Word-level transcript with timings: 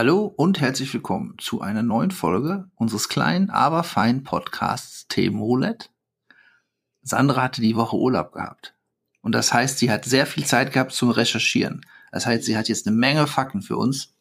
Hallo 0.00 0.32
und 0.34 0.60
herzlich 0.60 0.94
willkommen 0.94 1.34
zu 1.38 1.60
einer 1.60 1.82
neuen 1.82 2.10
Folge 2.10 2.70
unseres 2.74 3.10
kleinen, 3.10 3.50
aber 3.50 3.82
feinen 3.82 4.24
Podcasts 4.24 5.06
Themenroulette. 5.08 5.90
Sandra 7.02 7.42
hatte 7.42 7.60
die 7.60 7.76
Woche 7.76 7.96
Urlaub 7.96 8.32
gehabt. 8.32 8.74
Und 9.20 9.34
das 9.34 9.52
heißt, 9.52 9.78
sie 9.78 9.90
hat 9.90 10.04
sehr 10.06 10.26
viel 10.26 10.46
Zeit 10.46 10.72
gehabt 10.72 10.92
zum 10.92 11.10
Recherchieren. 11.10 11.84
Das 12.10 12.26
heißt, 12.26 12.44
sie 12.44 12.56
hat 12.56 12.68
jetzt 12.68 12.86
eine 12.86 12.96
Menge 12.96 13.26
Fakten 13.26 13.62
für 13.62 13.76
uns 13.76 14.14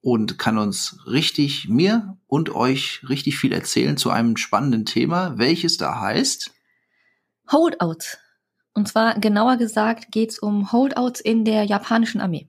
und 0.00 0.38
kann 0.38 0.58
uns 0.58 0.98
richtig, 1.06 1.68
mir 1.68 2.16
und 2.26 2.54
euch 2.54 3.00
richtig 3.08 3.38
viel 3.38 3.52
erzählen 3.52 3.96
zu 3.96 4.10
einem 4.10 4.36
spannenden 4.36 4.84
Thema, 4.84 5.38
welches 5.38 5.76
da 5.76 6.00
heißt 6.00 6.52
Holdouts. 7.50 8.18
Und 8.74 8.88
zwar 8.88 9.18
genauer 9.18 9.56
gesagt 9.56 10.10
geht 10.10 10.30
es 10.30 10.38
um 10.38 10.72
Holdouts 10.72 11.20
in 11.20 11.44
der 11.44 11.64
japanischen 11.64 12.20
Armee. 12.20 12.48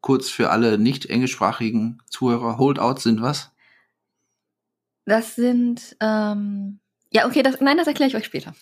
Kurz 0.00 0.28
für 0.28 0.50
alle 0.50 0.78
nicht 0.78 1.06
englischsprachigen 1.06 2.02
Zuhörer, 2.08 2.58
Holdouts 2.58 3.02
sind 3.02 3.22
was? 3.22 3.50
Das 5.04 5.34
sind, 5.34 5.96
ähm, 6.00 6.80
ja, 7.10 7.26
okay, 7.26 7.42
das, 7.42 7.60
nein, 7.60 7.76
das 7.76 7.86
erkläre 7.86 8.08
ich 8.08 8.16
euch 8.16 8.24
später. 8.24 8.54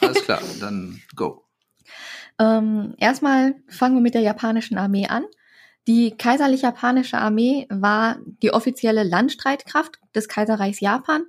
Alles 0.00 0.22
klar, 0.22 0.40
dann 0.60 1.02
go. 1.16 1.47
Ähm, 2.38 2.94
erstmal 2.98 3.56
fangen 3.68 3.96
wir 3.96 4.00
mit 4.00 4.14
der 4.14 4.22
japanischen 4.22 4.78
Armee 4.78 5.06
an. 5.08 5.24
Die 5.86 6.10
kaiserlich 6.10 6.62
japanische 6.62 7.18
Armee 7.18 7.66
war 7.70 8.18
die 8.42 8.52
offizielle 8.52 9.04
Landstreitkraft 9.04 9.98
des 10.14 10.28
Kaiserreichs 10.28 10.80
Japan, 10.80 11.24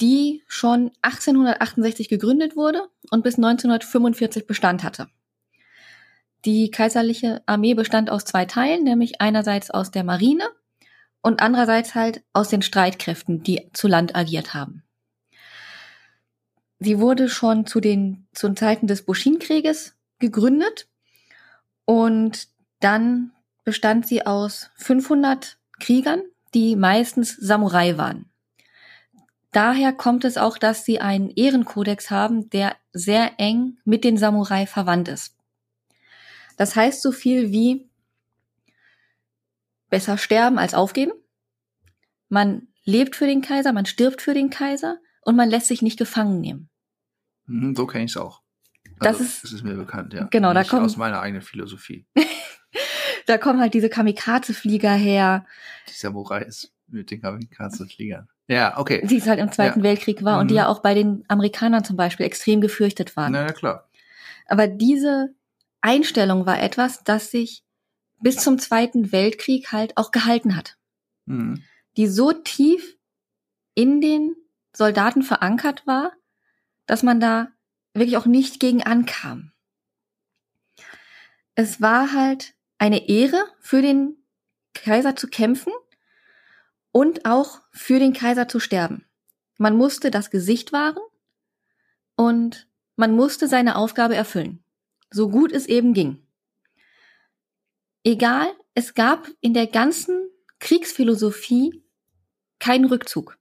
die 0.00 0.42
schon 0.48 0.90
1868 1.02 2.08
gegründet 2.08 2.56
wurde 2.56 2.88
und 3.10 3.22
bis 3.22 3.36
1945 3.36 4.46
Bestand 4.46 4.82
hatte. 4.82 5.08
Die 6.44 6.70
kaiserliche 6.70 7.42
Armee 7.46 7.74
bestand 7.74 8.10
aus 8.10 8.24
zwei 8.24 8.46
Teilen, 8.46 8.84
nämlich 8.84 9.20
einerseits 9.20 9.70
aus 9.70 9.90
der 9.90 10.02
Marine 10.02 10.44
und 11.20 11.40
andererseits 11.40 11.94
halt 11.94 12.24
aus 12.32 12.48
den 12.48 12.62
Streitkräften, 12.62 13.42
die 13.42 13.70
zu 13.72 13.86
Land 13.86 14.16
agiert 14.16 14.54
haben. 14.54 14.82
Sie 16.84 16.98
wurde 16.98 17.28
schon 17.28 17.64
zu 17.64 17.80
den 17.80 18.26
zu 18.32 18.52
Zeiten 18.54 18.88
des 18.88 19.02
Bushin-Krieges 19.02 19.94
gegründet 20.18 20.88
und 21.84 22.48
dann 22.80 23.30
bestand 23.62 24.08
sie 24.08 24.26
aus 24.26 24.70
500 24.78 25.58
Kriegern, 25.78 26.22
die 26.54 26.74
meistens 26.74 27.36
Samurai 27.36 27.96
waren. 27.98 28.28
Daher 29.52 29.92
kommt 29.92 30.24
es 30.24 30.36
auch, 30.36 30.58
dass 30.58 30.84
sie 30.84 31.00
einen 31.00 31.30
Ehrenkodex 31.30 32.10
haben, 32.10 32.50
der 32.50 32.74
sehr 32.92 33.38
eng 33.38 33.78
mit 33.84 34.02
den 34.02 34.16
Samurai 34.16 34.66
verwandt 34.66 35.06
ist. 35.06 35.36
Das 36.56 36.74
heißt 36.74 37.00
so 37.00 37.12
viel 37.12 37.52
wie 37.52 37.88
besser 39.88 40.18
sterben 40.18 40.58
als 40.58 40.74
aufgeben. 40.74 41.12
Man 42.28 42.66
lebt 42.84 43.14
für 43.14 43.26
den 43.26 43.40
Kaiser, 43.40 43.72
man 43.72 43.86
stirbt 43.86 44.20
für 44.20 44.34
den 44.34 44.50
Kaiser 44.50 44.98
und 45.20 45.36
man 45.36 45.48
lässt 45.48 45.68
sich 45.68 45.82
nicht 45.82 45.98
gefangen 45.98 46.40
nehmen. 46.40 46.68
Mhm, 47.46 47.74
so 47.74 47.86
kenne 47.86 48.04
ich 48.04 48.12
es 48.12 48.16
auch. 48.16 48.42
Also, 49.00 49.18
das 49.18 49.20
ist, 49.20 49.44
das 49.44 49.52
ist 49.52 49.62
mir 49.64 49.74
bekannt, 49.74 50.12
ja. 50.14 50.24
Genau, 50.30 50.52
Nicht 50.52 50.70
da 50.70 50.76
kommt 50.76 50.86
aus 50.86 50.96
meiner 50.96 51.20
eigenen 51.20 51.42
Philosophie. 51.42 52.06
da 53.26 53.38
kommen 53.38 53.60
halt 53.60 53.74
diese 53.74 53.88
Kamikaze-Flieger 53.88 54.92
her. 54.92 55.46
Die 55.88 55.92
Samurais 55.92 56.72
mit 56.88 57.10
den 57.10 57.20
Kamikaze-Fliegern. 57.22 58.28
Ja, 58.48 58.78
okay. 58.78 59.06
Die 59.06 59.16
es 59.16 59.26
halt 59.26 59.40
im 59.40 59.50
Zweiten 59.50 59.80
Ja. 59.80 59.84
Weltkrieg 59.84 60.24
war 60.24 60.38
und 60.40 60.48
die 60.48 60.54
Mhm. 60.54 60.58
ja 60.58 60.68
auch 60.68 60.80
bei 60.82 60.94
den 60.94 61.24
Amerikanern 61.28 61.84
zum 61.84 61.96
Beispiel 61.96 62.26
extrem 62.26 62.60
gefürchtet 62.60 63.16
waren. 63.16 63.32
Na 63.32 63.46
ja, 63.46 63.52
klar. 63.52 63.88
Aber 64.46 64.66
diese 64.66 65.34
Einstellung 65.80 66.44
war 66.46 66.60
etwas, 66.60 67.02
das 67.04 67.30
sich 67.30 67.64
bis 68.20 68.36
zum 68.36 68.58
Zweiten 68.58 69.10
Weltkrieg 69.12 69.72
halt 69.72 69.96
auch 69.96 70.10
gehalten 70.10 70.56
hat. 70.56 70.76
Mhm. 71.26 71.62
Die 71.96 72.06
so 72.08 72.32
tief 72.32 72.96
in 73.74 74.00
den 74.00 74.34
Soldaten 74.76 75.22
verankert 75.22 75.86
war, 75.86 76.12
dass 76.92 77.02
man 77.02 77.20
da 77.20 77.50
wirklich 77.94 78.18
auch 78.18 78.26
nicht 78.26 78.60
gegen 78.60 78.82
ankam. 78.82 79.50
Es 81.54 81.80
war 81.80 82.12
halt 82.12 82.52
eine 82.76 83.08
Ehre 83.08 83.46
für 83.60 83.80
den 83.80 84.22
Kaiser 84.74 85.16
zu 85.16 85.28
kämpfen 85.28 85.72
und 86.90 87.24
auch 87.24 87.62
für 87.70 87.98
den 87.98 88.12
Kaiser 88.12 88.46
zu 88.46 88.60
sterben. 88.60 89.06
Man 89.56 89.74
musste 89.74 90.10
das 90.10 90.28
Gesicht 90.30 90.74
wahren 90.74 91.02
und 92.14 92.68
man 92.96 93.16
musste 93.16 93.48
seine 93.48 93.76
Aufgabe 93.76 94.14
erfüllen, 94.14 94.62
so 95.10 95.30
gut 95.30 95.50
es 95.50 95.64
eben 95.64 95.94
ging. 95.94 96.26
Egal, 98.04 98.52
es 98.74 98.92
gab 98.92 99.30
in 99.40 99.54
der 99.54 99.66
ganzen 99.66 100.28
Kriegsphilosophie 100.58 101.82
keinen 102.58 102.84
Rückzug. 102.84 103.38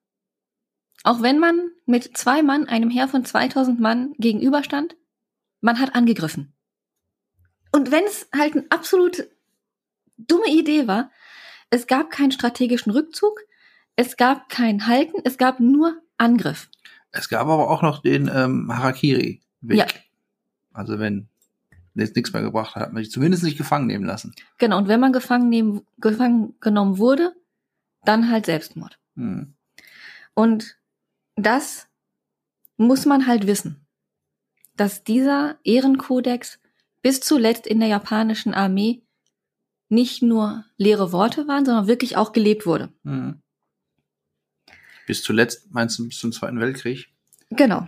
Auch 1.03 1.21
wenn 1.21 1.39
man 1.39 1.71
mit 1.85 2.15
zwei 2.17 2.43
Mann 2.43 2.67
einem 2.67 2.89
Heer 2.89 3.07
von 3.07 3.25
2000 3.25 3.79
Mann 3.79 4.13
gegenüberstand, 4.19 4.95
man 5.61 5.79
hat 5.79 5.95
angegriffen. 5.95 6.53
Und 7.71 7.91
wenn 7.91 8.03
es 8.03 8.27
halt 8.35 8.53
eine 8.53 8.65
absolut 8.69 9.27
dumme 10.17 10.47
Idee 10.47 10.87
war, 10.87 11.09
es 11.69 11.87
gab 11.87 12.11
keinen 12.11 12.31
strategischen 12.31 12.91
Rückzug, 12.91 13.39
es 13.95 14.17
gab 14.17 14.49
kein 14.49 14.87
Halten, 14.87 15.21
es 15.23 15.37
gab 15.37 15.59
nur 15.59 16.01
Angriff. 16.17 16.69
Es 17.11 17.29
gab 17.29 17.47
aber 17.47 17.69
auch 17.69 17.81
noch 17.81 18.01
den 18.01 18.29
ähm, 18.33 18.71
Harakiri-Weg. 18.75 19.77
Ja. 19.77 19.85
Also 20.73 20.99
wenn 20.99 21.29
jetzt 21.95 22.15
nichts 22.15 22.31
mehr 22.31 22.41
gebracht 22.41 22.75
hat, 22.75 22.83
hat 22.83 22.93
man 22.93 23.03
sich 23.03 23.11
zumindest 23.11 23.43
nicht 23.43 23.57
gefangen 23.57 23.87
nehmen 23.87 24.05
lassen. 24.05 24.33
Genau, 24.57 24.77
und 24.77 24.87
wenn 24.87 24.99
man 24.99 25.13
gefangen, 25.13 25.49
nehmen, 25.49 25.81
gefangen 25.97 26.55
genommen 26.59 26.97
wurde, 26.97 27.33
dann 28.05 28.29
halt 28.29 28.45
Selbstmord. 28.45 28.97
Mhm. 29.15 29.55
Und 30.33 30.77
das 31.35 31.87
muss 32.77 33.05
man 33.05 33.27
halt 33.27 33.47
wissen, 33.47 33.85
dass 34.75 35.03
dieser 35.03 35.59
Ehrenkodex 35.63 36.59
bis 37.01 37.19
zuletzt 37.19 37.67
in 37.67 37.79
der 37.79 37.89
japanischen 37.89 38.53
Armee 38.53 39.03
nicht 39.89 40.21
nur 40.21 40.65
leere 40.77 41.11
Worte 41.11 41.47
waren, 41.47 41.65
sondern 41.65 41.87
wirklich 41.87 42.15
auch 42.17 42.31
gelebt 42.31 42.65
wurde. 42.65 42.93
Mhm. 43.03 43.41
Bis 45.05 45.23
zuletzt, 45.23 45.71
meinst 45.71 45.99
du 45.99 46.07
bis 46.07 46.19
zum 46.19 46.31
Zweiten 46.31 46.59
Weltkrieg? 46.59 47.09
Genau. 47.49 47.87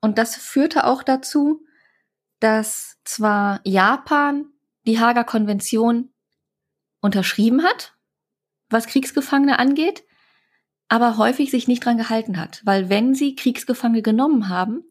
Und 0.00 0.18
das 0.18 0.36
führte 0.36 0.84
auch 0.84 1.02
dazu, 1.02 1.66
dass 2.40 2.98
zwar 3.04 3.60
Japan 3.64 4.46
die 4.86 4.98
Hager 4.98 5.24
Konvention 5.24 6.10
unterschrieben 7.00 7.62
hat, 7.62 7.94
was 8.70 8.86
Kriegsgefangene 8.86 9.58
angeht, 9.58 10.04
aber 10.94 11.16
häufig 11.18 11.50
sich 11.50 11.66
nicht 11.66 11.84
dran 11.84 11.96
gehalten 11.98 12.36
hat, 12.38 12.62
weil 12.64 12.88
wenn 12.88 13.16
sie 13.16 13.34
Kriegsgefangene 13.34 14.00
genommen 14.00 14.48
haben, 14.48 14.84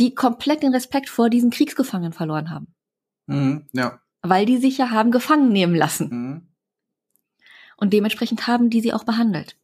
die 0.00 0.12
komplett 0.12 0.64
den 0.64 0.74
Respekt 0.74 1.08
vor 1.08 1.30
diesen 1.30 1.50
Kriegsgefangenen 1.50 2.12
verloren 2.12 2.50
haben, 2.50 2.74
Mhm. 3.26 3.68
Ja. 3.72 4.00
weil 4.22 4.44
die 4.44 4.56
sich 4.56 4.76
ja 4.78 4.90
haben 4.90 5.12
gefangen 5.12 5.52
nehmen 5.52 5.76
lassen 5.76 6.08
Mhm. 6.10 6.48
und 7.76 7.92
dementsprechend 7.92 8.48
haben 8.48 8.70
die 8.70 8.80
sie 8.80 8.92
auch 8.92 9.04
behandelt. 9.04 9.56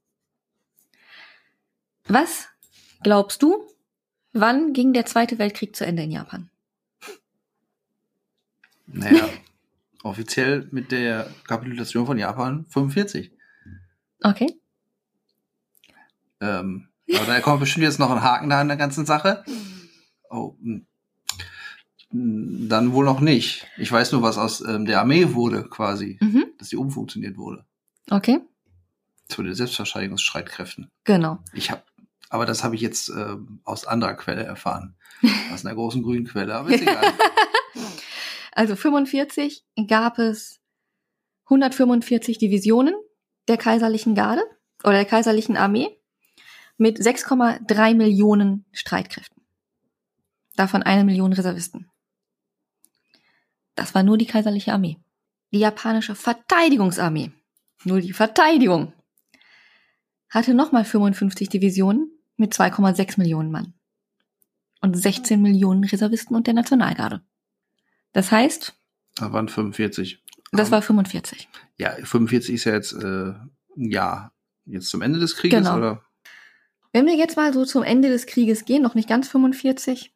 Was 2.07 2.47
glaubst 3.03 3.43
du, 3.43 3.67
wann 4.33 4.73
ging 4.73 4.93
der 4.93 5.05
Zweite 5.05 5.39
Weltkrieg 5.41 5.75
zu 5.75 5.85
Ende 5.85 6.05
in 6.05 6.13
Japan? 6.13 6.49
Naja, 8.87 9.29
offiziell 10.05 10.69
mit 10.71 10.93
der 10.93 11.29
Kapitulation 11.49 12.07
von 12.07 12.19
Japan 12.19 12.67
45. 12.69 13.33
Okay. 14.23 14.61
Ähm, 16.45 16.89
aber 17.17 17.27
da 17.27 17.41
kommt 17.41 17.61
bestimmt 17.61 17.85
jetzt 17.85 17.99
noch 17.99 18.11
ein 18.11 18.23
Haken 18.23 18.51
da 18.51 18.61
an 18.61 18.69
der 18.69 18.77
ganzen 18.77 19.07
Sache. 19.07 19.45
Oh, 20.31 20.55
hm. 20.63 20.87
Hm, 22.11 22.69
dann 22.69 22.93
wohl 22.93 23.05
noch 23.05 23.21
nicht. 23.21 23.67
Ich 23.77 23.91
weiß 23.91 24.13
nur, 24.13 24.23
was 24.23 24.39
aus 24.39 24.61
ähm, 24.61 24.85
der 24.87 25.01
Armee 25.01 25.35
wurde, 25.35 25.65
quasi, 25.65 26.19
Mhm. 26.21 26.47
dass 26.59 26.69
die 26.69 26.77
umfunktioniert 26.77 27.37
wurde. 27.37 27.65
Okay. 28.11 28.41
Zu 29.29 29.43
den 29.43 29.55
Selbstverteidigungsstreitkräften. 29.55 30.91
Genau. 31.05 31.39
Ich 31.55 31.71
habe, 31.71 31.83
aber 32.29 32.47
das 32.47 32.63
habe 32.63 32.75
ich 32.75 32.81
jetzt 32.81 33.09
ähm, 33.09 33.61
aus 33.65 33.87
anderer 33.87 34.15
Quelle 34.15 34.45
erfahren. 34.45 34.97
Aus 35.53 35.65
einer 35.65 35.75
großen 35.75 36.03
grünen 36.03 36.27
Quelle, 36.27 36.55
aber 36.55 36.71
ist 36.71 36.83
egal. 36.83 37.13
Also 38.57 38.77
45 38.77 39.65
gab 39.89 40.21
es 40.21 40.61
145 41.47 42.39
Divisionen 42.39 42.95
der 43.49 43.57
kaiserlichen 43.57 44.15
Garde 44.15 44.43
oder 44.85 44.93
der 44.93 45.05
kaiserlichen 45.05 45.57
Armee 45.57 45.89
mit 46.77 46.99
6,3 46.99 47.95
Millionen 47.95 48.65
Streitkräften. 48.73 49.43
Davon 50.57 50.83
eine 50.83 51.05
Million 51.05 51.33
Reservisten. 51.33 51.91
Das 53.75 53.95
war 53.95 54.03
nur 54.03 54.19
die 54.19 54.27
kaiserliche 54.27 54.73
Armee. 54.73 54.99
Die 55.53 55.59
japanische 55.59 56.15
Verteidigungsarmee, 56.15 57.33
nur 57.85 58.01
die 58.01 58.13
Verteidigung, 58.13 58.93
hatte 60.29 60.55
nochmal 60.55 60.85
55 60.85 61.49
Divisionen 61.49 62.11
mit 62.37 62.53
2,6 62.55 63.19
Millionen 63.19 63.51
Mann 63.53 63.75
und 64.81 64.95
16 64.97 65.41
Millionen 65.41 65.85
Reservisten 65.85 66.35
und 66.37 66.47
der 66.47 66.55
Nationalgarde. 66.55 67.23
Das 68.13 68.31
heißt, 68.33 68.77
Da 69.17 69.33
waren 69.33 69.49
45. 69.49 70.23
das 70.53 70.71
war 70.73 70.83
45. 70.83 71.49
Ja, 71.79 71.93
45 71.93 72.55
ist 72.55 72.65
ja 72.65 72.73
jetzt 72.75 72.93
äh, 72.93 73.33
ein 73.77 73.91
Jahr. 73.91 74.33
Jetzt 74.67 74.89
zum 74.89 75.03
Ende 75.03 75.19
des 75.21 75.37
Krieges, 75.37 75.59
Genau. 75.59 75.77
oder? 75.77 76.04
Wenn 76.95 77.07
wir 77.07 77.17
jetzt 77.17 77.37
mal 77.37 77.53
so 77.53 77.65
zum 77.65 77.83
Ende 77.83 78.09
des 78.09 78.25
Krieges 78.25 78.67
gehen, 78.67 78.81
noch 78.81 78.95
nicht 78.95 79.09
ganz 79.09 79.27
45, 79.27 80.15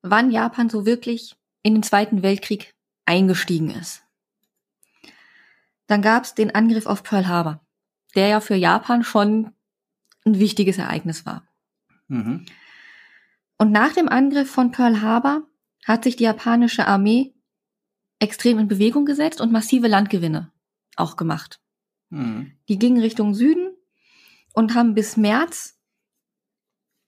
wann 0.00 0.30
Japan 0.30 0.70
so 0.70 0.86
wirklich 0.86 1.34
in 1.64 1.74
den 1.74 1.82
Zweiten 1.82 2.22
Weltkrieg 2.22 2.72
eingestiegen 3.04 3.70
ist. 3.70 4.04
Dann 5.88 6.02
gab 6.02 6.22
es 6.22 6.36
den 6.36 6.54
Angriff 6.54 6.86
auf 6.86 7.02
Pearl 7.02 7.26
Harbor, 7.26 7.66
der 8.14 8.28
ja 8.28 8.40
für 8.40 8.54
Japan 8.54 9.02
schon 9.02 9.54
ein 10.24 10.38
wichtiges 10.38 10.78
Ereignis 10.78 11.26
war. 11.26 11.48
Mhm. 12.06 12.46
Und 13.58 13.72
nach 13.72 13.92
dem 13.92 14.08
Angriff 14.08 14.48
von 14.48 14.70
Pearl 14.70 15.00
Harbor 15.00 15.42
hat 15.84 16.04
sich 16.04 16.14
die 16.14 16.24
japanische 16.24 16.86
Armee 16.86 17.34
extrem 18.20 18.60
in 18.60 18.68
Bewegung 18.68 19.04
gesetzt 19.04 19.40
und 19.40 19.50
massive 19.50 19.88
Landgewinne 19.88 20.52
auch 20.94 21.16
gemacht. 21.16 21.60
Mhm. 22.10 22.52
Die 22.68 22.78
gingen 22.78 23.00
Richtung 23.00 23.34
Süden 23.34 23.65
und 24.56 24.74
haben 24.74 24.94
bis 24.94 25.18
März 25.18 25.78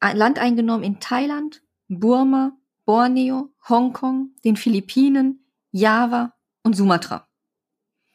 ein 0.01 0.17
Land 0.17 0.39
eingenommen 0.39 0.85
in 0.85 1.01
Thailand, 1.01 1.63
Burma, 1.89 2.53
Borneo, 2.85 3.49
Hongkong, 3.69 4.35
den 4.45 4.57
Philippinen, 4.57 5.45
Java 5.73 6.35
und 6.63 6.75
Sumatra. 6.75 7.27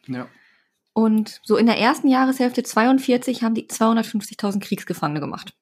Ja. 0.06 0.30
Und 0.94 1.42
so 1.44 1.58
in 1.58 1.66
der 1.66 1.80
ersten 1.80 2.08
Jahreshälfte 2.08 2.62
42 2.62 3.44
haben 3.44 3.56
die 3.56 3.66
250.000 3.66 4.60
Kriegsgefangene 4.60 5.20
gemacht. 5.20 5.58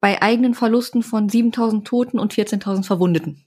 Bei 0.00 0.20
eigenen 0.20 0.54
Verlusten 0.54 1.02
von 1.02 1.30
7.000 1.30 1.84
Toten 1.84 2.18
und 2.18 2.34
14.000 2.34 2.84
Verwundeten. 2.84 3.46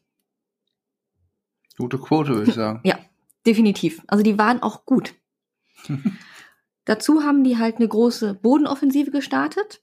Gute 1.77 1.99
Quote, 1.99 2.33
würde 2.33 2.49
ich 2.49 2.55
sagen. 2.55 2.81
Ja, 2.83 2.97
definitiv. 3.45 4.01
Also 4.07 4.23
die 4.23 4.39
waren 4.39 4.63
auch 4.63 4.85
gut. 4.85 5.13
Dazu 6.91 7.23
haben 7.23 7.45
die 7.45 7.57
halt 7.57 7.77
eine 7.77 7.87
große 7.87 8.33
Bodenoffensive 8.33 9.11
gestartet, 9.11 9.81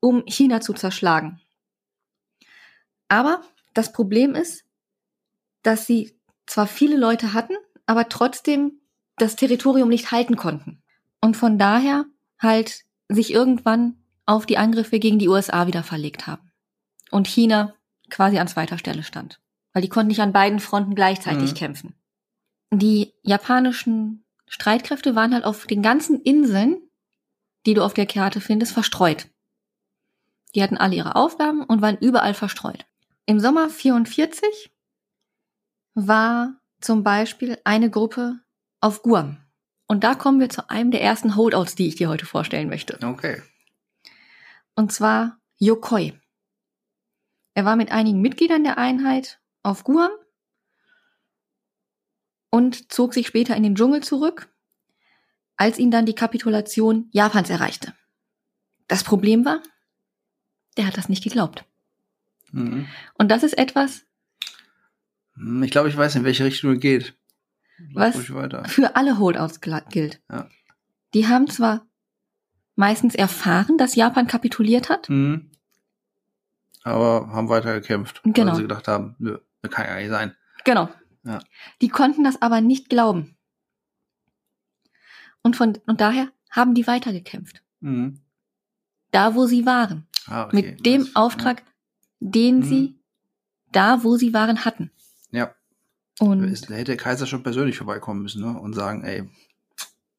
um 0.00 0.24
China 0.24 0.62
zu 0.62 0.72
zerschlagen. 0.72 1.42
Aber 3.08 3.42
das 3.74 3.92
Problem 3.92 4.34
ist, 4.34 4.64
dass 5.62 5.86
sie 5.86 6.18
zwar 6.46 6.66
viele 6.66 6.96
Leute 6.96 7.34
hatten, 7.34 7.52
aber 7.84 8.08
trotzdem 8.08 8.80
das 9.18 9.36
Territorium 9.36 9.90
nicht 9.90 10.10
halten 10.10 10.36
konnten. 10.36 10.82
Und 11.20 11.36
von 11.36 11.58
daher 11.58 12.06
halt 12.38 12.86
sich 13.10 13.30
irgendwann 13.30 14.02
auf 14.24 14.46
die 14.46 14.56
Angriffe 14.56 14.98
gegen 15.00 15.18
die 15.18 15.28
USA 15.28 15.66
wieder 15.66 15.82
verlegt 15.82 16.26
haben. 16.26 16.50
Und 17.10 17.28
China 17.28 17.74
quasi 18.08 18.38
an 18.38 18.48
zweiter 18.48 18.78
Stelle 18.78 19.02
stand. 19.02 19.38
Weil 19.74 19.82
die 19.82 19.90
konnten 19.90 20.08
nicht 20.08 20.22
an 20.22 20.32
beiden 20.32 20.60
Fronten 20.60 20.94
gleichzeitig 20.94 21.50
Mhm. 21.50 21.56
kämpfen. 21.56 21.94
Die 22.70 23.12
japanischen 23.22 24.24
Streitkräfte 24.48 25.14
waren 25.14 25.34
halt 25.34 25.44
auf 25.44 25.66
den 25.66 25.82
ganzen 25.82 26.20
Inseln, 26.22 26.80
die 27.66 27.74
du 27.74 27.84
auf 27.84 27.94
der 27.94 28.06
Karte 28.06 28.40
findest, 28.40 28.72
verstreut. 28.72 29.28
Die 30.54 30.62
hatten 30.62 30.78
alle 30.78 30.96
ihre 30.96 31.16
Aufgaben 31.16 31.62
und 31.64 31.82
waren 31.82 31.98
überall 31.98 32.34
verstreut. 32.34 32.86
Im 33.26 33.40
Sommer 33.40 33.68
44 33.68 34.72
war 35.94 36.54
zum 36.80 37.02
Beispiel 37.02 37.58
eine 37.64 37.90
Gruppe 37.90 38.40
auf 38.80 39.02
Guam. 39.02 39.38
Und 39.86 40.04
da 40.04 40.14
kommen 40.14 40.40
wir 40.40 40.48
zu 40.48 40.70
einem 40.70 40.90
der 40.90 41.02
ersten 41.02 41.36
Holdouts, 41.36 41.74
die 41.74 41.88
ich 41.88 41.96
dir 41.96 42.08
heute 42.08 42.26
vorstellen 42.26 42.68
möchte. 42.68 42.98
Okay. 43.02 43.42
Und 44.74 44.92
zwar 44.92 45.38
Yokoi. 45.58 46.18
Er 47.54 47.64
war 47.64 47.76
mit 47.76 47.90
einigen 47.90 48.20
Mitgliedern 48.20 48.64
der 48.64 48.78
Einheit 48.78 49.40
auf 49.62 49.84
Guam 49.84 50.10
und 52.50 52.90
zog 52.92 53.14
sich 53.14 53.26
später 53.26 53.54
in 53.56 53.62
den 53.62 53.74
Dschungel 53.74 54.02
zurück, 54.02 54.48
als 55.56 55.78
ihn 55.78 55.90
dann 55.90 56.06
die 56.06 56.14
Kapitulation 56.14 57.08
Japans 57.12 57.50
erreichte. 57.50 57.94
Das 58.86 59.04
Problem 59.04 59.44
war, 59.44 59.60
der 60.76 60.86
hat 60.86 60.96
das 60.96 61.08
nicht 61.08 61.24
geglaubt. 61.24 61.64
Mhm. 62.52 62.86
Und 63.14 63.30
das 63.30 63.42
ist 63.42 63.56
etwas 63.58 64.04
Hm, 65.34 65.62
Ich 65.62 65.70
glaube, 65.70 65.88
ich 65.88 65.96
weiß, 65.96 66.16
in 66.16 66.24
welche 66.24 66.44
Richtung 66.44 66.72
es 66.74 66.80
geht. 66.80 67.14
Was? 67.92 68.16
für 68.16 68.96
alle 68.96 69.18
Holdouts 69.18 69.60
gilt. 69.60 70.20
Ja. 70.30 70.48
Die 71.14 71.28
haben 71.28 71.46
zwar 71.48 71.86
meistens 72.74 73.14
erfahren, 73.14 73.78
dass 73.78 73.94
Japan 73.94 74.26
kapituliert 74.26 74.88
hat, 74.88 75.08
Mhm. 75.08 75.50
Aber 76.84 77.28
haben 77.32 77.48
weiter 77.50 77.74
gekämpft, 77.80 78.22
Genau. 78.24 78.52
weil 78.52 78.56
sie 78.56 78.62
gedacht 78.62 78.88
haben, 78.88 79.14
nö, 79.18 79.38
das 79.62 79.70
kann 79.70 79.84
ja 79.86 79.96
nicht 79.96 80.08
sein. 80.10 80.34
Genau. 80.64 80.88
Ja. 81.28 81.40
Die 81.82 81.88
konnten 81.88 82.24
das 82.24 82.40
aber 82.42 82.60
nicht 82.60 82.88
glauben. 82.88 83.36
Und 85.42 85.56
von, 85.56 85.78
und 85.86 86.00
daher 86.00 86.32
haben 86.50 86.74
die 86.74 86.86
weitergekämpft. 86.86 87.62
Mhm. 87.80 88.20
Da, 89.10 89.34
wo 89.34 89.46
sie 89.46 89.64
waren. 89.66 90.06
Ah, 90.26 90.46
okay. 90.46 90.56
Mit 90.56 90.86
dem 90.86 91.04
Das- 91.04 91.16
Auftrag, 91.16 91.62
den 92.20 92.58
Mhm. 92.58 92.62
sie 92.64 93.00
da, 93.72 94.02
wo 94.04 94.16
sie 94.16 94.32
waren, 94.34 94.64
hatten. 94.64 94.90
Ja. 95.30 95.54
Und 96.20 96.40
Da 96.68 96.74
hätte 96.74 96.84
der 96.84 96.96
Kaiser 96.96 97.26
schon 97.26 97.42
persönlich 97.42 97.76
vorbeikommen 97.78 98.22
müssen 98.22 98.42
ne? 98.42 98.58
und 98.58 98.72
sagen, 98.74 99.04
ey, 99.04 99.28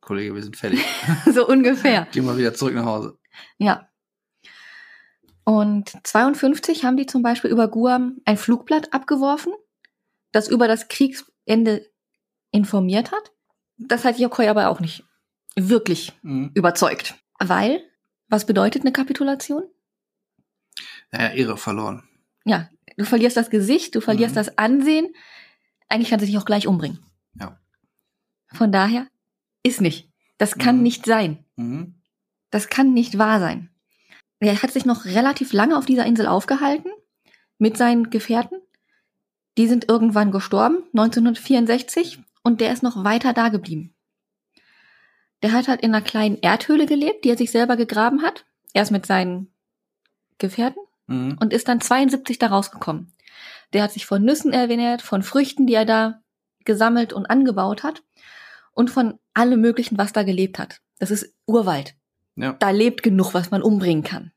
Kollege, 0.02 0.34
wir 0.34 0.44
sind 0.44 0.56
fertig. 0.58 0.80
so 1.34 1.48
ungefähr. 1.48 2.08
Geh 2.12 2.22
mal 2.22 2.38
wieder 2.38 2.54
zurück 2.54 2.74
nach 2.76 2.86
Hause. 2.86 3.18
Ja. 3.58 3.90
Und 5.44 5.92
52 6.08 6.86
haben 6.86 6.96
die 6.98 7.06
zum 7.08 7.22
Beispiel 7.24 7.50
über 7.52 7.68
Guam 7.68 8.18
ein 8.26 8.38
Flugblatt 8.38 8.94
abgeworfen, 8.94 9.52
das 10.32 10.48
über 10.48 10.68
das 10.68 10.88
Kriegsende 10.88 11.90
informiert 12.52 13.12
hat. 13.12 13.32
Das 13.78 14.06
hat 14.06 14.20
Yokoi 14.20 14.48
aber 14.48 14.70
auch 14.70 14.80
nicht 14.80 15.04
wirklich 15.56 16.14
Mhm. 16.22 16.52
überzeugt. 16.54 17.16
Weil, 17.40 17.82
was 18.28 18.46
bedeutet 18.46 18.82
eine 18.84 18.92
Kapitulation? 18.92 19.64
Naja, 21.12 21.30
Ehre 21.32 21.58
verloren. 21.58 22.04
Ja, 22.46 22.70
du 22.98 23.06
verlierst 23.06 23.38
das 23.38 23.50
Gesicht, 23.50 23.96
du 23.96 24.02
verlierst 24.02 24.36
Mhm. 24.36 24.40
das 24.40 24.58
Ansehen. 24.58 25.14
Eigentlich 25.88 26.10
kannst 26.10 26.24
du 26.24 26.28
dich 26.28 26.38
auch 26.38 26.46
gleich 26.46 26.68
umbringen. 26.68 27.00
Ja. 27.40 27.60
Von 28.54 28.72
daher 28.72 29.08
ist 29.64 29.82
nicht. 29.82 30.12
Das 30.38 30.58
kann 30.58 30.78
Mhm. 30.78 30.84
nicht 30.84 31.06
sein. 31.06 31.46
Mhm. 31.56 32.02
Das 32.52 32.70
kann 32.70 32.94
nicht 32.94 33.18
wahr 33.18 33.40
sein. 33.40 33.70
Er 34.40 34.62
hat 34.62 34.72
sich 34.72 34.86
noch 34.86 35.06
relativ 35.06 35.52
lange 35.54 35.78
auf 35.78 35.86
dieser 35.86 36.06
Insel 36.06 36.28
aufgehalten 36.28 36.92
mit 37.58 37.78
seinen 37.78 38.10
Gefährten. 38.10 38.62
Die 39.58 39.68
sind 39.68 39.90
irgendwann 39.90 40.32
gestorben, 40.32 40.84
1964, 40.94 42.20
und 42.44 42.62
der 42.62 42.72
ist 42.72 42.84
noch 42.84 43.04
weiter 43.04 43.34
da 43.34 43.50
geblieben. 43.50 43.94
Der 45.42 45.52
hat 45.52 45.68
halt 45.68 45.82
in 45.82 45.94
einer 45.94 46.04
kleinen 46.04 46.38
Erdhöhle 46.38 46.86
gelebt, 46.86 47.24
die 47.24 47.30
er 47.30 47.38
sich 47.38 47.52
selber 47.52 47.78
gegraben 47.78 48.22
hat. 48.24 48.46
Erst 48.74 48.92
mit 48.92 49.06
seinen 49.06 49.54
Gefährten 50.38 50.82
Mhm. 51.08 51.38
und 51.40 51.54
ist 51.54 51.68
dann 51.68 51.82
72 51.82 52.38
da 52.38 52.48
rausgekommen. 52.48 53.14
Der 53.74 53.84
hat 53.84 53.92
sich 53.92 54.06
von 54.06 54.24
Nüssen 54.24 54.54
ernährt, 54.54 55.02
von 55.02 55.24
Früchten, 55.24 55.66
die 55.66 55.74
er 55.74 55.86
da 55.86 56.22
gesammelt 56.66 57.14
und 57.14 57.26
angebaut 57.26 57.84
hat 57.84 58.04
und 58.74 58.92
von 58.92 59.18
allem 59.34 59.60
möglichen, 59.60 59.98
was 59.98 60.14
da 60.14 60.24
gelebt 60.24 60.60
hat. 60.60 60.82
Das 61.00 61.10
ist 61.10 61.34
Urwald. 61.48 61.96
Ja. 62.36 62.54
Da 62.54 62.70
lebt 62.70 63.02
genug, 63.02 63.34
was 63.34 63.50
man 63.50 63.64
umbringen 63.64 64.04
kann. 64.04 64.32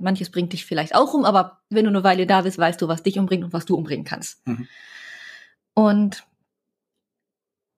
Manches 0.00 0.30
bringt 0.30 0.52
dich 0.52 0.64
vielleicht 0.64 0.94
auch 0.94 1.14
um, 1.14 1.24
aber 1.24 1.60
wenn 1.70 1.84
du 1.84 1.90
eine 1.90 2.04
Weile 2.04 2.26
da 2.26 2.42
bist, 2.42 2.58
weißt 2.58 2.80
du, 2.80 2.88
was 2.88 3.02
dich 3.02 3.18
umbringt 3.18 3.44
und 3.44 3.52
was 3.52 3.66
du 3.66 3.76
umbringen 3.76 4.04
kannst. 4.04 4.46
Mhm. 4.46 4.68
Und 5.74 6.26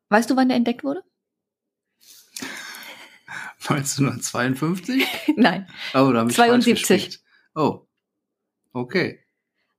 weißt 0.08 0.30
du, 0.30 0.36
wann 0.36 0.48
der 0.48 0.56
entdeckt 0.56 0.84
wurde? 0.84 1.02
1952? 3.68 5.06
Nein, 5.36 5.66
Oh, 5.94 6.10
da 6.12 6.20
habe 6.20 6.30
ich 6.30 6.36
falsch 6.36 6.64
72. 6.64 6.88
gespickt. 6.88 7.24
Oh. 7.54 7.86
Okay. 8.72 9.20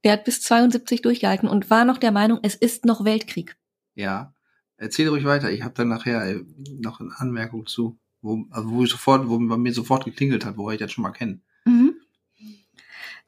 der 0.03 0.13
hat 0.13 0.25
bis 0.25 0.41
72 0.43 1.01
durchgehalten 1.01 1.49
und 1.49 1.69
war 1.69 1.85
noch 1.85 1.97
der 1.97 2.11
Meinung, 2.11 2.39
es 2.43 2.55
ist 2.55 2.85
noch 2.85 3.03
Weltkrieg. 3.05 3.57
Ja. 3.95 4.33
Erzähl 4.77 5.07
ruhig 5.07 5.23
weiter. 5.23 5.49
Ich 5.51 5.63
habe 5.63 5.73
dann 5.75 5.87
nachher 5.87 6.23
äh, 6.25 6.43
noch 6.79 6.99
eine 6.99 7.11
Anmerkung 7.17 7.65
zu, 7.67 7.97
wo, 8.21 8.45
also 8.51 8.69
wo 8.69 8.83
ich 8.83 8.89
sofort, 8.89 9.27
wo 9.29 9.39
bei 9.39 9.57
mir 9.57 9.73
sofort 9.73 10.03
geklingelt 10.05 10.45
hat, 10.45 10.57
woher 10.57 10.73
ich 10.75 10.79
das 10.79 10.91
schon 10.91 11.03
mal 11.03 11.11
kenne. 11.11 11.41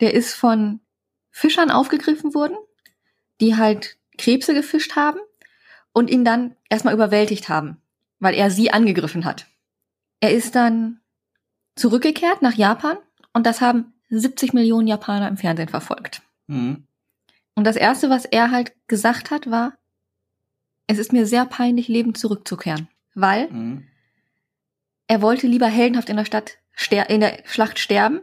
Der 0.01 0.13
ist 0.13 0.33
von 0.33 0.81
Fischern 1.31 1.71
aufgegriffen 1.71 2.33
worden, 2.33 2.57
die 3.41 3.55
halt 3.55 3.97
Krebse 4.17 4.53
gefischt 4.53 4.95
haben 4.95 5.19
und 5.93 6.09
ihn 6.09 6.25
dann 6.25 6.55
erstmal 6.69 6.93
überwältigt 6.93 7.49
haben, 7.49 7.81
weil 8.19 8.33
er 8.33 8.51
sie 8.51 8.71
angegriffen 8.71 9.25
hat. 9.25 9.47
Er 10.19 10.31
ist 10.33 10.55
dann 10.55 11.01
zurückgekehrt 11.75 12.41
nach 12.41 12.53
Japan 12.53 12.97
und 13.33 13.45
das 13.45 13.61
haben 13.61 13.93
70 14.09 14.53
Millionen 14.53 14.87
Japaner 14.87 15.27
im 15.27 15.37
Fernsehen 15.37 15.69
verfolgt. 15.69 16.21
Mhm. 16.47 16.87
Und 17.55 17.63
das 17.65 17.75
erste, 17.75 18.09
was 18.09 18.25
er 18.25 18.51
halt 18.51 18.73
gesagt 18.87 19.31
hat, 19.31 19.49
war, 19.49 19.77
es 20.87 20.99
ist 20.99 21.13
mir 21.13 21.25
sehr 21.25 21.45
peinlich, 21.45 21.87
lebend 21.87 22.17
zurückzukehren, 22.17 22.87
weil 23.13 23.49
Mhm. 23.49 23.87
er 25.07 25.21
wollte 25.21 25.47
lieber 25.47 25.67
heldenhaft 25.67 26.09
in 26.09 26.17
der 26.17 26.25
Stadt 26.25 26.57
in 27.09 27.21
der 27.21 27.41
Schlacht 27.45 27.79
sterben, 27.79 28.21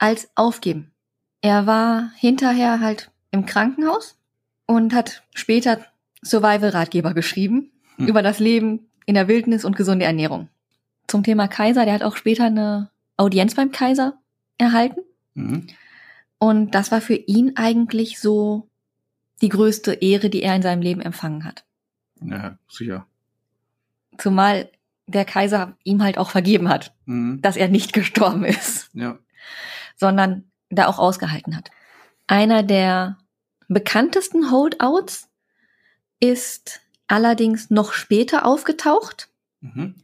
als 0.00 0.28
aufgeben. 0.34 0.90
Er 1.42 1.66
war 1.66 2.10
hinterher 2.16 2.80
halt 2.80 3.10
im 3.30 3.46
Krankenhaus 3.46 4.16
und 4.66 4.92
hat 4.94 5.22
später 5.34 5.80
Survival-Ratgeber 6.24 7.14
geschrieben 7.14 7.70
Hm. 7.96 8.08
über 8.08 8.22
das 8.22 8.38
Leben 8.40 8.88
in 9.06 9.14
der 9.14 9.28
Wildnis 9.28 9.64
und 9.64 9.76
gesunde 9.76 10.04
Ernährung. 10.04 10.48
Zum 11.06 11.22
Thema 11.22 11.48
Kaiser, 11.48 11.84
der 11.84 11.94
hat 11.94 12.02
auch 12.02 12.16
später 12.16 12.44
eine 12.44 12.90
Audienz 13.16 13.54
beim 13.54 13.72
Kaiser 13.72 14.18
erhalten. 14.58 15.00
Mhm. 15.34 15.66
Und 16.38 16.74
das 16.74 16.90
war 16.92 17.00
für 17.00 17.14
ihn 17.14 17.56
eigentlich 17.56 18.18
so 18.20 18.68
die 19.42 19.48
größte 19.48 19.94
Ehre, 19.94 20.30
die 20.30 20.42
er 20.42 20.54
in 20.56 20.62
seinem 20.62 20.82
Leben 20.82 21.00
empfangen 21.00 21.44
hat. 21.44 21.64
Ja, 22.22 22.58
sicher. 22.68 23.06
Zumal 24.18 24.70
der 25.06 25.24
Kaiser 25.24 25.76
ihm 25.82 26.02
halt 26.02 26.18
auch 26.18 26.30
vergeben 26.30 26.68
hat, 26.68 26.94
Mhm. 27.06 27.40
dass 27.42 27.56
er 27.56 27.68
nicht 27.68 27.92
gestorben 27.92 28.44
ist, 28.44 28.90
Ja. 28.92 29.18
Sondern 30.00 30.50
da 30.70 30.86
auch 30.86 30.98
ausgehalten 30.98 31.54
hat. 31.54 31.70
Einer 32.26 32.62
der 32.62 33.18
bekanntesten 33.68 34.50
Holdouts 34.50 35.28
ist 36.18 36.80
allerdings 37.06 37.70
noch 37.70 37.92
später 37.92 38.46
aufgetaucht. 38.46 39.28
Mhm. 39.60 39.94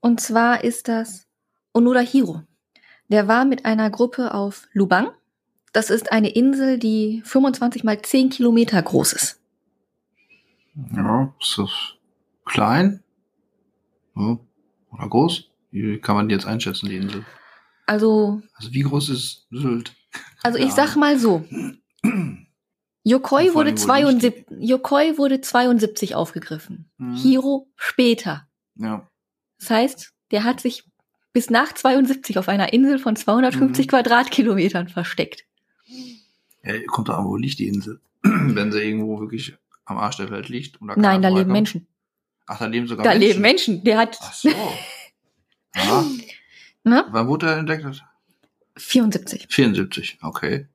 Und 0.00 0.20
zwar 0.20 0.64
ist 0.64 0.88
das 0.88 1.26
Onoda 1.74 2.00
Hiro. 2.00 2.42
Der 3.08 3.28
war 3.28 3.44
mit 3.44 3.64
einer 3.64 3.90
Gruppe 3.90 4.34
auf 4.34 4.68
Lubang. 4.72 5.10
Das 5.72 5.90
ist 5.90 6.12
eine 6.12 6.28
Insel, 6.28 6.78
die 6.78 7.22
25 7.24 7.82
mal 7.82 8.00
10 8.00 8.30
Kilometer 8.30 8.80
groß 8.80 9.14
ist. 9.14 9.40
Ja, 10.94 11.34
ist 11.40 11.58
das 11.58 11.70
klein? 12.44 13.02
Ja. 14.14 14.38
Oder 14.90 15.08
groß? 15.08 15.48
Wie 15.70 15.98
kann 15.98 16.16
man 16.16 16.28
die 16.28 16.34
jetzt 16.34 16.46
einschätzen, 16.46 16.88
die 16.88 16.96
Insel? 16.96 17.24
Also, 17.86 18.40
Also 18.54 18.72
wie 18.72 18.80
groß 18.82 19.08
ist 19.10 19.46
Sylt? 19.50 19.92
also 20.42 20.58
Ja. 20.58 20.66
ich 20.66 20.72
sag 20.72 20.96
mal 20.96 21.18
so. 21.18 21.44
Yokoi 23.04 23.54
wurde, 23.54 23.70
allem, 23.70 23.78
wo 23.78 23.82
72, 23.84 24.44
Yokoi 24.60 25.18
wurde 25.18 25.40
72 25.40 26.14
aufgegriffen. 26.14 26.88
Mhm. 26.98 27.16
Hiro 27.16 27.68
später. 27.76 28.46
Ja. 28.76 29.08
Das 29.58 29.70
heißt, 29.70 30.12
der 30.30 30.44
hat 30.44 30.60
sich 30.60 30.84
bis 31.32 31.50
nach 31.50 31.72
72 31.72 32.38
auf 32.38 32.48
einer 32.48 32.72
Insel 32.72 32.98
von 32.98 33.16
250 33.16 33.86
Mhm. 33.86 33.90
Quadratkilometern 33.90 34.88
versteckt. 34.88 35.44
ja. 36.62 36.74
Kommt 36.86 37.08
da 37.08 37.18
an, 37.18 37.24
wo 37.26 37.36
liegt 37.36 37.58
die 37.58 37.66
Insel? 37.66 38.00
Wenn 38.22 38.70
sie 38.70 38.78
irgendwo 38.80 39.18
wirklich 39.18 39.54
am 39.84 39.98
Arsch 39.98 40.16
der 40.18 40.30
Welt 40.30 40.48
liegt. 40.48 40.80
Und 40.80 40.88
da 40.88 40.94
Nein, 40.96 41.22
da 41.22 41.28
leben 41.28 41.38
vorbeikommt. 41.50 41.52
Menschen. 41.52 41.86
Ach, 42.46 42.58
da 42.58 42.66
leben 42.66 42.86
sogar 42.86 43.02
Da 43.04 43.10
Menschen. 43.10 43.28
leben 43.28 43.40
Menschen. 43.40 43.84
Der 43.84 43.98
hat 43.98 44.16
Ach 44.20 44.32
so. 44.32 44.48
Ja. 45.74 46.04
Ne? 46.84 47.04
Wann 47.10 47.28
wurde 47.28 47.46
er 47.46 47.58
entdeckt? 47.58 48.02
74. 48.76 49.46
74, 49.50 50.18
okay. 50.22 50.66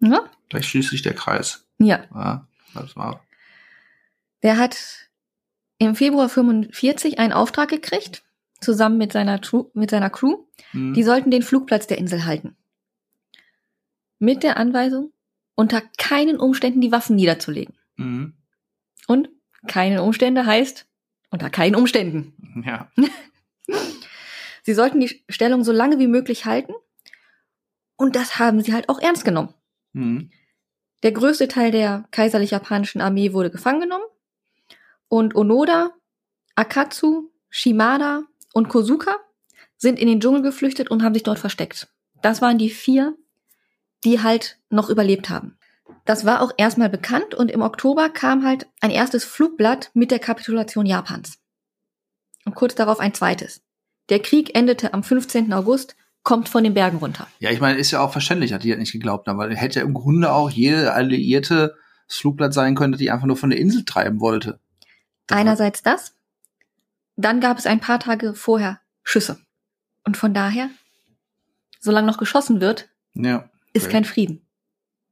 Ne? 0.00 0.20
Gleich 0.48 0.68
schließt 0.68 0.90
sich 0.90 1.02
der 1.02 1.14
Kreis. 1.14 1.66
Ja. 1.78 2.04
Ja, 2.14 2.46
das 2.74 2.96
war. 2.96 3.24
Der 4.42 4.56
hat 4.56 5.08
im 5.78 5.94
Februar 5.94 6.28
45 6.28 7.18
einen 7.18 7.32
Auftrag 7.32 7.68
gekriegt, 7.68 8.22
zusammen 8.60 8.98
mit 8.98 9.12
seiner, 9.12 9.40
Tru 9.40 9.70
mit 9.74 9.90
seiner 9.90 10.10
Crew. 10.10 10.44
Hm. 10.72 10.94
Die 10.94 11.02
sollten 11.02 11.30
den 11.30 11.42
Flugplatz 11.42 11.86
der 11.86 11.98
Insel 11.98 12.24
halten. 12.24 12.56
Mit 14.18 14.42
der 14.42 14.56
Anweisung, 14.56 15.12
unter 15.54 15.80
keinen 15.96 16.38
Umständen 16.38 16.80
die 16.80 16.92
Waffen 16.92 17.16
niederzulegen. 17.16 17.74
Mhm. 17.96 18.34
Und 19.06 19.28
keinen 19.66 19.98
Umstände 19.98 20.46
heißt, 20.46 20.86
unter 21.30 21.50
keinen 21.50 21.76
Umständen. 21.76 22.62
Ja. 22.64 22.90
Sie 24.68 24.74
sollten 24.74 25.00
die 25.00 25.24
Stellung 25.30 25.64
so 25.64 25.72
lange 25.72 25.98
wie 25.98 26.08
möglich 26.08 26.44
halten. 26.44 26.74
Und 27.96 28.16
das 28.16 28.38
haben 28.38 28.60
sie 28.60 28.74
halt 28.74 28.90
auch 28.90 28.98
ernst 28.98 29.24
genommen. 29.24 29.54
Mhm. 29.94 30.30
Der 31.02 31.12
größte 31.12 31.48
Teil 31.48 31.70
der 31.70 32.04
kaiserlich-japanischen 32.10 33.00
Armee 33.00 33.32
wurde 33.32 33.50
gefangen 33.50 33.80
genommen. 33.80 34.04
Und 35.08 35.34
Onoda, 35.34 35.94
Akatsu, 36.54 37.30
Shimada 37.48 38.24
und 38.52 38.68
Kozuka 38.68 39.16
sind 39.78 39.98
in 39.98 40.06
den 40.06 40.20
Dschungel 40.20 40.42
geflüchtet 40.42 40.90
und 40.90 41.02
haben 41.02 41.14
sich 41.14 41.22
dort 41.22 41.38
versteckt. 41.38 41.88
Das 42.20 42.42
waren 42.42 42.58
die 42.58 42.68
vier, 42.68 43.16
die 44.04 44.22
halt 44.22 44.58
noch 44.68 44.90
überlebt 44.90 45.30
haben. 45.30 45.56
Das 46.04 46.26
war 46.26 46.42
auch 46.42 46.52
erstmal 46.58 46.90
bekannt 46.90 47.34
und 47.34 47.50
im 47.50 47.62
Oktober 47.62 48.10
kam 48.10 48.44
halt 48.44 48.66
ein 48.82 48.90
erstes 48.90 49.24
Flugblatt 49.24 49.90
mit 49.94 50.10
der 50.10 50.18
Kapitulation 50.18 50.84
Japans. 50.84 51.38
Und 52.44 52.54
kurz 52.54 52.74
darauf 52.74 53.00
ein 53.00 53.14
zweites. 53.14 53.62
Der 54.08 54.20
Krieg 54.20 54.56
endete 54.56 54.94
am 54.94 55.02
15. 55.02 55.52
August, 55.52 55.96
kommt 56.22 56.48
von 56.48 56.64
den 56.64 56.74
Bergen 56.74 56.98
runter. 56.98 57.26
Ja, 57.38 57.50
ich 57.50 57.60
meine, 57.60 57.78
ist 57.78 57.90
ja 57.90 58.00
auch 58.00 58.12
verständlich, 58.12 58.50
dass 58.50 58.60
die 58.60 58.70
das 58.70 58.78
nicht 58.78 58.92
geglaubt 58.92 59.26
haben, 59.28 59.38
weil 59.38 59.54
hätte 59.56 59.80
ja 59.80 59.84
im 59.86 59.94
Grunde 59.94 60.32
auch 60.32 60.50
jede 60.50 60.92
alliierte 60.92 61.76
das 62.06 62.16
Flugblatt 62.16 62.52
sein 62.54 62.74
können, 62.74 62.94
die 62.94 63.10
einfach 63.10 63.26
nur 63.26 63.36
von 63.36 63.50
der 63.50 63.58
Insel 63.58 63.84
treiben 63.84 64.20
wollte. 64.20 64.58
Das 65.26 65.38
Einerseits 65.38 65.82
das, 65.82 66.14
dann 67.16 67.40
gab 67.40 67.58
es 67.58 67.66
ein 67.66 67.80
paar 67.80 68.00
Tage 68.00 68.34
vorher 68.34 68.80
Schüsse. 69.02 69.38
Und 70.04 70.16
von 70.16 70.32
daher, 70.34 70.70
solange 71.80 72.06
noch 72.06 72.18
geschossen 72.18 72.60
wird, 72.60 72.88
Ja. 73.14 73.48
ist 73.72 73.84
Okay. 73.84 73.92
kein 73.92 74.04
Frieden. 74.04 74.42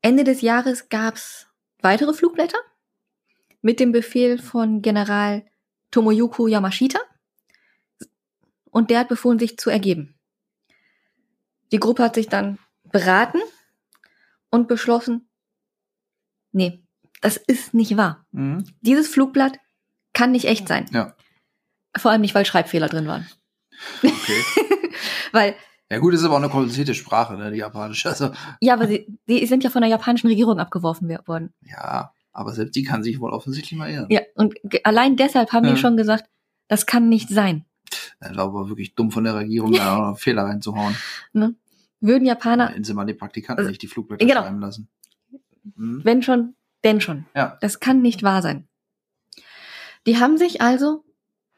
Ende 0.03 0.25
des 0.25 0.41
Jahres 0.41 0.89
gab 0.89 1.17
es 1.17 1.47
weitere 1.81 2.13
Flugblätter 2.15 2.59
mit 3.61 3.81
dem 3.81 3.93
Befehl 3.93 4.39
von 4.39 4.81
General 4.83 5.45
Tomoyuko 5.91 6.47
Yamashita. 6.47 6.99
Und 8.77 8.91
der 8.91 8.99
hat 9.01 9.09
befohlen, 9.09 9.39
sich 9.39 9.57
zu 9.57 9.71
ergeben. 9.71 10.15
Die 11.73 11.81
Gruppe 11.81 12.03
hat 12.03 12.15
sich 12.15 12.29
dann 12.29 12.59
beraten 12.85 13.39
und 14.51 14.69
beschlossen, 14.69 15.31
nee, 16.53 16.85
das 17.23 17.39
ist 17.39 17.73
nicht 17.73 17.97
wahr. 17.97 18.27
Mhm. 18.33 18.67
Dieses 18.83 19.09
Flugblatt 19.09 19.59
kann 20.13 20.31
nicht 20.33 20.45
echt 20.45 20.69
sein. 20.69 20.87
Ja. 20.93 21.17
Vor 21.97 22.11
allem 22.11 22.21
nicht, 22.21 22.35
weil 22.35 22.45
Schreibfehler 22.45 22.89
drin 22.89 23.07
waren. 23.07 23.27
Okay. 24.03 24.43
Weil, 25.33 25.55
ja 25.91 25.99
gut, 25.99 26.13
ist 26.13 26.25
aber 26.25 26.35
auch 26.35 26.39
eine 26.43 26.51
komplizierte 26.51 26.95
Sprache, 26.95 27.35
ne, 27.39 27.51
die 27.51 27.59
japanische. 27.59 28.09
Also, 28.11 28.31
ja, 28.61 28.75
aber 28.75 28.87
sie, 28.87 29.07
die 29.27 29.47
sind 29.47 29.65
ja 29.65 29.71
von 29.71 29.81
der 29.83 29.91
japanischen 29.91 30.29
Regierung 30.29 30.59
abgeworfen 30.59 31.09
worden. 31.27 31.55
ja, 31.63 32.13
aber 32.33 32.53
selbst 32.53 32.75
die 32.77 32.83
kann 32.85 33.03
sich 33.03 33.21
wohl 33.21 33.33
offensichtlich 33.33 33.79
mal 33.79 33.91
irren. 33.91 34.07
Ja, 34.11 34.21
und 34.35 34.55
allein 34.85 35.17
deshalb 35.17 35.53
haben 35.53 35.65
Ja. 35.67 35.73
die 35.73 35.81
schon 35.81 35.97
gesagt, 35.97 36.25
das 36.69 36.85
kann 36.87 37.09
nicht 37.09 37.29
sein. 37.31 37.65
Das 38.21 38.37
war 38.37 38.45
aber 38.45 38.69
wirklich 38.69 38.95
dumm 38.95 39.11
von 39.11 39.25
der 39.25 39.35
Regierung, 39.35 39.73
da 39.73 40.11
noch 40.11 40.19
Fehler 40.19 40.45
reinzuhauen. 40.45 40.95
Ne? 41.33 41.55
Würden 42.01 42.27
Japaner, 42.27 42.69
Hätten 42.69 42.85
sie 42.85 42.95
mal 42.95 43.07
die 43.07 43.15
Praktikanten 43.15 43.61
Also, 43.61 43.71
nicht 43.71 43.83
die 43.83 43.87
Flugblätter 43.89 44.25
genau. 44.25 44.43
schreiben 44.43 44.61
lassen. 44.61 44.89
Mhm. 45.77 46.01
wenn 46.05 46.23
schon, 46.23 46.55
denn 46.85 47.01
schon. 47.01 47.27
Ja. 47.35 47.59
Das 47.61 47.81
kann 47.81 48.01
nicht 48.03 48.23
wahr 48.23 48.41
sein. 48.43 48.69
Die 50.07 50.19
haben 50.19 50.37
sich 50.39 50.61
also 50.61 51.05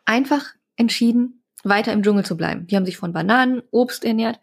einfach 0.07 0.55
entschieden, 0.76 1.43
weiter 1.64 1.93
im 1.93 2.02
Dschungel 2.02 2.25
zu 2.25 2.37
bleiben. 2.37 2.67
Die 2.67 2.76
haben 2.76 2.87
sich 2.87 2.97
von 2.97 3.12
Bananen, 3.12 3.62
Obst 3.71 4.05
ernährt 4.05 4.40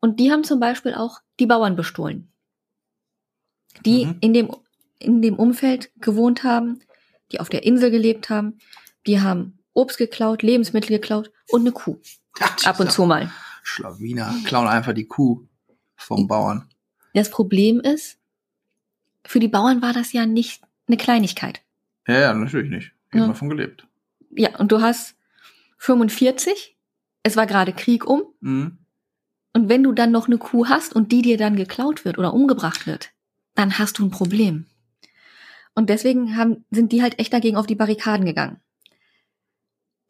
und 0.00 0.20
die 0.20 0.30
haben 0.30 0.44
zum 0.44 0.60
Beispiel 0.60 0.92
auch 0.94 1.20
die 1.38 1.46
Bauern 1.46 1.76
bestohlen, 1.76 2.28
die 3.86 4.06
Mhm. 4.06 4.16
in 4.20 4.34
dem 4.34 4.50
in 4.98 5.22
dem 5.22 5.36
Umfeld 5.36 5.90
gewohnt 5.96 6.44
haben, 6.44 6.80
die 7.32 7.40
auf 7.40 7.48
der 7.48 7.62
Insel 7.62 7.90
gelebt 7.90 8.28
haben. 8.28 8.58
Die 9.06 9.22
haben 9.22 9.59
Obst 9.72 9.98
geklaut, 9.98 10.42
Lebensmittel 10.42 10.90
geklaut 10.90 11.30
und 11.50 11.60
eine 11.62 11.72
Kuh 11.72 11.98
ab 12.64 12.80
und 12.80 12.90
zu 12.92 13.04
mal. 13.06 13.30
Schlawiner 13.62 14.34
klauen 14.44 14.66
einfach 14.68 14.92
die 14.94 15.06
Kuh 15.06 15.46
vom 15.96 16.26
Bauern. 16.26 16.68
Das 17.14 17.30
Problem 17.30 17.80
ist, 17.80 18.18
für 19.26 19.38
die 19.40 19.48
Bauern 19.48 19.82
war 19.82 19.92
das 19.92 20.12
ja 20.12 20.26
nicht 20.26 20.62
eine 20.86 20.96
Kleinigkeit. 20.96 21.60
Ja, 22.06 22.18
ja, 22.20 22.34
natürlich 22.34 22.70
nicht. 22.70 22.92
Ich 23.12 23.18
Ja. 23.20 23.26
davon 23.26 23.48
gelebt. 23.50 23.86
Ja, 24.30 24.56
und 24.58 24.72
du 24.72 24.80
hast 24.80 25.16
45, 25.78 26.76
es 27.22 27.36
war 27.36 27.46
gerade 27.46 27.72
Krieg 27.72 28.06
um, 28.06 28.22
Mhm. 28.40 28.78
und 29.52 29.68
wenn 29.68 29.82
du 29.82 29.92
dann 29.92 30.10
noch 30.12 30.26
eine 30.26 30.38
Kuh 30.38 30.68
hast 30.68 30.94
und 30.94 31.12
die 31.12 31.22
dir 31.22 31.36
dann 31.36 31.56
geklaut 31.56 32.04
wird 32.04 32.18
oder 32.18 32.32
umgebracht 32.32 32.86
wird, 32.86 33.10
dann 33.54 33.78
hast 33.78 33.98
du 33.98 34.04
ein 34.06 34.10
Problem. 34.10 34.66
Und 35.74 35.90
deswegen 35.90 36.36
haben, 36.36 36.64
sind 36.70 36.92
die 36.92 37.02
halt 37.02 37.18
echt 37.18 37.32
dagegen 37.32 37.56
auf 37.56 37.66
die 37.66 37.74
Barrikaden 37.74 38.24
gegangen. 38.26 38.60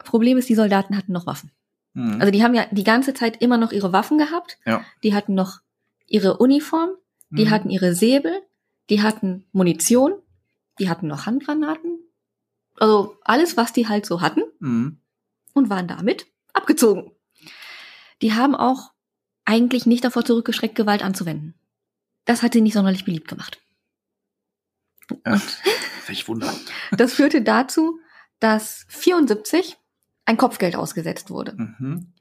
Problem 0.05 0.37
ist, 0.39 0.49
die 0.49 0.55
Soldaten 0.55 0.97
hatten 0.97 1.13
noch 1.13 1.27
Waffen. 1.27 1.51
Mhm. 1.95 2.21
Also 2.21 2.31
die 2.31 2.43
haben 2.43 2.55
ja 2.55 2.67
die 2.71 2.85
ganze 2.85 3.15
Zeit 3.15 3.41
immer 3.43 3.57
noch 3.59 3.73
ihre 3.73 3.93
Waffen 3.93 4.19
gehabt. 4.19 4.59
Ja. 4.65 4.85
Die 5.03 5.15
hatten 5.15 5.35
noch 5.35 5.61
ihre 6.07 6.39
Uniform, 6.39 6.91
die 7.31 7.47
Mhm. 7.47 7.51
hatten 7.51 7.71
ihre 7.71 7.95
Säbel, 7.95 8.43
die 8.89 9.03
hatten 9.03 9.45
Munition, 9.53 10.15
die 10.79 10.89
hatten 10.89 11.07
noch 11.07 11.27
Handgranaten. 11.27 11.99
Also 12.77 13.17
alles, 13.25 13.57
was 13.57 13.73
die 13.73 13.89
halt 13.89 14.07
so 14.07 14.21
hatten 14.21 14.43
Mhm. 14.59 14.99
und 15.55 15.71
waren 15.71 15.87
damit 15.89 16.27
abgezogen. 16.53 17.13
Die 18.23 18.33
haben 18.35 18.55
auch 18.55 18.93
eigentlich 19.45 19.87
nicht 19.87 20.05
davor 20.05 20.25
zurückgeschreckt, 20.25 20.75
Gewalt 20.75 21.03
anzuwenden. 21.03 21.55
Das 22.25 22.43
hat 22.43 22.53
sie 22.53 22.61
nicht 22.61 22.75
sonderlich 22.75 23.05
beliebt 23.05 23.29
gemacht. 23.29 23.61
Ja. 25.27 25.41
Ich 26.09 26.27
wundere. 26.29 26.53
Das 26.97 27.15
führte 27.15 27.43
dazu, 27.43 27.99
dass 28.41 28.85
74 28.89 29.77
ein 30.31 30.37
Kopfgeld 30.37 30.77
ausgesetzt 30.77 31.29
wurde. 31.31 31.55
Mhm. 31.57 32.13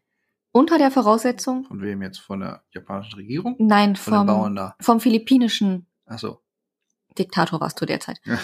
Unter 0.52 0.80
der 0.80 0.90
Voraussetzung, 0.90 1.66
Von 1.66 1.82
wem 1.82 2.02
jetzt? 2.02 2.18
Von 2.20 2.40
der 2.40 2.64
japanischen 2.74 3.16
Regierung? 3.16 3.56
nein, 3.60 3.96
Von 3.96 4.14
den 4.14 4.26
Bauern 4.26 4.44
vom, 4.48 4.56
da. 4.56 4.76
vom 4.82 5.00
philippinischen 5.00 5.86
Ach 6.08 6.18
so. 6.18 6.42
Diktator 7.18 7.60
warst 7.62 7.80
du 7.80 7.86
derzeit. 7.86 8.20
Ja. 8.26 8.40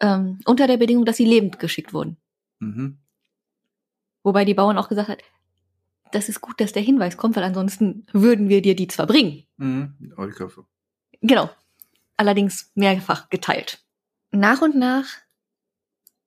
Ähm, 0.00 0.40
unter 0.44 0.66
der 0.66 0.76
Bedingung, 0.76 1.04
dass 1.06 1.16
sie 1.16 1.24
lebend 1.24 1.58
geschickt 1.58 1.92
wurden. 1.94 2.18
Mhm. 2.58 2.98
Wobei 4.22 4.44
die 4.44 4.54
Bauern 4.54 4.76
auch 4.76 4.88
gesagt 4.90 5.08
hat, 5.08 5.22
das 6.12 6.28
ist 6.28 6.40
gut, 6.42 6.60
dass 6.60 6.72
der 6.72 6.82
Hinweis 6.82 7.16
kommt, 7.16 7.34
weil 7.36 7.44
ansonsten 7.44 8.06
würden 8.12 8.48
wir 8.48 8.60
dir 8.62 8.76
die 8.76 8.88
zwar 8.88 9.06
bringen. 9.06 9.44
Mhm. 9.56 9.96
Die 10.00 10.30
Köpfe. 10.32 10.66
Genau. 11.22 11.48
Allerdings 12.16 12.70
mehrfach 12.74 13.30
geteilt. 13.30 13.82
Nach 14.32 14.60
und 14.60 14.76
nach 14.76 15.06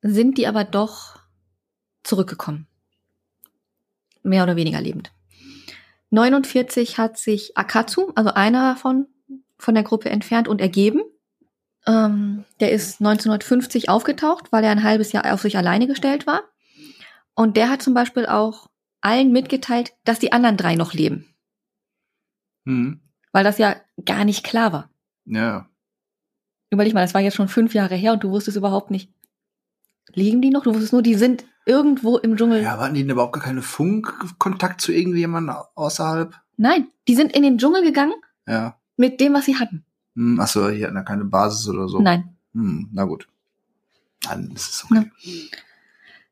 sind 0.01 0.37
die 0.39 0.47
aber 0.47 0.63
doch 0.63 1.19
zurückgekommen. 2.03 2.67
Mehr 4.23 4.43
oder 4.43 4.55
weniger 4.55 4.81
lebend. 4.81 5.11
49 6.11 6.97
hat 6.97 7.17
sich 7.17 7.57
Akatsu, 7.57 8.11
also 8.15 8.31
einer 8.31 8.73
davon, 8.73 9.07
von 9.57 9.75
der 9.75 9.83
Gruppe 9.83 10.09
entfernt 10.09 10.47
und 10.47 10.61
ergeben. 10.61 11.01
Ähm, 11.87 12.43
der 12.59 12.71
ist 12.71 12.99
1950 12.99 13.89
aufgetaucht, 13.89 14.51
weil 14.51 14.63
er 14.63 14.71
ein 14.71 14.83
halbes 14.83 15.11
Jahr 15.13 15.33
auf 15.33 15.41
sich 15.41 15.57
alleine 15.57 15.87
gestellt 15.87 16.27
war. 16.27 16.43
Und 17.33 17.57
der 17.57 17.69
hat 17.69 17.81
zum 17.81 17.93
Beispiel 17.93 18.25
auch 18.25 18.69
allen 18.99 19.31
mitgeteilt, 19.31 19.93
dass 20.03 20.19
die 20.19 20.31
anderen 20.31 20.57
drei 20.57 20.75
noch 20.75 20.93
leben. 20.93 21.33
Mhm. 22.65 23.01
Weil 23.31 23.43
das 23.43 23.57
ja 23.57 23.75
gar 24.05 24.25
nicht 24.25 24.43
klar 24.43 24.73
war. 24.73 24.89
Ja. 25.25 25.69
Überleg 26.69 26.93
mal, 26.93 27.01
das 27.01 27.13
war 27.13 27.21
jetzt 27.21 27.35
schon 27.35 27.47
fünf 27.47 27.73
Jahre 27.73 27.95
her 27.95 28.13
und 28.13 28.23
du 28.23 28.31
wusstest 28.31 28.57
überhaupt 28.57 28.91
nicht, 28.91 29.11
liegen 30.13 30.41
die 30.41 30.49
noch? 30.49 30.63
Du 30.63 30.73
wusstest 30.73 30.93
nur, 30.93 31.01
die 31.01 31.15
sind 31.15 31.45
irgendwo 31.65 32.17
im 32.17 32.35
Dschungel. 32.37 32.61
Ja, 32.63 32.73
aber 32.73 32.83
hatten 32.83 32.95
die 32.95 33.01
denn 33.01 33.09
überhaupt 33.11 33.33
gar 33.33 33.43
keine 33.43 33.61
Funkkontakt 33.61 34.81
zu 34.81 34.91
irgendjemandem 34.91 35.55
außerhalb? 35.75 36.33
Nein, 36.57 36.87
die 37.07 37.15
sind 37.15 37.35
in 37.35 37.43
den 37.43 37.57
Dschungel 37.57 37.83
gegangen 37.83 38.13
Ja. 38.47 38.77
mit 38.97 39.19
dem, 39.19 39.33
was 39.33 39.45
sie 39.45 39.57
hatten. 39.57 39.85
Hm, 40.15 40.39
achso, 40.39 40.69
die 40.69 40.83
hatten 40.85 40.95
ja 40.95 41.03
keine 41.03 41.25
Basis 41.25 41.67
oder 41.69 41.87
so. 41.87 41.99
Nein. 42.01 42.35
Hm, 42.53 42.89
na 42.91 43.05
gut. 43.05 43.27
Dann 44.27 44.51
ist 44.51 44.69
es 44.69 44.83
okay. 44.85 45.09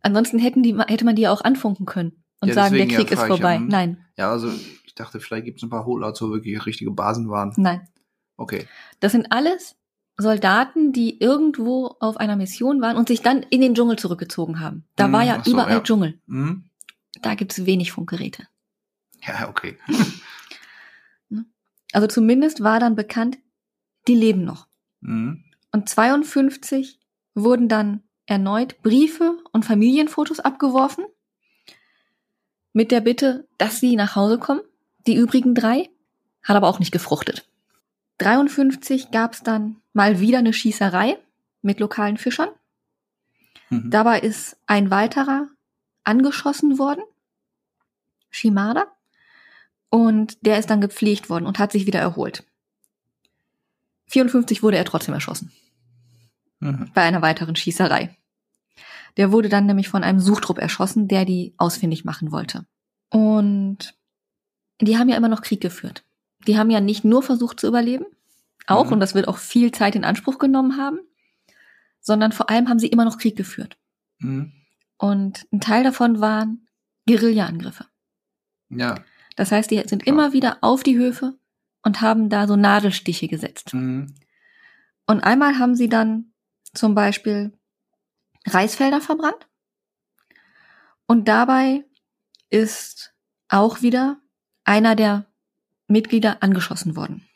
Ansonsten 0.02 0.40
hätten 0.40 0.64
die, 0.64 0.78
hätte 0.78 1.06
man 1.06 1.16
die 1.16 1.24
ja 1.24 1.32
auch 1.32 1.42
anfunken 1.44 1.86
können 1.86 2.24
und 2.42 2.50
Ja, 2.50 2.54
sagen, 2.54 2.76
der 2.76 2.86
deswegen 2.86 2.92
ja 2.92 2.98
Krieg 3.00 3.12
ist 3.12 3.20
ich 3.24 3.30
ja, 3.30 3.36
vorbei. 3.36 3.58
hm. 3.58 3.68
Nein, 3.68 4.06
Ja, 4.18 4.32
also 4.32 4.50
ich 4.86 4.96
dachte, 4.96 5.20
vielleicht 5.20 5.46
gibt 5.46 5.58
es 5.60 5.64
ein 5.64 5.70
paar 5.70 5.86
Holdouts, 5.86 6.22
wo 6.22 6.30
wirklich 6.32 6.66
richtige 6.66 6.92
Basen 6.92 7.30
waren. 7.30 7.54
nein. 7.58 7.88
Okay. 8.38 8.68
Das 9.02 9.12
sind 9.12 9.32
alles 9.34 9.76
Soldaten, 10.22 10.92
die 10.92 11.20
irgendwo 11.20 11.96
auf 12.00 12.18
einer 12.18 12.36
Mission 12.36 12.82
waren 12.82 12.98
und 12.98 13.08
sich 13.08 13.22
dann 13.22 13.42
in 13.50 13.62
den 13.62 13.74
Dschungel 13.74 13.98
zurückgezogen 13.98 14.60
haben. 14.60 14.86
Da 14.96 15.06
Hm, 15.06 15.14
war 15.14 15.24
ja 15.24 15.42
so, 15.44 15.52
überall 15.52 15.72
ja. 15.78 15.80
Dschungel. 15.80 16.20
Hm? 16.28 16.66
Da 17.22 17.36
gibt's 17.36 17.66
wenig 17.66 17.92
Funkgeräte. 17.92 18.48
Ja, 19.26 19.50
okay. 19.50 19.78
Also 21.92 22.06
zumindest 22.06 22.62
war 22.64 22.80
dann 22.80 22.96
bekannt, 22.96 23.40
die 24.08 24.14
leben 24.14 24.44
noch. 24.44 24.68
Hm? 25.02 25.44
Und 25.72 25.90
52 25.90 27.00
wurden 27.34 27.68
dann 27.68 28.04
erneut 28.28 28.82
Briefe 28.84 29.40
und 29.52 29.66
Familienfotos 29.66 30.40
abgeworfen 30.40 31.06
mit 32.74 32.92
der 32.92 33.02
Bitte, 33.02 33.48
dass 33.58 33.80
sie 33.80 33.96
nach 33.96 34.16
Hause 34.16 34.38
kommen. 34.38 34.62
Die 35.08 35.16
übrigen 35.16 35.56
drei 35.56 35.90
hat 36.44 36.56
aber 36.56 36.68
auch 36.68 36.78
nicht 36.78 36.92
gefruchtet. 36.92 37.50
53 38.20 39.12
gab 39.12 39.34
es 39.34 39.44
dann 39.44 39.78
mal 39.94 40.20
wieder 40.20 40.38
eine 40.38 40.54
Schießerei 40.54 41.18
mit 41.62 41.80
lokalen 41.80 42.18
Fischern. 42.18 42.50
Mhm. 43.70 43.90
Dabei 43.90 44.20
ist 44.20 44.58
ein 44.68 44.92
weiterer 44.92 45.48
angeschossen 46.04 46.80
worden, 46.80 47.04
Shimada, 48.30 48.88
und 49.90 50.38
der 50.46 50.60
ist 50.60 50.70
dann 50.70 50.82
gepflegt 50.82 51.30
worden 51.30 51.46
und 51.46 51.60
hat 51.60 51.72
sich 51.72 51.86
wieder 51.86 52.00
erholt. 52.00 52.46
54 54.08 54.64
wurde 54.64 54.78
er 54.78 54.86
trotzdem 54.86 55.14
erschossen 55.14 55.52
Mhm. 56.62 56.92
bei 56.94 57.04
einer 57.04 57.22
weiteren 57.22 57.56
Schießerei. 57.56 58.16
Der 59.18 59.32
wurde 59.32 59.50
dann 59.50 59.66
nämlich 59.66 59.88
von 59.88 60.04
einem 60.04 60.20
Suchtrupp 60.20 60.58
erschossen, 60.60 61.08
der 61.08 61.26
die 61.26 61.54
ausfindig 61.58 62.06
machen 62.06 62.32
wollte. 62.32 62.66
Und 63.10 63.96
die 64.82 64.98
haben 64.98 65.10
ja 65.10 65.16
immer 65.18 65.30
noch 65.30 65.42
Krieg 65.42 65.62
geführt. 65.62 66.04
Die 66.50 66.58
haben 66.58 66.72
ja 66.72 66.80
nicht 66.82 67.06
nur 67.06 67.22
versucht 67.22 67.60
zu 67.60 67.68
überleben, 67.68 68.06
auch, 68.66 68.88
Mhm. 68.88 68.94
und 68.94 69.00
das 69.02 69.14
wird 69.14 69.28
auch 69.28 69.38
viel 69.38 69.72
Zeit 69.72 69.96
in 69.96 70.04
Anspruch 70.04 70.40
genommen 70.40 70.78
haben, 70.78 70.98
sondern 72.00 72.32
vor 72.32 72.50
allem 72.50 72.68
haben 72.70 72.80
sie 72.80 72.88
immer 72.88 73.06
noch 73.06 73.20
Krieg 73.20 73.36
geführt. 73.36 73.78
Mhm. 74.18 74.52
Und 74.98 75.46
ein 75.52 75.62
Teil 75.62 75.84
davon 75.84 76.22
waren 76.22 76.68
Guerilla-Angriffe. 77.08 77.86
Ja. 78.70 78.96
Das 79.36 79.52
heißt, 79.52 79.70
die 79.70 79.78
sind 79.88 80.02
Klar. 80.02 80.16
immer 80.16 80.34
wieder 80.34 80.58
auf 80.62 80.82
die 80.82 80.98
Höfe 80.98 81.38
und 81.84 82.02
haben 82.02 82.30
da 82.30 82.48
so 82.48 82.56
Nadelstiche 82.56 83.28
gesetzt. 83.28 83.76
Mhm. 83.76 84.16
Und 85.06 85.20
einmal 85.22 85.60
haben 85.60 85.76
sie 85.76 85.88
dann 85.88 86.34
zum 86.74 86.96
Beispiel 86.96 87.54
Reisfelder 88.48 89.02
verbrannt. 89.02 89.48
Und 91.06 91.28
dabei 91.28 91.86
ist 92.50 93.14
auch 93.50 93.84
wieder 93.84 94.20
einer 94.64 94.96
der 94.96 95.29
Mitglieder 95.90 96.42
angeschossen 96.42 96.96
worden 96.96 97.28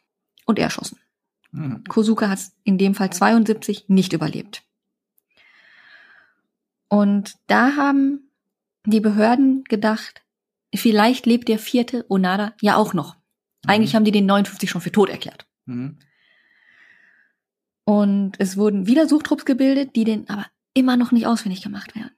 und 0.45 0.59
erschossen. 0.59 0.99
Mhm. 1.51 1.83
Kosuke 1.85 2.29
hat 2.29 2.39
in 2.63 2.77
dem 2.77 2.95
Fall 2.95 3.11
72 3.11 3.85
nicht 3.87 4.13
überlebt. 4.13 4.63
Und 6.87 7.33
da 7.47 7.75
haben 7.75 8.29
die 8.85 8.99
Behörden 8.99 9.63
gedacht, 9.63 10.21
vielleicht 10.73 11.25
lebt 11.25 11.47
der 11.47 11.59
vierte 11.59 12.05
Onada 12.09 12.53
ja 12.61 12.75
auch 12.75 12.93
noch. 12.93 13.15
Eigentlich 13.65 13.93
Mhm. 13.93 13.97
haben 13.97 14.05
die 14.05 14.11
den 14.11 14.25
59 14.25 14.69
schon 14.69 14.81
für 14.81 14.91
tot 14.91 15.09
erklärt. 15.09 15.45
Mhm. 15.65 15.97
Und 17.85 18.33
es 18.39 18.57
wurden 18.57 18.87
wieder 18.87 19.07
Suchtrupps 19.07 19.45
gebildet, 19.45 19.95
die 19.95 20.03
den 20.03 20.29
aber 20.29 20.45
immer 20.73 20.97
noch 20.97 21.11
nicht 21.11 21.27
ausfindig 21.27 21.61
gemacht 21.61 21.95
werden. 21.95 22.11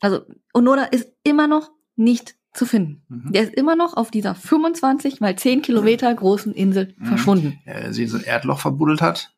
Also 0.00 0.24
Onoda 0.52 0.84
ist 0.84 1.10
immer 1.22 1.46
noch 1.46 1.70
nicht 1.96 2.36
zu 2.54 2.66
finden. 2.66 3.02
Mhm. 3.08 3.32
Der 3.32 3.42
ist 3.42 3.54
immer 3.54 3.76
noch 3.76 3.96
auf 3.96 4.10
dieser 4.10 4.34
25 4.34 5.20
mal 5.20 5.36
10 5.36 5.62
Kilometer 5.62 6.12
großen 6.14 6.54
Insel 6.54 6.94
Mhm. 6.96 7.06
verschwunden. 7.06 7.58
Ja, 7.66 7.92
sie 7.92 8.06
so 8.06 8.16
ein 8.16 8.24
Erdloch 8.24 8.60
verbuddelt 8.60 9.02
hat. 9.02 9.32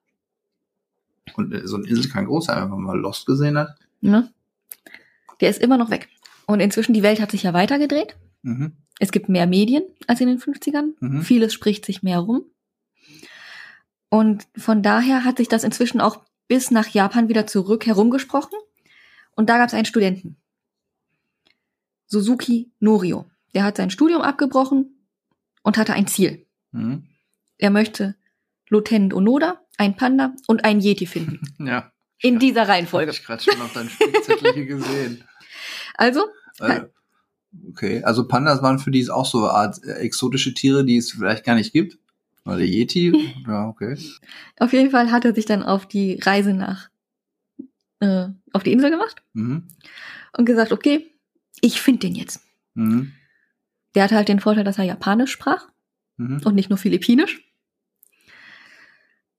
Und 1.35 1.52
äh, 1.52 1.66
so 1.66 1.76
eine 1.76 1.87
Insel 1.87 2.11
kann 2.11 2.26
groß 2.26 2.44
sein, 2.46 2.62
wenn 2.62 2.70
man 2.70 2.81
mal 2.83 2.98
Lost 2.98 3.26
gesehen 3.26 3.59
hat. 3.59 3.76
Ne? 4.00 4.31
Der 5.40 5.50
ist 5.50 5.61
immer 5.61 5.76
noch 5.79 5.90
weg. 5.90 6.09
Und 6.46 6.61
inzwischen, 6.61 6.92
die 6.94 7.02
Welt 7.02 7.20
hat 7.20 7.31
sich 7.33 7.42
ja 7.42 7.52
weitergedreht. 7.52 8.16
Mhm. 8.42 8.72
Es 9.00 9.11
gibt 9.12 9.29
mehr 9.29 9.46
Medien 9.46 9.83
als 10.07 10.20
in 10.20 10.29
den 10.29 10.38
50ern. 10.38 10.92
Mhm. 11.00 11.22
Vieles 11.22 11.52
spricht 11.52 11.85
sich 11.85 12.02
mehr 12.02 12.18
rum. 12.20 12.42
Und 14.09 14.46
von 14.57 14.83
daher 14.83 15.24
hat 15.24 15.38
sich 15.38 15.48
das 15.48 15.64
inzwischen 15.64 16.00
auch 16.00 16.20
bis 16.48 16.70
nach 16.70 16.88
Japan 16.88 17.29
wieder 17.29 17.46
zurück 17.46 17.87
herumgesprochen. 17.87 18.57
Und 19.35 19.48
da 19.50 19.59
gab 19.59 19.68
es 19.68 19.74
einen 19.74 19.85
Studenten. 19.85 20.37
Suzuki 22.07 22.71
Norio. 22.81 23.27
Der 23.55 23.64
hat 23.64 23.77
sein 23.77 23.90
Studium 23.90 24.23
abgebrochen 24.23 24.97
und 25.62 25.77
hatte 25.79 25.92
ein 25.95 26.07
Ziel. 26.07 26.47
Mhm. 26.73 27.05
Er 27.59 27.71
möchte 27.71 28.14
Lieutenant 28.69 29.14
Onoda, 29.14 29.61
ein 29.79 29.97
Panda 29.97 30.35
und 30.47 30.64
ein 30.64 30.81
Yeti 30.81 31.07
finden. 31.07 31.40
Ja. 31.66 31.92
In 32.23 32.38
dieser 32.38 32.62
Habe 32.62 32.71
Reihenfolge. 32.73 33.11
ich 33.12 33.23
gerade 33.25 33.42
schon 33.42 33.61
auf 33.61 33.73
deinen 33.75 33.90
Spickzettel 33.90 34.55
hier 34.55 34.66
gesehen. 34.66 35.25
Also, 35.99 36.27
Äh, 36.61 36.83
okay, 37.71 38.03
also 38.05 38.27
Pandas 38.29 38.62
waren 38.62 38.79
für 38.79 38.90
die 38.90 39.09
auch 39.11 39.25
so 39.27 39.38
eine 39.45 39.51
Art 39.51 39.83
äh, 39.85 39.92
exotische 40.01 40.53
Tiere, 40.55 40.85
die 40.85 40.97
es 40.99 41.11
vielleicht 41.12 41.45
gar 41.45 41.55
nicht 41.55 41.73
gibt. 41.73 41.99
Oder 42.45 42.59
der 42.59 42.66
Yeti. 42.66 43.35
ja, 43.47 43.66
okay. 43.69 43.99
auf 44.59 44.73
jeden 44.75 44.90
Fall 44.90 45.11
hat 45.11 45.25
er 45.25 45.35
sich 45.35 45.47
dann 45.47 45.62
auf 45.62 45.87
die 45.87 46.19
Reise 46.23 46.53
nach, 46.53 46.90
äh, 48.01 48.27
auf 48.53 48.62
die 48.62 48.73
Insel 48.73 48.90
gemacht 48.90 49.23
Mhm. 49.33 49.69
und 50.37 50.45
gesagt, 50.45 50.73
okay, 50.73 51.11
ich 51.61 51.81
finde 51.81 52.01
den 52.01 52.14
jetzt. 52.14 52.40
Mhm. 52.75 53.12
Der 53.95 54.05
hatte 54.05 54.16
halt 54.16 54.29
den 54.29 54.40
Vorteil, 54.40 54.64
dass 54.64 54.79
er 54.79 54.85
Japanisch 54.85 55.31
sprach 55.33 55.69
Mhm. 56.19 56.40
und 56.45 56.55
nicht 56.55 56.69
nur 56.71 56.79
Philippinisch. 56.79 57.42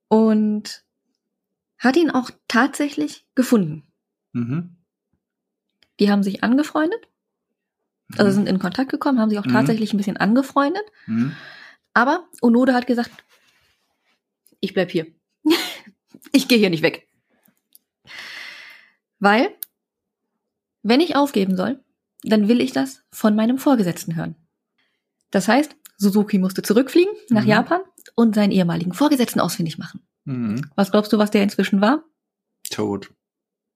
Und 0.07 0.83
hat 1.77 1.95
ihn 1.95 2.09
auch 2.09 2.31
tatsächlich 2.47 3.25
gefunden. 3.35 3.83
Mhm. 4.33 4.75
Die 5.99 6.09
haben 6.11 6.23
sich 6.23 6.43
angefreundet, 6.43 7.07
also 8.17 8.29
Mhm. 8.31 8.35
sind 8.35 8.49
in 8.49 8.59
Kontakt 8.59 8.89
gekommen, 8.89 9.19
haben 9.19 9.29
sich 9.29 9.39
auch 9.39 9.45
Mhm. 9.45 9.53
tatsächlich 9.53 9.93
ein 9.93 9.97
bisschen 9.97 10.17
angefreundet. 10.17 10.83
Mhm. 11.07 11.35
Aber 11.93 12.27
Onoda 12.41 12.73
hat 12.73 12.87
gesagt, 12.87 13.11
ich 14.59 14.73
bleib 14.73 14.91
hier. 14.91 15.07
ich 16.31 16.47
gehe 16.47 16.57
hier 16.57 16.69
nicht 16.69 16.83
weg. 16.83 17.07
Weil, 19.19 19.55
wenn 20.83 21.01
ich 21.01 21.15
aufgeben 21.15 21.55
soll, 21.57 21.83
dann 22.29 22.47
will 22.47 22.61
ich 22.61 22.71
das 22.71 23.03
von 23.11 23.35
meinem 23.35 23.57
Vorgesetzten 23.57 24.15
hören. 24.15 24.35
Das 25.31 25.47
heißt, 25.47 25.75
Suzuki 25.97 26.37
musste 26.37 26.61
zurückfliegen 26.61 27.13
nach 27.29 27.43
Mhm. 27.43 27.49
Japan 27.49 27.81
und 28.15 28.35
seinen 28.35 28.51
ehemaligen 28.51 28.93
Vorgesetzten 28.93 29.39
ausfindig 29.39 29.77
machen. 29.77 30.07
Mhm. 30.25 30.69
Was 30.75 30.91
glaubst 30.91 31.11
du, 31.13 31.17
was 31.17 31.31
der 31.31 31.43
inzwischen 31.43 31.81
war? 31.81 32.03
Tot. 32.69 33.13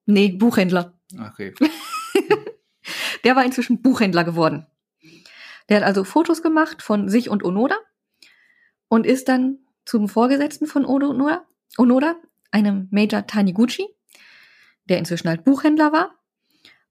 Nee, 0.05 0.29
Buchhändler. 0.29 0.97
Okay. 1.19 1.53
Der 3.23 3.35
war 3.35 3.45
inzwischen 3.45 3.81
Buchhändler 3.81 4.23
geworden. 4.23 4.65
Der 5.69 5.77
hat 5.77 5.83
also 5.83 6.03
Fotos 6.03 6.41
gemacht 6.41 6.81
von 6.81 7.07
sich 7.07 7.29
und 7.29 7.43
Onoda 7.43 7.75
und 8.87 9.05
ist 9.05 9.27
dann 9.29 9.59
zum 9.85 10.09
Vorgesetzten 10.09 10.65
von 10.65 10.85
Onoda, 10.85 11.45
Onoda 11.77 12.15
einem 12.51 12.87
Major 12.91 13.25
Taniguchi, 13.27 13.87
der 14.85 14.97
inzwischen 14.97 15.29
halt 15.29 15.43
Buchhändler 15.43 15.91
war, 15.93 16.15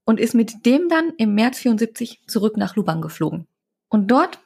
und 0.05 0.19
ist 0.19 0.33
mit 0.33 0.65
dem 0.65 0.89
dann 0.89 1.13
im 1.17 1.35
März 1.35 1.59
74 1.59 2.21
zurück 2.27 2.57
nach 2.57 2.75
Lubang 2.75 3.01
geflogen. 3.01 3.47
Und 3.89 4.09
dort 4.09 4.39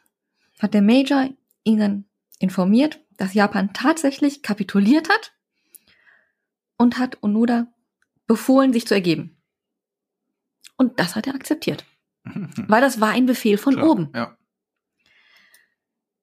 hat 0.59 0.73
der 0.73 0.81
Major 0.81 1.29
ihn 1.63 1.79
dann 1.79 2.05
informiert, 2.39 2.99
dass 3.17 3.33
Japan 3.33 3.73
tatsächlich 3.73 4.41
kapituliert 4.41 5.09
hat 5.09 5.33
und 6.77 6.97
hat 6.97 7.21
Onoda 7.21 7.67
befohlen, 8.27 8.73
sich 8.73 8.87
zu 8.87 8.93
ergeben. 8.93 9.37
Und 10.77 10.99
das 10.99 11.15
hat 11.15 11.27
er 11.27 11.35
akzeptiert. 11.35 11.85
Weil 12.23 12.81
das 12.81 12.99
war 12.99 13.09
ein 13.09 13.25
Befehl 13.25 13.57
von 13.57 13.75
Klar, 13.75 13.89
oben. 13.89 14.09
Ja. 14.13 14.37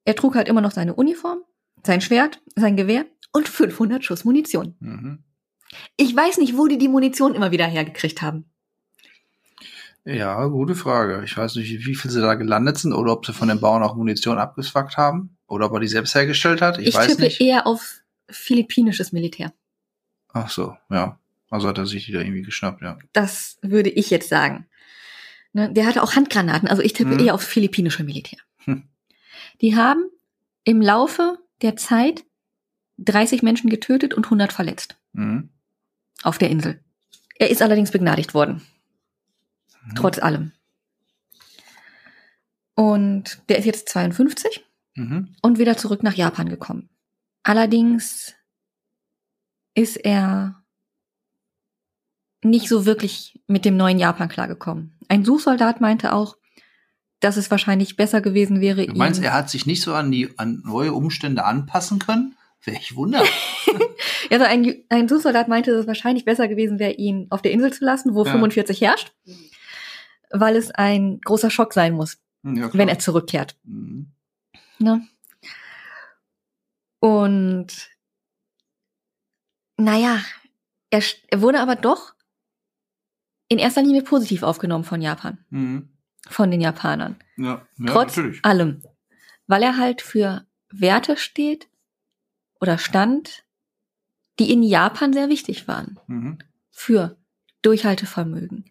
Er 0.05 0.17
trug 0.17 0.35
halt 0.35 0.49
immer 0.49 0.61
noch 0.61 0.73
seine 0.73 0.95
Uniform, 0.95 1.43
sein 1.85 2.01
Schwert, 2.01 2.43
sein 2.57 2.77
Gewehr 2.77 3.07
und 3.33 3.49
500 3.49 4.05
Schuss 4.05 4.25
Munition. 4.25 4.77
Mhm. 4.81 5.25
Ich 5.97 6.15
weiß 6.15 6.39
nicht, 6.39 6.57
wo 6.57 6.67
die 6.67 6.77
die 6.77 6.89
Munition 6.89 7.35
immer 7.35 7.51
wieder 7.51 7.67
hergekriegt 7.67 8.21
haben. 8.21 8.52
Ja, 10.05 10.45
gute 10.47 10.75
Frage. 10.75 11.23
Ich 11.25 11.37
weiß 11.37 11.55
nicht, 11.57 11.87
wie 11.87 11.95
viel 11.95 12.11
sie 12.11 12.21
da 12.21 12.35
gelandet 12.35 12.79
sind 12.79 12.93
oder 12.93 13.13
ob 13.13 13.25
sie 13.25 13.33
von 13.33 13.49
den 13.49 13.61
Bauern 13.61 13.83
auch 13.85 13.95
Munition 13.95 14.39
abgeswackt 14.39 14.97
haben 14.97 15.37
oder 15.47 15.67
ob 15.67 15.75
er 15.75 15.81
die 15.81 15.87
selbst 15.89 16.15
hergestellt 16.15 16.61
hat. 16.61 16.79
Ich, 16.79 16.89
Ich, 16.89 16.95
weiß 16.95 17.09
tippe 17.09 17.23
nicht. 17.23 17.41
eher 17.41 17.67
auf 17.67 18.03
philippinisches 18.29 19.13
Militär. 19.13 19.53
Ach 20.33 20.49
so, 20.51 20.77
ja. 20.91 21.19
Also 21.51 21.69
hat 21.69 21.79
er 21.79 21.87
sich 21.87 22.07
die 22.07 22.13
da 22.13 22.21
irgendwie 22.21 22.43
geschnappt, 22.43 22.83
ja. 22.83 22.99
Das 23.13 23.59
würde 23.63 23.91
ich 23.91 24.11
jetzt 24.11 24.29
sagen. 24.29 24.67
Ne, 25.53 25.71
der 25.71 25.87
hatte 25.87 26.03
auch 26.03 26.15
Handgranaten, 26.17 26.67
also 26.69 26.83
ich 26.83 26.95
tippe 26.95 27.15
Mhm. 27.15 27.21
eher 27.27 27.35
auf 27.35 27.43
philippinische 27.43 28.03
Militär. 28.05 28.39
Hm. 28.65 28.85
Die 29.61 29.77
haben 29.77 30.09
im 30.65 30.81
Laufe 30.81 31.39
der 31.61 31.77
Zeit 31.77 32.25
30 32.99 33.43
Menschen 33.43 33.69
getötet 33.69 34.15
und 34.15 34.31
100 34.31 34.53
verletzt 34.53 34.97
Mhm. 35.13 35.51
auf 36.23 36.39
der 36.39 36.49
Insel. 36.51 36.81
Er 37.39 37.51
ist 37.51 37.61
allerdings 37.63 37.91
begnadigt 37.91 38.33
worden, 38.35 38.63
Mhm. 39.85 39.95
trotz 39.95 40.19
allem. 40.19 40.53
Und 42.75 43.43
der 43.49 43.59
ist 43.59 43.65
jetzt 43.67 43.89
52 43.91 44.65
Mhm. 44.95 45.35
und 45.41 45.59
wieder 45.59 45.77
zurück 45.77 46.03
nach 46.03 46.15
Japan 46.15 46.49
gekommen. 46.51 46.91
Allerdings 47.45 48.35
ist 49.75 49.97
er 49.97 50.63
nicht 52.45 52.69
so 52.69 52.85
wirklich 52.87 53.41
mit 53.47 53.65
dem 53.65 53.77
neuen 53.77 53.99
Japan 53.99 54.29
klargekommen. 54.29 54.99
Ein 55.09 55.25
Suchsoldat 55.25 55.81
meinte 55.81 56.13
auch, 56.13 56.37
dass 57.21 57.37
es 57.37 57.51
wahrscheinlich 57.51 57.97
besser 57.97 58.21
gewesen 58.21 58.61
wäre, 58.61 58.85
Du 58.87 58.95
meinst, 58.95 59.21
ihn, 59.21 59.25
er 59.25 59.33
hat 59.33 59.49
sich 59.49 59.65
nicht 59.65 59.81
so 59.83 59.95
an 59.95 60.11
die 60.11 60.37
an 60.39 60.61
neue 60.67 60.93
Umstände 60.93 61.45
anpassen 61.45 61.99
können? 62.01 62.37
Welch 62.65 62.95
Wunder. 62.95 63.23
also 64.31 64.45
ein, 64.45 64.85
ein 64.89 65.09
Suchsoldat 65.09 65.49
meinte, 65.49 65.71
dass 65.73 65.81
es 65.83 65.87
wahrscheinlich 65.87 66.25
besser 66.25 66.49
gewesen 66.49 66.79
wäre, 66.79 66.93
ihn 66.93 67.27
auf 67.31 67.41
der 67.43 67.53
Insel 67.53 67.73
zu 67.73 67.85
lassen, 67.85 68.15
wo 68.15 68.25
Ja. 68.25 68.33
45 68.33 68.81
herrscht, 68.81 69.13
weil 70.33 70.57
es 70.57 70.71
ein 70.71 71.21
großer 71.21 71.51
Schock 71.51 71.73
sein 71.73 71.93
muss, 71.95 72.19
Hm, 72.45 72.57
ja, 72.57 72.75
wenn 72.75 72.89
er 72.89 72.99
zurückkehrt. 72.99 73.57
Mhm. 73.65 74.13
Ne? 74.79 75.07
Und 77.01 77.91
naja, 79.77 80.21
er, 80.91 81.03
er 81.29 81.41
wurde 81.41 81.61
aber 81.61 81.77
doch 81.77 82.15
in 83.49 83.59
erster 83.59 83.83
Linie 83.83 84.03
positiv 84.03 84.43
aufgenommen 84.43 84.85
von 84.85 85.03
Japan, 85.03 85.39
Mhm. 85.51 85.89
von 86.29 86.51
den 86.51 86.61
Japanern. 86.61 87.17
Ja, 87.37 87.67
ja 87.79 87.87
Trotz 87.93 88.17
natürlich. 88.17 88.45
allem. 88.45 88.83
Weil 89.47 89.63
er 89.63 89.77
halt 89.77 90.03
für 90.03 90.47
Werte 90.71 91.17
steht 91.17 91.69
oder 92.61 92.79
stand, 92.79 93.45
die 94.39 94.53
in 94.53 94.63
Japan 94.63 95.13
sehr 95.13 95.29
wichtig 95.29 95.69
waren. 95.69 95.99
Mhm. 96.07 96.39
Für 96.71 97.19
Durchhaltevermögen, 97.63 98.71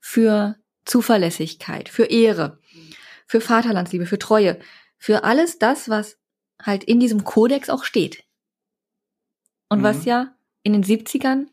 für 0.00 0.56
Zuverlässigkeit, 0.84 1.88
für 1.88 2.04
Ehre, 2.04 2.58
für 3.26 3.40
Vaterlandsliebe, 3.40 4.06
für 4.06 4.18
Treue, 4.18 4.58
für 4.98 5.24
alles 5.24 5.58
das, 5.58 5.88
was 5.88 6.18
halt 6.62 6.84
in 6.84 7.00
diesem 7.00 7.24
Kodex 7.24 7.70
auch 7.70 7.84
steht. 7.84 8.24
Und 9.68 9.82
was 9.82 9.98
Mhm. 10.00 10.04
ja 10.08 10.34
in 10.62 10.72
den 10.72 10.84
70ern 10.84 11.48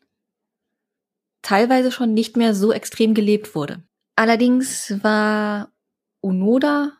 teilweise 1.41 1.91
schon 1.91 2.13
nicht 2.13 2.37
mehr 2.37 2.53
so 2.53 2.71
extrem 2.71 3.13
gelebt 3.13 3.55
wurde. 3.55 3.83
Allerdings 4.15 4.93
war 5.03 5.71
Onoda 6.21 6.91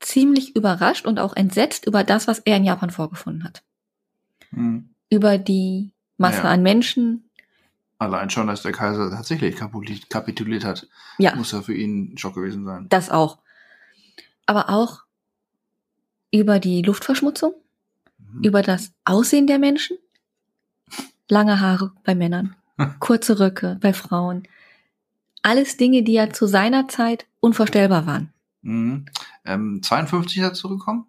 ziemlich 0.00 0.54
überrascht 0.56 1.06
und 1.06 1.18
auch 1.18 1.34
entsetzt 1.34 1.86
über 1.86 2.04
das, 2.04 2.26
was 2.26 2.40
er 2.40 2.56
in 2.56 2.64
Japan 2.64 2.90
vorgefunden 2.90 3.44
hat. 3.44 3.62
Mhm. 4.50 4.90
Über 5.10 5.38
die 5.38 5.92
Masse 6.18 6.38
Ja. 6.42 6.50
an 6.50 6.62
Menschen. 6.62 7.29
Allein 8.00 8.30
schon, 8.30 8.46
dass 8.46 8.62
der 8.62 8.72
Kaiser 8.72 9.10
tatsächlich 9.10 9.56
kapituliert, 10.08 10.64
hat, 10.64 10.88
Ja, 11.18 11.36
muss 11.36 11.52
ja 11.52 11.60
für 11.60 11.74
ihn 11.74 12.14
ein 12.14 12.18
Schock 12.18 12.34
gewesen 12.34 12.64
sein. 12.64 12.86
das 12.88 13.10
auch. 13.10 13.38
Aber 14.46 14.70
auch 14.70 15.02
über 16.32 16.58
die 16.60 16.80
Luftverschmutzung, 16.82 17.52
Mhm. 18.18 18.42
über 18.44 18.62
das 18.62 18.92
Aussehen 19.04 19.46
der 19.46 19.58
Menschen. 19.58 19.98
Lange 21.28 21.60
Haare 21.60 21.92
bei 22.02 22.14
Männern, 22.14 22.56
kurze 23.00 23.38
Röcke 23.38 23.76
bei 23.82 23.92
Frauen. 23.92 24.48
Alles 25.42 25.76
Dinge, 25.76 26.02
die 26.02 26.14
ja 26.14 26.30
zu 26.30 26.46
seiner 26.46 26.88
Zeit 26.88 27.26
unvorstellbar 27.40 28.06
waren. 28.06 28.32
Mhm. 28.62 29.04
Ähm, 29.44 29.82
52 29.82 30.38
ist 30.38 30.42
er 30.42 30.54
zurückgekommen? 30.54 31.06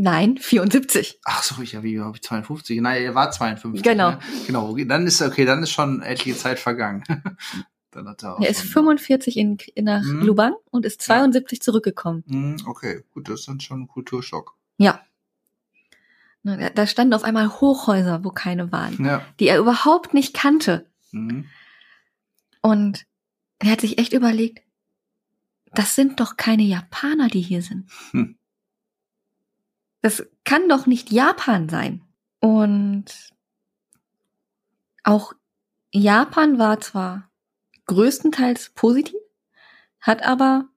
Nein, 0.00 0.38
74. 0.38 1.18
Ach 1.24 1.42
so, 1.42 1.60
ich 1.60 1.72
ja, 1.72 1.78
habe 1.78 1.88
ich 2.16 2.22
52? 2.22 2.80
Nein, 2.80 3.02
er 3.02 3.14
war 3.16 3.30
52. 3.32 3.82
Genau. 3.82 4.12
Ne? 4.12 4.18
Genau, 4.46 4.76
dann 4.76 5.06
ist 5.06 5.20
okay, 5.20 5.44
dann 5.44 5.62
ist 5.62 5.70
schon 5.70 6.02
etliche 6.02 6.36
Zeit 6.36 6.58
vergangen. 6.60 7.02
dann 7.90 8.08
hat 8.08 8.22
er 8.22 8.36
auch 8.36 8.40
Er 8.40 8.48
ist 8.50 8.60
schon- 8.60 8.68
45 8.70 9.36
in, 9.36 9.58
nach 9.80 10.02
Mhm. 10.04 10.22
Lubang 10.22 10.54
und 10.70 10.86
ist 10.86 11.02
72 11.02 11.60
zurückgekommen. 11.60 12.22
Mhm, 12.26 12.56
Okay, 12.66 13.02
gut, 13.12 13.28
das 13.28 13.40
ist 13.40 13.48
dann 13.48 13.60
schon 13.60 13.82
ein 13.82 13.88
Kulturschock. 13.88 14.54
Ja. 14.76 15.00
Da 16.44 16.70
da 16.70 16.86
standen 16.86 17.12
auf 17.14 17.24
einmal 17.24 17.60
Hochhäuser, 17.60 18.22
wo 18.24 18.30
keine 18.30 18.70
waren, 18.70 19.04
Ja. 19.04 19.22
die 19.40 19.48
er 19.48 19.58
überhaupt 19.58 20.14
nicht 20.14 20.32
kannte. 20.34 20.86
Mhm. 21.10 21.46
Und 22.62 23.04
er 23.58 23.72
hat 23.72 23.80
sich 23.80 23.98
echt 23.98 24.12
überlegt, 24.12 24.60
das 25.74 25.94
sind 25.96 26.20
doch 26.20 26.36
keine 26.36 26.62
Japaner, 26.62 27.26
die 27.28 27.40
hier 27.42 27.60
sind. 27.62 27.90
Hm. 28.12 28.37
Das 30.00 30.26
kann 30.44 30.68
doch 30.68 30.86
nicht 30.86 31.10
Japan 31.10 31.68
sein. 31.68 32.04
Und 32.40 33.06
auch 35.02 35.32
Japan 35.92 36.58
war 36.58 36.80
zwar 36.80 37.30
größtenteils 37.86 38.70
positiv, 38.70 39.18
hat 40.00 40.22
aber 40.22 40.68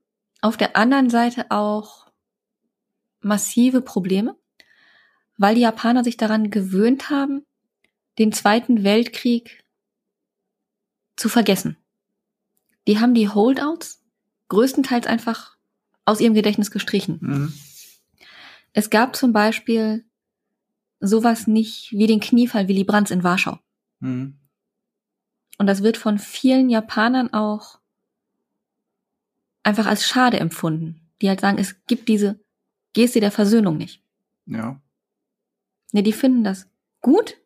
auf 0.42 0.58
der 0.58 0.76
anderen 0.76 1.10
Seite 1.10 1.52
auch 1.52 2.12
massive 3.20 3.82
Probleme, 3.82 4.36
weil 5.38 5.56
die 5.56 5.62
Japaner 5.62 6.04
sich 6.04 6.18
daran 6.18 6.50
gewöhnt 6.50 7.10
haben, 7.10 7.46
den 8.18 8.32
Zweiten 8.32 8.84
Weltkrieg 8.84 9.64
zu 11.16 11.30
vergessen. 11.30 11.78
Die 12.88 13.00
haben 13.00 13.14
die 13.14 13.30
Holdouts 13.30 14.02
größtenteils 14.50 15.06
einfach 15.06 15.56
aus 16.06 16.20
ihrem 16.20 16.34
Gedächtnis 16.34 16.72
gestrichen. 16.72 17.20
Mhm. 17.22 17.54
Es 18.74 18.90
gab 18.90 19.16
zum 19.16 19.34
Beispiel 19.34 20.06
sowas 21.00 21.48
nicht 21.48 21.92
wie 21.92 22.08
den 22.08 22.20
Kniefall 22.20 22.68
Willy 22.68 22.84
Brandts 22.84 23.12
in 23.12 23.24
Warschau. 23.24 23.60
Mhm. 24.00 24.38
Und 25.58 25.68
das 25.68 25.84
wird 25.84 25.98
von 25.98 26.18
vielen 26.20 26.70
Japanern 26.70 27.34
auch 27.34 27.80
einfach 29.64 29.86
als 29.86 30.08
schade 30.08 30.40
empfunden. 30.40 31.02
Die 31.22 31.30
halt 31.30 31.40
sagen, 31.42 31.60
es 31.60 31.76
gibt 31.86 32.08
diese 32.10 32.40
Geste 32.94 33.20
der 33.20 33.32
Versöhnung 33.32 33.78
nicht. 33.78 34.04
Ja. 34.48 34.82
Ne, 35.92 36.04
die 36.04 36.14
finden 36.14 36.44
das 36.44 36.68
gut, 37.02 37.38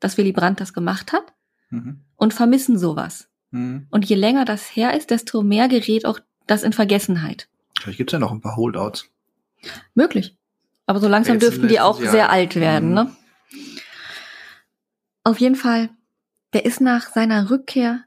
dass 0.00 0.16
Willy 0.16 0.32
Brandt 0.32 0.60
das 0.60 0.72
gemacht 0.72 1.12
hat 1.12 1.34
Mhm. 1.70 2.00
und 2.16 2.34
vermissen 2.34 2.78
sowas. 2.78 3.28
Mhm. 3.50 3.86
Und 3.90 4.04
je 4.08 4.16
länger 4.16 4.44
das 4.44 4.64
her 4.76 4.94
ist, 4.96 5.10
desto 5.10 5.42
mehr 5.42 5.68
gerät 5.68 6.04
auch 6.06 6.20
das 6.46 6.62
in 6.62 6.72
Vergessenheit. 6.72 7.48
Vielleicht 7.80 7.98
gibt's 7.98 8.12
ja 8.12 8.18
noch 8.18 8.32
ein 8.32 8.40
paar 8.40 8.56
Holdouts. 8.56 9.08
Möglich. 9.94 10.36
Aber 10.86 11.00
so 11.00 11.08
langsam 11.08 11.38
dürften 11.38 11.68
die 11.68 11.80
auch 11.80 12.00
Jahr. 12.00 12.10
sehr 12.12 12.30
alt 12.30 12.56
werden, 12.56 12.88
Mhm. 12.90 12.94
ne? 12.94 13.16
Auf 15.24 15.38
jeden 15.38 15.54
Fall, 15.56 15.90
der 16.52 16.64
ist 16.64 16.80
nach 16.80 17.08
seiner 17.12 17.50
Rückkehr 17.50 18.04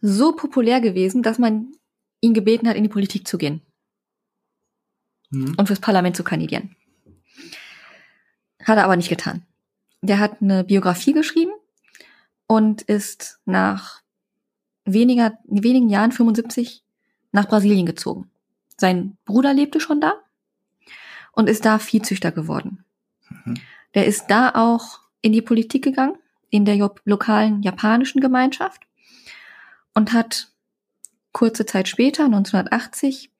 so 0.00 0.32
populär 0.36 0.80
gewesen, 0.80 1.22
dass 1.22 1.38
man 1.38 1.72
ihn 2.20 2.34
gebeten 2.34 2.68
hat, 2.68 2.76
in 2.76 2.82
die 2.84 2.88
Politik 2.88 3.26
zu 3.26 3.38
gehen 3.38 3.62
Mhm. 5.30 5.54
und 5.58 5.66
fürs 5.66 5.80
Parlament 5.80 6.16
zu 6.16 6.22
kandidieren. 6.24 6.76
Hat 8.62 8.78
er 8.78 8.84
aber 8.84 8.96
nicht 8.96 9.08
getan. 9.08 9.44
Der 10.02 10.18
hat 10.20 10.40
eine 10.40 10.64
Biografie 10.64 11.12
geschrieben 11.12 11.52
und 12.46 12.82
ist 12.82 13.40
nach 13.44 14.02
weniger, 14.84 15.38
wenigen 15.44 15.88
Jahren, 15.88 16.12
75, 16.12 16.84
nach 17.32 17.48
Brasilien 17.48 17.86
gezogen. 17.86 18.30
Sein 18.78 19.16
Bruder 19.24 19.52
lebte 19.54 19.80
schon 19.80 20.00
da 20.00 20.14
und 21.34 21.48
ist 21.48 21.64
da 21.64 21.78
Viehzüchter 21.78 22.32
geworden. 22.32 22.84
Mhm. 23.28 23.56
Der 23.94 24.06
ist 24.06 24.26
da 24.28 24.50
auch 24.54 25.00
in 25.20 25.32
die 25.32 25.42
Politik 25.42 25.84
gegangen, 25.84 26.16
in 26.50 26.64
der 26.64 26.76
lokalen 27.04 27.62
japanischen 27.62 28.20
Gemeinschaft 28.20 28.82
und 29.94 30.12
hat 30.12 30.52
kurze 31.32 31.66
Zeit 31.66 31.88
später, 31.88 32.24
1980, 32.24 33.30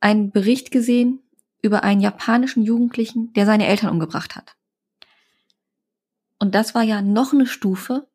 einen 0.00 0.30
Bericht 0.30 0.70
gesehen 0.70 1.20
über 1.62 1.84
einen 1.84 2.00
japanischen 2.00 2.62
Jugendlichen, 2.62 3.32
der 3.32 3.46
seine 3.46 3.66
Eltern 3.66 3.90
umgebracht 3.90 4.36
hat. 4.36 4.56
Und 6.38 6.54
das 6.54 6.74
war 6.74 6.82
ja 6.82 7.02
noch 7.02 7.32
eine 7.32 7.46
Stufe 7.46 8.06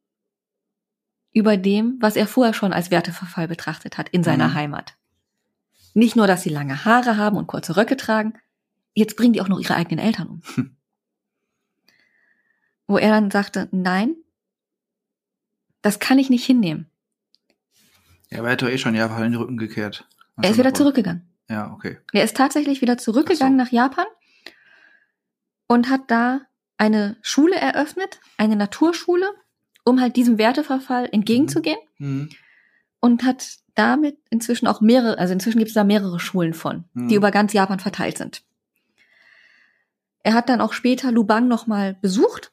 über 1.33 1.57
dem, 1.57 1.97
was 1.99 2.15
er 2.15 2.27
vorher 2.27 2.53
schon 2.53 2.73
als 2.73 2.91
Werteverfall 2.91 3.47
betrachtet 3.47 3.97
hat 3.97 4.09
in 4.09 4.23
seiner 4.23 4.49
Mhm. 4.49 4.53
Heimat. 4.53 4.95
Nicht 5.93 6.15
nur, 6.15 6.27
dass 6.27 6.43
sie 6.43 6.49
lange 6.49 6.85
Haare 6.85 7.17
haben 7.17 7.37
und 7.37 7.47
kurze 7.47 7.77
Röcke 7.77 7.97
tragen, 7.97 8.33
jetzt 8.93 9.15
bringen 9.15 9.33
die 9.33 9.41
auch 9.41 9.47
noch 9.47 9.59
ihre 9.59 9.75
eigenen 9.75 10.03
Eltern 10.03 10.27
um. 10.27 10.41
Hm. 10.55 10.75
Wo 12.87 12.97
er 12.97 13.09
dann 13.11 13.31
sagte, 13.31 13.69
nein, 13.71 14.15
das 15.81 15.99
kann 15.99 16.19
ich 16.19 16.29
nicht 16.29 16.45
hinnehmen. 16.45 16.89
Ja, 18.29 18.39
aber 18.39 18.47
er 18.49 18.53
hat 18.53 18.61
doch 18.61 18.67
eh 18.69 18.77
schon 18.77 18.95
Japan 18.95 19.23
in 19.25 19.31
den 19.33 19.41
Rücken 19.41 19.57
gekehrt. 19.57 20.07
Er 20.37 20.49
ist 20.49 20.55
so, 20.55 20.59
wieder 20.63 20.73
zurückgegangen. 20.73 21.27
Ja, 21.49 21.71
okay. 21.73 21.97
Er 22.13 22.23
ist 22.23 22.35
tatsächlich 22.37 22.81
wieder 22.81 22.97
zurückgegangen 22.97 23.57
nach 23.57 23.71
Japan 23.71 24.05
und 25.67 25.89
hat 25.89 26.09
da 26.09 26.41
eine 26.77 27.17
Schule 27.21 27.55
eröffnet, 27.55 28.19
eine 28.37 28.55
Naturschule, 28.55 29.29
um 29.83 29.99
halt 30.01 30.15
diesem 30.15 30.37
Werteverfall 30.37 31.09
entgegenzugehen 31.11 31.77
Mhm. 31.97 32.29
und 32.99 33.23
hat 33.23 33.57
damit 33.75 34.17
inzwischen 34.29 34.67
auch 34.67 34.81
mehrere, 34.81 35.17
also 35.17 35.33
inzwischen 35.33 35.59
gibt 35.59 35.69
es 35.69 35.75
da 35.75 35.83
mehrere 35.83 36.19
Schulen 36.19 36.53
von, 36.53 36.85
Mhm. 36.93 37.07
die 37.09 37.15
über 37.15 37.31
ganz 37.31 37.53
Japan 37.53 37.79
verteilt 37.79 38.17
sind. 38.17 38.43
Er 40.23 40.33
hat 40.33 40.49
dann 40.49 40.61
auch 40.61 40.73
später 40.73 41.11
Lubang 41.11 41.47
nochmal 41.47 41.95
besucht 42.01 42.51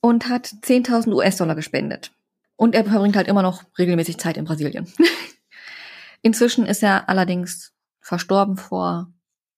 und 0.00 0.28
hat 0.28 0.46
10.000 0.46 1.12
US-Dollar 1.14 1.54
gespendet. 1.54 2.12
Und 2.56 2.74
er 2.74 2.84
verbringt 2.84 3.16
halt 3.16 3.28
immer 3.28 3.42
noch 3.42 3.64
regelmäßig 3.78 4.18
Zeit 4.18 4.36
in 4.36 4.44
Brasilien. 4.44 4.92
Inzwischen 6.22 6.66
ist 6.66 6.82
er 6.82 7.08
allerdings 7.08 7.72
verstorben 8.00 8.56
vor 8.56 9.12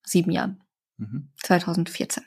sieben 0.05 0.31
Jahren, 0.31 0.63
Mhm. 0.99 1.29
2014. 1.43 2.25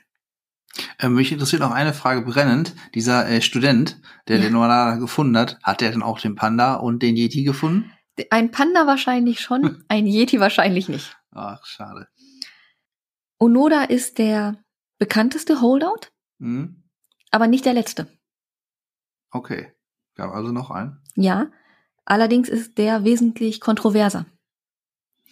Ähm, 0.98 1.14
mich 1.14 1.30
interessiert 1.30 1.62
noch 1.62 1.70
eine 1.70 1.92
Frage 1.94 2.22
brennend. 2.22 2.74
Dieser 2.94 3.28
äh, 3.28 3.40
Student, 3.40 4.00
der 4.26 4.38
Ja. 4.38 4.42
den 4.42 4.52
Noara 4.54 4.96
gefunden 4.96 5.36
hat, 5.38 5.58
hat 5.62 5.80
der 5.80 5.92
dann 5.92 6.02
auch 6.02 6.18
den 6.18 6.34
Panda 6.34 6.74
und 6.74 7.00
den 7.02 7.14
Yeti 7.16 7.44
gefunden? 7.44 7.92
Ein 8.30 8.50
Panda 8.50 8.86
wahrscheinlich 8.86 9.38
schon, 9.40 9.84
ein 9.88 10.06
Yeti 10.06 10.40
wahrscheinlich 10.40 10.88
nicht. 10.88 11.16
Ach, 11.30 11.64
schade. 11.64 12.08
Onoda 13.44 13.84
ist 13.84 14.16
der 14.16 14.64
bekannteste 14.98 15.60
Holdout, 15.60 16.08
Mhm. 16.38 16.82
aber 17.30 17.46
nicht 17.46 17.66
der 17.66 17.74
letzte. 17.74 18.08
Okay. 19.30 19.70
Gab 20.14 20.32
also 20.32 20.50
noch 20.50 20.70
einen. 20.70 21.02
Ja, 21.14 21.50
allerdings 22.06 22.48
ist 22.48 22.78
der 22.78 23.04
wesentlich 23.04 23.60
kontroverser. 23.60 24.24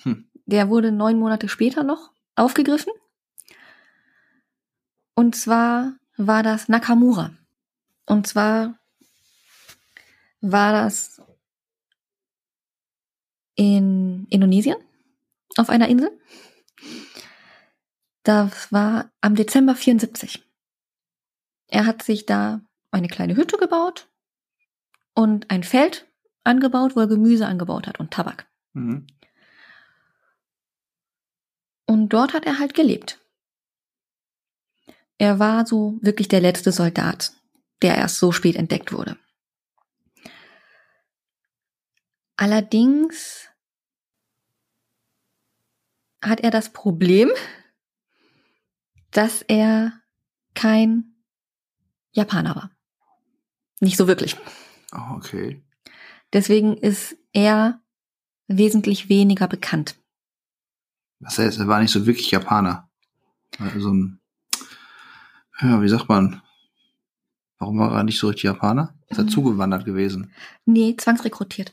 Hm. 0.02 0.28
Der 0.44 0.68
wurde 0.68 0.92
neun 0.92 1.18
Monate 1.18 1.48
später 1.48 1.84
noch 1.84 2.12
aufgegriffen. 2.34 2.92
Und 5.14 5.34
zwar 5.36 5.94
war 6.18 6.42
das 6.42 6.68
Nakamura. 6.68 7.30
Und 8.06 8.26
zwar 8.26 8.78
war 10.40 10.72
das 10.72 11.22
in 13.54 14.26
Indonesien 14.28 14.76
auf 15.56 15.70
einer 15.70 15.88
Insel. 15.88 16.10
Das 18.22 18.72
war 18.72 19.10
am 19.20 19.34
Dezember 19.34 19.74
74. 19.74 20.44
Er 21.68 21.86
hat 21.86 22.02
sich 22.02 22.26
da 22.26 22.60
eine 22.90 23.08
kleine 23.08 23.36
Hütte 23.36 23.56
gebaut 23.56 24.08
und 25.14 25.50
ein 25.50 25.64
Feld 25.64 26.06
angebaut, 26.44 26.94
wo 26.94 27.00
er 27.00 27.06
Gemüse 27.06 27.46
angebaut 27.46 27.86
hat 27.86 27.98
und 27.98 28.12
Tabak. 28.12 28.46
Mhm. 28.74 29.06
Und 31.86 32.10
dort 32.10 32.32
hat 32.32 32.46
er 32.46 32.58
halt 32.58 32.74
gelebt. 32.74 33.18
Er 35.18 35.38
war 35.38 35.66
so 35.66 35.98
wirklich 36.00 36.28
der 36.28 36.40
letzte 36.40 36.72
Soldat, 36.72 37.32
der 37.80 37.96
erst 37.96 38.16
so 38.16 38.32
spät 38.32 38.56
entdeckt 38.56 38.92
wurde. 38.92 39.16
Allerdings 42.36 43.48
hat 46.22 46.40
er 46.40 46.50
das 46.50 46.72
Problem, 46.72 47.30
dass 49.12 49.42
er 49.42 49.92
kein 50.54 51.14
Japaner 52.12 52.54
war. 52.56 52.70
Nicht 53.80 53.96
so 53.96 54.06
wirklich. 54.06 54.36
Oh, 54.94 55.14
okay. 55.16 55.62
Deswegen 56.32 56.76
ist 56.76 57.16
er 57.32 57.80
wesentlich 58.48 59.08
weniger 59.08 59.48
bekannt. 59.48 59.96
Das 61.20 61.38
heißt, 61.38 61.58
er 61.60 61.68
war 61.68 61.80
nicht 61.80 61.90
so 61.92 62.04
wirklich 62.06 62.30
Japaner. 62.30 62.90
Also 63.58 63.90
ein, 63.92 64.20
ja, 65.60 65.80
wie 65.82 65.88
sagt 65.88 66.08
man? 66.08 66.42
Warum 67.58 67.78
war 67.78 67.92
er 67.94 68.02
nicht 68.04 68.18
so 68.18 68.26
richtig 68.28 68.44
Japaner? 68.44 68.94
Ist 69.08 69.18
er 69.18 69.24
Mhm. 69.24 69.28
zugewandert 69.28 69.84
gewesen? 69.84 70.32
Nee, 70.64 70.96
zwangsrekrutiert. 70.96 71.72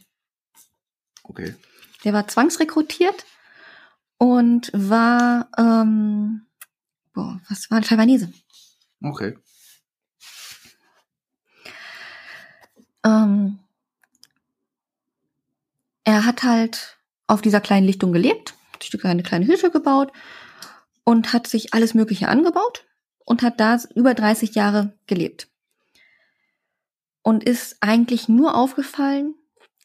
Okay. 1.24 1.56
Der 2.04 2.14
war 2.14 2.28
zwangsrekrutiert 2.28 3.26
und 4.18 4.72
war, 4.74 5.50
ähm, 5.58 6.46
boah, 7.14 7.40
was 7.50 7.70
war 7.70 7.78
ein 7.78 7.84
Taiwanese? 7.84 8.32
Okay. 9.02 9.38
Ähm, 13.04 13.60
er 16.04 16.26
hat 16.26 16.44
halt 16.44 16.98
auf 17.28 17.42
dieser 17.42 17.62
kleinen 17.62 17.86
Lichtung 17.86 18.12
gelebt, 18.12 18.56
hat 18.74 18.84
sich 18.84 19.06
eine 19.06 19.24
kleine 19.24 19.48
Hütte 19.48 19.72
gebaut 19.72 20.12
und 21.04 21.34
hat 21.34 21.48
sich 21.48 21.74
alles 21.74 21.94
Mögliche 21.94 22.28
angebaut 22.28 22.86
und 23.26 23.42
hat 23.42 23.60
da 23.60 23.78
über 23.96 24.14
30 24.14 24.56
Jahre 24.56 24.94
gelebt. 25.08 25.48
Und 27.22 27.44
ist 27.44 27.78
eigentlich 27.82 28.28
nur 28.28 28.56
aufgefallen, 28.56 29.36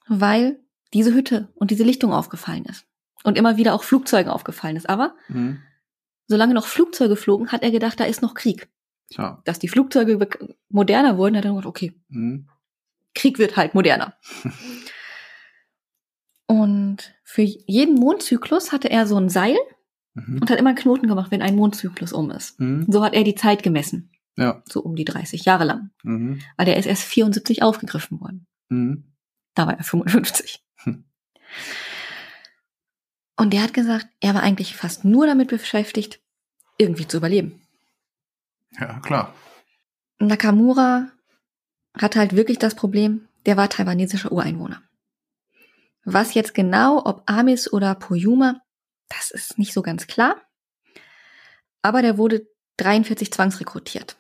weil 0.07 0.59
diese 0.95 1.13
Hütte 1.13 1.49
und 1.55 1.71
diese 1.71 1.85
Lichtung 1.85 2.13
aufgefallen 2.13 2.65
ist. 2.65 2.87
Und 3.23 3.37
immer 3.37 3.57
wieder 3.57 3.75
auch 3.75 3.83
Flugzeugen 3.83 4.31
aufgefallen 4.31 4.77
ist. 4.77 4.89
Aber 4.89 5.15
Mhm. 5.29 5.63
Solange 6.27 6.55
noch 6.55 6.67
Flugzeuge 6.67 7.17
flogen, 7.17 7.53
hat 7.53 7.63
er 7.63 7.71
gedacht, 7.71 7.99
da 8.01 8.05
ist 8.05 8.23
noch 8.23 8.35
Krieg. 8.35 8.69
Tja. 9.11 9.41
Dass 9.45 9.59
die 9.59 9.69
Flugzeuge 9.69 10.19
moderner 10.71 11.17
wurden, 11.19 11.37
hat 11.37 11.45
er 11.45 11.51
gedacht, 11.51 11.67
okay, 11.67 11.93
Mhm. 12.09 12.49
Krieg 13.15 13.39
wird 13.39 13.57
halt 13.57 13.75
moderner. 13.75 14.15
Und 16.47 17.15
für 17.25 17.43
jeden 17.43 17.95
Mondzyklus 17.95 18.73
hatte 18.73 18.91
er 18.91 19.07
so 19.07 19.17
ein 19.17 19.29
Seil 19.29 19.57
Mhm. 20.17 20.39
und 20.43 20.51
hat 20.51 20.59
immer 20.61 20.69
einen 20.71 20.79
Knoten 20.79 21.09
gemacht, 21.09 21.31
wenn 21.33 21.43
ein 21.43 21.57
Mondzyklus 21.57 22.13
um 22.13 22.31
ist. 22.31 22.61
Mhm. 22.61 22.87
So 22.89 23.03
hat 23.03 23.15
er 23.15 23.25
die 23.25 23.35
Zeit 23.35 23.65
gemessen, 23.65 24.13
Ja. 24.37 24.63
so 24.69 24.81
um 24.81 24.95
die 24.95 25.05
30 25.05 25.45
Jahre 25.45 25.65
lang. 25.65 25.91
Mhm. 26.05 26.41
Weil 26.57 26.67
der 26.67 26.77
ist 26.77 26.87
erst 26.87 27.03
74 27.03 27.63
aufgegriffen 27.65 28.21
worden. 28.21 28.47
Mhm. 28.69 29.13
Da 29.55 29.67
war 29.67 29.77
er 29.77 29.83
55. 29.85 30.63
Und 33.37 33.53
der 33.53 33.63
hat 33.63 33.75
gesagt, 33.75 34.07
er 34.21 34.35
war 34.35 34.43
eigentlich 34.43 34.77
fast 34.77 35.05
nur 35.05 35.27
damit 35.27 35.49
beschäftigt, 35.49 36.21
irgendwie 36.79 37.09
zu 37.09 37.17
überleben. 37.17 37.61
Ja, 38.79 39.01
klar. 39.01 39.35
Nakamura 40.19 41.11
hatte 41.97 42.19
halt 42.19 42.37
wirklich 42.37 42.59
das 42.59 42.75
Problem, 42.75 43.29
der 43.47 43.57
war 43.57 43.69
taiwanesischer 43.69 44.33
Ureinwohner. 44.33 44.83
Was 46.05 46.35
jetzt 46.35 46.55
genau, 46.55 47.05
ob 47.05 47.23
Amis 47.27 47.73
oder 47.73 47.95
Poyuma, 47.95 48.61
das 49.09 49.31
ist 49.31 49.59
nicht 49.59 49.73
so 49.73 49.83
ganz 49.83 50.07
klar. 50.07 50.41
Aber 51.83 52.03
der 52.03 52.19
wurde 52.19 52.47
43 52.77 53.33
zwangsrekrutiert. 53.33 54.17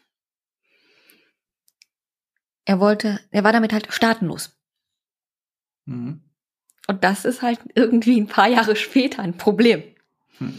Er 2.64 2.81
wollte, 2.81 3.20
er 3.31 3.44
war 3.44 3.53
damit 3.53 3.72
halt 3.72 3.92
staatenlos. 3.92 4.57
Mhm. 5.85 6.23
Und 6.86 7.02
das 7.02 7.24
ist 7.24 7.42
halt 7.42 7.60
irgendwie 7.74 8.20
ein 8.20 8.26
paar 8.26 8.48
Jahre 8.48 8.76
später 8.76 9.22
ein 9.22 9.36
Problem. 9.36 9.82
Hm. 10.38 10.58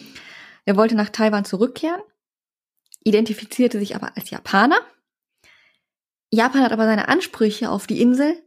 Er 0.66 0.76
wollte 0.76 0.96
nach 0.96 1.10
Taiwan 1.10 1.46
zurückkehren, 1.46 2.02
identifizierte 3.04 3.80
sich 3.80 3.96
aber 3.96 4.16
als 4.18 4.30
Japaner. 4.32 4.80
Japan 6.32 6.64
hat 6.64 6.72
aber 6.72 6.86
seine 6.86 7.08
Ansprüche 7.08 7.70
auf 7.70 7.86
die 7.86 8.02
Insel 8.02 8.42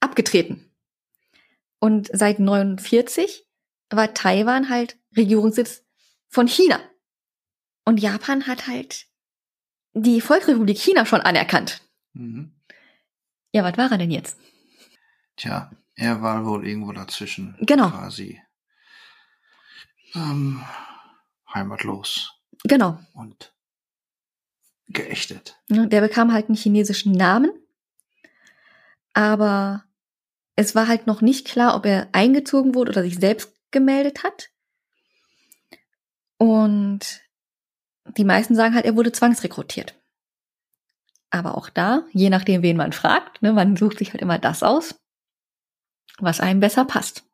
abgetreten. 0.00 0.70
Und 1.78 2.08
seit 2.12 2.38
49 2.38 3.46
war 3.90 4.14
Taiwan 4.14 4.70
halt 4.70 4.98
Regierungssitz 5.14 5.84
von 6.28 6.48
China. 6.48 6.80
Und 7.84 8.00
Japan 8.00 8.46
hat 8.46 8.66
halt 8.66 9.06
die 9.92 10.22
Volksrepublik 10.22 10.78
China 10.78 11.04
schon 11.04 11.20
anerkannt. 11.20 11.82
Mhm. 12.14 12.54
Ja, 13.52 13.62
was 13.62 13.76
war 13.76 13.92
er 13.92 13.98
denn 13.98 14.10
jetzt? 14.10 14.38
Tja, 15.36 15.70
er 15.96 16.22
war 16.22 16.44
wohl 16.44 16.66
irgendwo 16.66 16.92
dazwischen. 16.92 17.56
Genau. 17.60 17.90
Quasi. 17.90 18.40
Ähm, 20.14 20.64
heimatlos 21.52 22.32
Genau. 22.64 22.98
und 23.14 23.52
geächtet. 24.88 25.58
Der 25.68 26.00
bekam 26.00 26.32
halt 26.32 26.46
einen 26.48 26.56
chinesischen 26.56 27.12
Namen, 27.12 27.50
aber 29.12 29.84
es 30.56 30.74
war 30.74 30.86
halt 30.88 31.06
noch 31.06 31.20
nicht 31.20 31.46
klar, 31.48 31.74
ob 31.74 31.84
er 31.86 32.08
eingezogen 32.12 32.74
wurde 32.74 32.90
oder 32.92 33.02
sich 33.02 33.16
selbst 33.18 33.52
gemeldet 33.70 34.22
hat. 34.22 34.50
Und 36.36 37.22
die 38.16 38.24
meisten 38.24 38.54
sagen 38.54 38.74
halt, 38.74 38.84
er 38.84 38.96
wurde 38.96 39.12
zwangsrekrutiert. 39.12 39.94
Aber 41.30 41.56
auch 41.56 41.70
da, 41.70 42.04
je 42.12 42.30
nachdem, 42.30 42.62
wen 42.62 42.76
man 42.76 42.92
fragt, 42.92 43.42
ne, 43.42 43.52
man 43.52 43.76
sucht 43.76 43.98
sich 43.98 44.12
halt 44.12 44.22
immer 44.22 44.38
das 44.38 44.62
aus, 44.62 44.94
was 46.18 46.40
einem 46.40 46.60
besser 46.60 46.84
passt. 46.84 47.24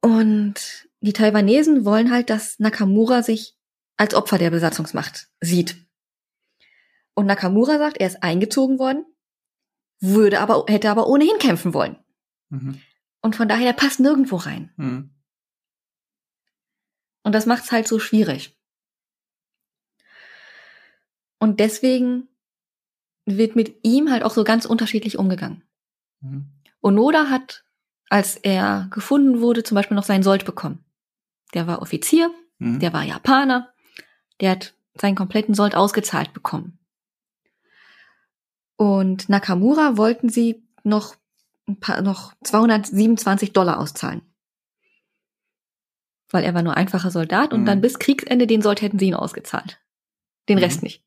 Und 0.00 0.88
die 1.00 1.12
Taiwanesen 1.12 1.84
wollen 1.84 2.10
halt, 2.10 2.30
dass 2.30 2.58
Nakamura 2.58 3.22
sich 3.22 3.56
als 3.96 4.14
Opfer 4.14 4.38
der 4.38 4.50
Besatzungsmacht 4.50 5.28
sieht. 5.40 5.76
Und 7.14 7.26
Nakamura 7.26 7.78
sagt, 7.78 7.98
er 7.98 8.06
ist 8.08 8.22
eingezogen 8.22 8.78
worden, 8.78 9.04
würde 10.00 10.40
aber, 10.40 10.64
hätte 10.68 10.90
aber 10.90 11.08
ohnehin 11.08 11.38
kämpfen 11.38 11.72
wollen. 11.72 11.96
Mhm. 12.50 12.80
Und 13.22 13.36
von 13.36 13.48
daher, 13.48 13.64
der 13.64 13.72
passt 13.72 14.00
nirgendwo 14.00 14.36
rein. 14.36 14.72
Mhm. 14.76 15.10
Und 17.22 17.34
das 17.34 17.46
macht 17.46 17.64
es 17.64 17.72
halt 17.72 17.88
so 17.88 17.98
schwierig. 17.98 18.56
Und 21.38 21.58
deswegen 21.58 22.28
wird 23.24 23.56
mit 23.56 23.80
ihm 23.82 24.10
halt 24.10 24.22
auch 24.22 24.30
so 24.30 24.44
ganz 24.44 24.64
unterschiedlich 24.64 25.18
umgegangen. 25.18 25.64
Mhm. 26.20 26.46
Onoda 26.80 27.28
hat, 27.28 27.64
als 28.08 28.36
er 28.36 28.88
gefunden 28.90 29.40
wurde, 29.40 29.62
zum 29.62 29.74
Beispiel 29.74 29.96
noch 29.96 30.04
seinen 30.04 30.22
Sold 30.22 30.44
bekommen. 30.44 30.84
Der 31.54 31.66
war 31.66 31.82
Offizier, 31.82 32.30
Mhm. 32.58 32.80
der 32.80 32.92
war 32.92 33.02
Japaner, 33.02 33.72
der 34.40 34.52
hat 34.52 34.74
seinen 34.94 35.14
kompletten 35.14 35.54
Sold 35.54 35.74
ausgezahlt 35.74 36.32
bekommen. 36.32 36.78
Und 38.76 39.28
Nakamura 39.28 39.96
wollten 39.96 40.28
sie 40.28 40.62
noch 40.84 41.16
ein 41.68 41.80
paar, 41.80 42.00
noch 42.02 42.34
227 42.44 43.52
Dollar 43.52 43.78
auszahlen. 43.80 44.22
Weil 46.30 46.44
er 46.44 46.54
war 46.54 46.62
nur 46.62 46.76
einfacher 46.76 47.10
Soldat 47.10 47.52
und 47.52 47.62
Mhm. 47.62 47.66
dann 47.66 47.80
bis 47.80 47.98
Kriegsende 47.98 48.46
den 48.46 48.62
Sold 48.62 48.82
hätten 48.82 48.98
sie 48.98 49.06
ihn 49.06 49.14
ausgezahlt. 49.14 49.80
Den 50.48 50.58
Mhm. 50.58 50.64
Rest 50.64 50.82
nicht. 50.82 51.02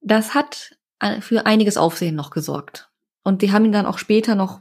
Das 0.00 0.34
hat 0.34 0.76
äh, 1.00 1.20
für 1.20 1.46
einiges 1.46 1.76
Aufsehen 1.76 2.14
noch 2.14 2.30
gesorgt. 2.30 2.88
Und 3.24 3.42
die 3.42 3.50
haben 3.52 3.64
ihn 3.64 3.72
dann 3.72 3.86
auch 3.86 3.98
später 3.98 4.34
noch 4.36 4.60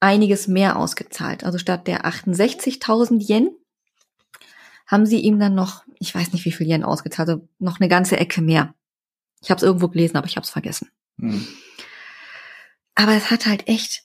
einiges 0.00 0.48
mehr 0.48 0.76
ausgezahlt. 0.76 1.44
Also 1.44 1.58
statt 1.58 1.86
der 1.86 2.04
68.000 2.06 3.28
Yen 3.28 3.50
haben 4.86 5.06
sie 5.06 5.20
ihm 5.20 5.38
dann 5.38 5.54
noch, 5.54 5.84
ich 5.98 6.14
weiß 6.14 6.32
nicht 6.32 6.44
wie 6.44 6.52
viel 6.52 6.66
Yen 6.66 6.82
ausgezahlt, 6.82 7.28
also 7.28 7.48
noch 7.58 7.78
eine 7.78 7.88
ganze 7.88 8.16
Ecke 8.16 8.42
mehr. 8.42 8.74
Ich 9.40 9.50
habe 9.50 9.58
es 9.58 9.62
irgendwo 9.62 9.88
gelesen, 9.88 10.16
aber 10.16 10.26
ich 10.26 10.36
habe 10.36 10.44
es 10.44 10.50
vergessen. 10.50 10.88
Mhm. 11.16 11.46
Aber 12.94 13.12
es 13.12 13.30
hat 13.30 13.46
halt 13.46 13.68
echt 13.68 14.02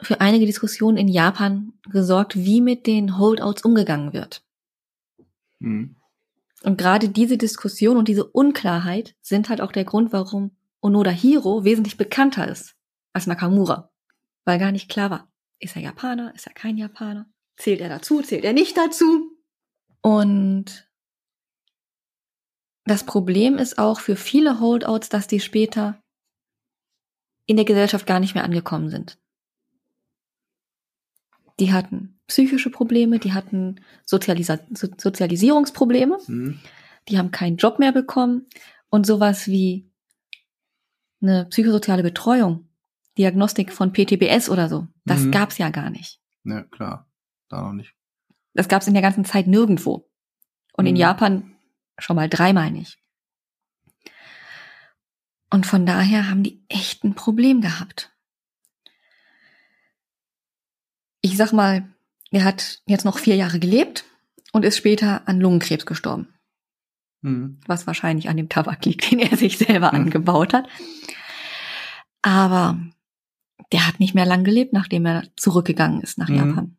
für 0.00 0.20
einige 0.20 0.46
Diskussionen 0.46 0.96
in 0.96 1.08
Japan 1.08 1.72
gesorgt, 1.88 2.36
wie 2.36 2.60
mit 2.60 2.86
den 2.86 3.18
Holdouts 3.18 3.62
umgegangen 3.62 4.12
wird. 4.12 4.44
Mhm. 5.60 5.96
Und 6.62 6.78
gerade 6.78 7.08
diese 7.08 7.38
Diskussion 7.38 7.96
und 7.96 8.08
diese 8.08 8.24
Unklarheit 8.24 9.14
sind 9.20 9.48
halt 9.48 9.60
auch 9.60 9.72
der 9.72 9.84
Grund, 9.84 10.12
warum 10.12 10.56
Onoda 10.80 11.10
Hiro 11.10 11.64
wesentlich 11.64 11.96
bekannter 11.96 12.48
ist 12.48 12.74
als 13.12 13.26
Nakamura. 13.26 13.90
Weil 14.44 14.58
gar 14.58 14.72
nicht 14.72 14.88
klar 14.90 15.10
war, 15.10 15.32
ist 15.58 15.76
er 15.76 15.82
Japaner, 15.82 16.34
ist 16.34 16.46
er 16.46 16.52
kein 16.52 16.76
Japaner? 16.76 17.26
Zählt 17.56 17.80
er 17.80 17.88
dazu, 17.88 18.20
zählt 18.22 18.44
er 18.44 18.52
nicht 18.52 18.76
dazu? 18.76 19.30
Und 20.02 20.88
das 22.84 23.04
Problem 23.06 23.56
ist 23.56 23.78
auch 23.78 24.00
für 24.00 24.16
viele 24.16 24.60
Holdouts, 24.60 25.08
dass 25.08 25.26
die 25.26 25.40
später 25.40 26.02
in 27.46 27.56
der 27.56 27.64
Gesellschaft 27.64 28.06
gar 28.06 28.20
nicht 28.20 28.34
mehr 28.34 28.44
angekommen 28.44 28.90
sind. 28.90 29.18
Die 31.60 31.72
hatten 31.72 32.18
psychische 32.26 32.70
Probleme, 32.70 33.18
die 33.18 33.32
hatten 33.32 33.80
Sozialisa 34.04 34.58
so 34.72 34.88
Sozialisierungsprobleme, 34.98 36.18
Mhm. 36.26 36.60
die 37.08 37.18
haben 37.18 37.30
keinen 37.30 37.56
Job 37.56 37.78
mehr 37.78 37.92
bekommen 37.92 38.46
und 38.90 39.06
sowas 39.06 39.46
wie 39.46 39.90
eine 41.22 41.46
psychosoziale 41.46 42.02
Betreuung, 42.02 42.68
Diagnostik 43.18 43.72
von 43.72 43.92
PTBS 43.92 44.48
oder 44.48 44.68
so, 44.68 44.88
das 45.04 45.20
Mhm. 45.20 45.30
gab's 45.30 45.58
ja 45.58 45.70
gar 45.70 45.90
nicht. 45.90 46.20
Ja, 46.44 46.62
klar. 46.62 47.08
Da 47.48 47.62
noch 47.62 47.72
nicht. 47.72 47.94
Das 48.54 48.68
gab's 48.68 48.86
in 48.86 48.94
der 48.94 49.02
ganzen 49.02 49.24
Zeit 49.24 49.46
nirgendwo. 49.46 50.08
Und 50.72 50.86
in 50.86 50.94
Mhm. 50.94 51.00
Japan 51.00 51.56
schon 51.98 52.16
mal 52.16 52.28
dreimal 52.28 52.70
nicht. 52.70 52.98
Und 55.50 55.66
von 55.66 55.86
daher 55.86 56.28
haben 56.28 56.42
die 56.42 56.64
echt 56.68 57.04
ein 57.04 57.14
Problem 57.14 57.60
gehabt. 57.60 58.10
Ich 61.20 61.36
sag 61.36 61.52
mal, 61.52 61.88
er 62.30 62.44
hat 62.44 62.82
jetzt 62.86 63.04
noch 63.04 63.18
vier 63.18 63.36
Jahre 63.36 63.58
gelebt 63.60 64.04
und 64.52 64.64
ist 64.64 64.76
später 64.76 65.26
an 65.28 65.40
Lungenkrebs 65.40 65.86
gestorben. 65.86 66.28
Mhm. 67.22 67.58
was 67.66 67.86
wahrscheinlich 67.86 68.28
an 68.28 68.36
dem 68.36 68.50
Tabak 68.50 68.84
liegt, 68.84 69.10
den 69.10 69.18
er 69.18 69.34
sich 69.38 69.56
selber 69.56 69.92
Hm. 69.92 70.00
angebaut 70.02 70.52
hat. 70.52 70.68
Aber 72.20 72.78
der 73.72 73.86
hat 73.86 74.00
nicht 74.00 74.14
mehr 74.14 74.26
lang 74.26 74.44
gelebt, 74.44 74.72
nachdem 74.72 75.06
er 75.06 75.24
zurückgegangen 75.36 76.00
ist 76.00 76.18
nach 76.18 76.28
Mhm. 76.28 76.36
Japan. 76.36 76.76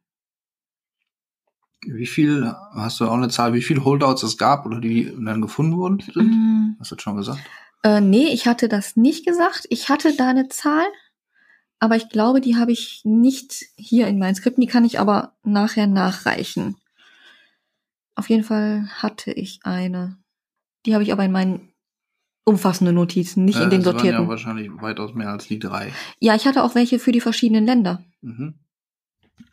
Wie 1.88 2.08
viel, 2.08 2.52
hast 2.74 3.00
du 3.00 3.06
auch 3.08 3.14
eine 3.14 3.30
Zahl, 3.30 3.54
wie 3.54 3.62
viele 3.62 3.86
Holdouts 3.86 4.24
es 4.24 4.38
gab 4.38 4.66
oder 4.66 4.80
die 4.80 5.14
dann 5.20 5.42
gefunden 5.42 5.78
wurden? 5.78 6.00
Sind? 6.00 6.32
Mm, 6.32 6.76
Hast 6.80 6.92
du 6.92 6.96
das 6.96 7.04
schon 7.04 7.18
gesagt? 7.18 7.40
äh, 7.84 8.02
nee, 8.02 8.28
ich 8.30 8.48
hatte 8.48 8.68
das 8.68 8.96
nicht 8.96 9.26
gesagt. 9.26 9.68
Ich 9.70 9.90
hatte 9.90 10.16
da 10.18 10.30
eine 10.30 10.48
Zahl, 10.48 10.86
aber 11.80 11.96
ich 11.96 12.10
glaube, 12.10 12.42
die 12.42 12.56
habe 12.56 12.72
ich 12.72 13.02
nicht 13.04 13.66
hier 13.78 14.08
in 14.08 14.18
meinen 14.18 14.34
Skripten. 14.34 14.62
Die 14.62 14.68
kann 14.68 14.86
ich 14.86 15.00
aber 15.00 15.36
nachher 15.44 15.86
nachreichen. 15.86 16.78
Auf 18.16 18.30
jeden 18.30 18.44
Fall 18.44 18.88
hatte 18.96 19.32
ich 19.32 19.60
eine. 19.64 20.18
Die 20.88 20.94
habe 20.96 21.04
ich 21.04 21.12
aber 21.12 21.26
in 21.26 21.32
meinen 21.32 21.72
umfassenden 22.46 22.96
Notizen, 22.96 23.44
nicht 23.44 23.60
in 23.60 23.70
den 23.70 23.82
das 23.82 23.88
waren 23.88 23.94
sortierten. 24.00 24.24
ja 24.24 24.28
wahrscheinlich 24.30 24.70
weitaus 24.82 25.14
mehr 25.14 25.30
als 25.30 25.48
die 25.48 25.60
drei. 25.60 25.92
ja, 26.20 26.36
ich 26.36 26.46
hatte 26.46 26.64
auch 26.64 26.76
welche 26.76 27.00
für 27.00 27.12
die 27.12 27.20
verschiedenen 27.22 27.66
Länder. 27.66 28.04
Mhm. 28.22 28.54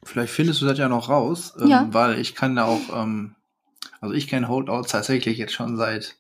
Vielleicht 0.05 0.33
findest 0.33 0.61
du 0.63 0.67
das 0.67 0.79
ja 0.79 0.89
noch 0.89 1.09
raus, 1.09 1.55
Ja. 1.65 1.83
ähm, 1.83 1.95
weil 1.95 2.19
ich 2.19 2.35
kann 2.35 2.55
da 2.57 2.65
auch, 2.65 2.81
ähm, 3.03 3.35
also 4.01 4.15
ich 4.15 4.29
kenne 4.29 4.49
Holdouts 4.49 4.91
tatsächlich 4.93 5.39
jetzt 5.39 5.53
schon 5.55 5.77
seit, 5.77 6.17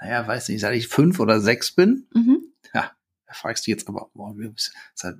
naja, 0.00 0.26
weiß 0.26 0.48
nicht, 0.48 0.60
seit 0.60 0.74
ich 0.74 0.88
fünf 0.88 1.20
oder 1.20 1.40
sechs 1.40 1.72
bin. 1.72 2.06
Mhm. 2.14 2.44
Da 2.72 3.34
fragst 3.36 3.64
du 3.66 3.70
jetzt 3.70 3.88
aber, 3.88 4.10
boah, 4.12 4.34
wie, 4.36 4.50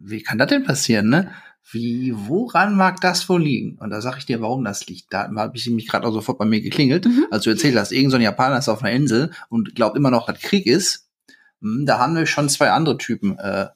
wie 0.00 0.22
kann 0.22 0.37
das 0.38 0.48
denn 0.48 0.64
passieren, 0.64 1.11
ne? 1.11 1.31
Wie, 1.72 2.12
woran 2.16 2.74
mag 2.76 3.00
das 3.00 3.28
wohl 3.28 3.42
liegen? 3.42 3.78
Und 3.78 3.90
da 3.90 4.00
sage 4.00 4.18
ich 4.18 4.26
dir, 4.26 4.40
warum 4.40 4.64
das 4.64 4.86
liegt. 4.86 5.12
Da 5.12 5.30
habe 5.36 5.56
ich 5.56 5.68
mich 5.70 5.86
gerade 5.88 6.06
auch 6.06 6.12
sofort 6.12 6.38
bei 6.38 6.44
mir 6.44 6.60
geklingelt, 6.60 7.04
Mhm. 7.06 7.26
als 7.30 7.44
du 7.44 7.50
erzählt 7.50 7.76
hast, 7.76 7.92
irgendein 7.92 8.10
so 8.10 8.16
ein 8.16 8.22
Japaner 8.22 8.58
ist 8.58 8.68
auf 8.68 8.82
einer 8.82 8.92
Insel 8.92 9.30
und 9.48 9.74
glaubt 9.74 9.96
immer 9.96 10.10
noch, 10.10 10.26
dass 10.26 10.40
Krieg 10.40 10.66
ist. 10.66 11.08
Hm, 11.60 11.86
Da 11.86 11.98
haben 11.98 12.16
wir 12.16 12.26
schon 12.26 12.48
zwei 12.48 12.70
andere 12.70 12.98
Typen 12.98 13.38
äh, 13.38 13.68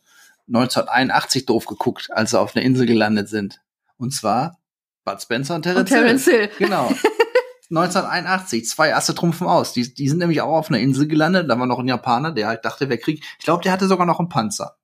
1981 0.49 1.47
doof 1.47 1.67
geguckt, 1.67 2.09
als 2.13 2.31
sie 2.33 2.41
auf 2.41 2.57
einer 2.57 2.65
Insel 2.65 2.87
gelandet 2.87 3.29
sind. 3.29 3.61
Und 3.97 4.13
zwar 4.13 4.59
Bud 5.05 5.21
Spencer 5.23 5.55
und 5.55 5.63
Terence, 5.63 5.81
Und 5.81 5.89
Terence 5.89 6.25
Hill. 6.25 6.39
Hill. 6.49 6.51
Genau. 6.59 6.89
1981, 7.71 8.67
zwei 8.69 8.95
Asse 8.95 9.15
trumpfen 9.15 9.47
aus. 9.47 9.73
Die, 9.73 9.95
die 9.95 10.09
sind 10.09 10.19
nämlich 10.19 10.41
auch 10.43 10.53
auf 10.55 10.69
einer 10.69 10.81
Insel 10.81 11.07
gelandet. 11.09 11.49
Da 11.51 11.59
war 11.59 11.67
noch 11.67 11.79
ein 11.79 11.89
Japaner, 11.89 12.33
der 12.33 12.47
halt 12.49 12.65
dachte, 12.65 12.89
wer 12.89 12.99
Krieg. 12.99 13.25
Ich 13.39 13.45
glaube, 13.45 13.63
der 13.63 13.73
hatte 13.73 13.87
sogar 13.89 14.07
noch 14.07 14.19
einen 14.19 14.29
Panzer. 14.29 14.77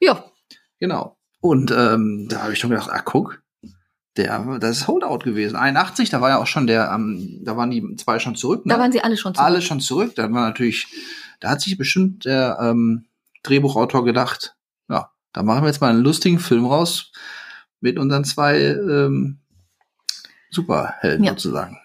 Ja, 0.00 0.24
Genau. 0.78 1.16
Und 1.42 1.70
ähm, 1.72 2.28
da 2.30 2.42
habe 2.44 2.52
ich 2.54 2.58
schon 2.60 2.70
gedacht, 2.70 2.88
ah, 2.90 3.00
guck, 3.04 3.42
der, 4.16 4.58
das 4.60 4.78
ist 4.78 4.88
Holdout 4.88 5.18
gewesen. 5.24 5.56
81, 5.56 6.08
da 6.08 6.20
war 6.20 6.28
ja 6.30 6.38
auch 6.38 6.46
schon 6.46 6.66
der, 6.66 6.90
ähm, 6.94 7.40
da 7.42 7.56
waren 7.56 7.70
die 7.70 7.96
zwei 7.96 8.18
schon 8.20 8.36
zurück. 8.36 8.64
Ne? 8.64 8.72
da 8.74 8.80
waren 8.80 8.92
sie 8.92 9.02
alle 9.02 9.16
schon 9.16 9.34
zurück. 9.34 9.44
alle 9.46 9.60
schon 9.60 9.80
zurück. 9.80 10.14
Da 10.14 10.22
war 10.32 10.46
natürlich, 10.46 10.86
da 11.40 11.50
hat 11.50 11.60
sich 11.60 11.76
bestimmt 11.76 12.24
der 12.26 12.58
ähm, 12.60 13.06
Drehbuchautor 13.42 14.04
gedacht, 14.04 14.54
ja, 14.88 15.10
da 15.32 15.42
machen 15.42 15.62
wir 15.64 15.68
jetzt 15.68 15.80
mal 15.80 15.90
einen 15.90 16.02
lustigen 16.04 16.38
Film 16.38 16.64
raus 16.64 17.10
mit 17.80 17.98
unseren 17.98 18.24
zwei 18.24 18.58
ähm, 18.60 19.40
Superhelden 20.50 21.24
Ja. 21.24 21.32
sozusagen. 21.32 21.78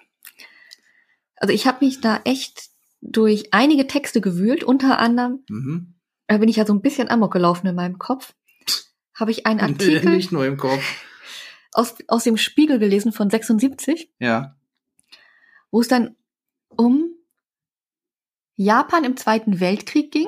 Also 1.37 1.53
ich 1.53 1.65
habe 1.65 1.83
mich 1.85 1.99
da 2.01 2.19
echt 2.25 2.69
durch 3.01 3.53
einige 3.53 3.87
Texte 3.87 4.21
gewühlt, 4.21 4.63
unter 4.63 4.99
anderem, 4.99 5.39
Mhm. 5.49 5.95
da 6.27 6.37
bin 6.37 6.49
ich 6.49 6.57
ja 6.57 6.65
so 6.65 6.73
ein 6.73 6.81
bisschen 6.81 7.09
amok 7.09 7.31
gelaufen 7.33 7.67
in 7.67 7.75
meinem 7.75 7.97
Kopf, 7.97 8.33
habe 9.19 9.31
ich 9.31 9.45
einen 9.45 9.59
Artikel 9.59 10.15
Nicht 10.15 10.31
nur 10.31 10.45
im 10.45 10.57
Kopf. 10.57 10.83
aus, 11.73 11.95
aus 12.07 12.23
dem 12.23 12.37
Spiegel 12.37 12.79
gelesen 12.79 13.11
von 13.11 13.29
76, 13.29 14.09
Ja. 14.19 14.55
wo 15.71 15.81
es 15.81 15.87
dann 15.87 16.15
um 16.69 17.09
Japan 18.55 19.03
im 19.03 19.17
Zweiten 19.17 19.59
Weltkrieg 19.59 20.11
ging 20.11 20.27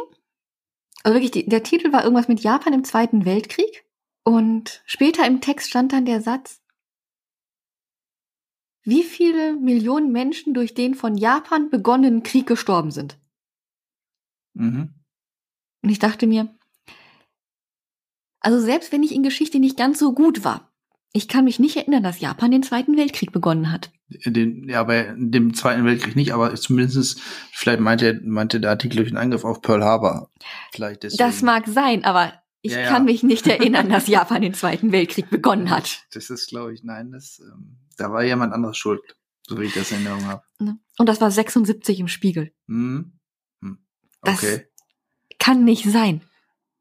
Also 1.04 1.16
wirklich, 1.16 1.32
die, 1.32 1.46
der 1.48 1.64
Titel 1.64 1.92
war 1.92 2.04
irgendwas 2.04 2.28
mit 2.28 2.42
Japan 2.42 2.74
im 2.74 2.84
Zweiten 2.84 3.26
Weltkrieg. 3.26 3.86
Und 4.24 4.84
später 4.86 5.26
im 5.26 5.42
Text 5.42 5.70
stand 5.70 5.94
dann 5.94 6.06
der 6.06 6.22
Satz, 6.22 6.62
wie 8.84 9.04
viele 9.04 9.56
Millionen 9.56 10.12
Menschen 10.12 10.54
durch 10.54 10.74
den 10.74 10.94
von 10.94 11.16
Japan 11.18 11.70
begonnenen 11.70 12.22
Krieg 12.22 12.46
gestorben 12.46 12.92
sind. 12.92 13.18
Mhm. 14.54 14.94
Und 15.82 15.90
ich 15.90 16.00
dachte 16.00 16.28
mir, 16.28 16.56
also 18.42 18.60
selbst 18.60 18.92
wenn 18.92 19.04
ich 19.04 19.14
in 19.14 19.24
Geschichte 19.24 19.60
nicht 19.60 19.78
ganz 19.78 20.00
so 20.00 20.14
gut 20.14 20.44
war, 20.44 20.72
ich 21.12 21.28
kann 21.28 21.46
mich 21.46 21.60
nicht 21.60 21.76
erinnern, 21.76 22.04
dass 22.04 22.20
Japan 22.20 22.52
den 22.52 22.62
Zweiten 22.64 22.96
Weltkrieg 22.96 23.32
begonnen 23.32 23.72
hat. 23.72 23.92
Den, 24.26 24.68
ja, 24.70 24.84
bei 24.84 25.14
dem 25.18 25.54
Zweiten 25.56 25.84
Weltkrieg 25.86 26.16
nicht, 26.16 26.34
aber 26.34 26.54
zumindest, 26.56 27.20
vielleicht 27.52 27.80
meinte, 27.80 28.20
meinte 28.24 28.60
der 28.60 28.72
Artikel 28.72 28.98
durch 28.98 29.10
den 29.10 29.18
Angriff 29.18 29.44
auf 29.44 29.62
Pearl 29.62 29.84
Harbor. 29.84 30.30
Vielleicht 30.72 31.04
deswegen. 31.04 31.18
Das 31.18 31.42
mag 31.42 31.68
sein, 31.68 32.04
aber 32.04 32.34
ich 32.62 32.74
Ja, 32.74 32.82
ja. 32.82 32.90
kann 32.90 33.06
mich 33.06 33.24
nicht 33.24 33.48
erinnern, 33.48 33.90
dass 33.90 34.08
Japan 34.08 34.42
den 34.42 34.54
Zweiten 34.54 34.92
Weltkrieg 34.92 35.30
begonnen 35.30 35.70
hat. 35.70 36.06
Das 36.14 36.30
ist, 36.30 36.48
glaube 36.50 36.74
ich, 36.74 36.84
nein, 36.84 37.12
das, 37.12 37.40
ähm, 37.40 37.78
da 37.98 38.12
war 38.12 38.24
jemand 38.24 38.54
anderes 38.54 38.78
schuld, 38.78 39.02
so 39.48 39.60
wie 39.60 39.66
ich 39.66 39.74
das 39.74 39.92
in 39.92 40.06
Erinnerung 40.06 40.26
habe. 40.26 40.44
Ne? 40.60 40.78
Und 40.98 41.08
das 41.10 41.22
war 41.22 41.32
76 41.32 42.00
im 42.00 42.08
Spiegel. 42.08 42.52
Hm? 42.68 43.14
Hm. 43.62 43.80
Das- 44.22 44.36
Okay. 44.44 44.66
Kann 45.40 45.64
nicht 45.64 45.86
sein. 45.90 46.22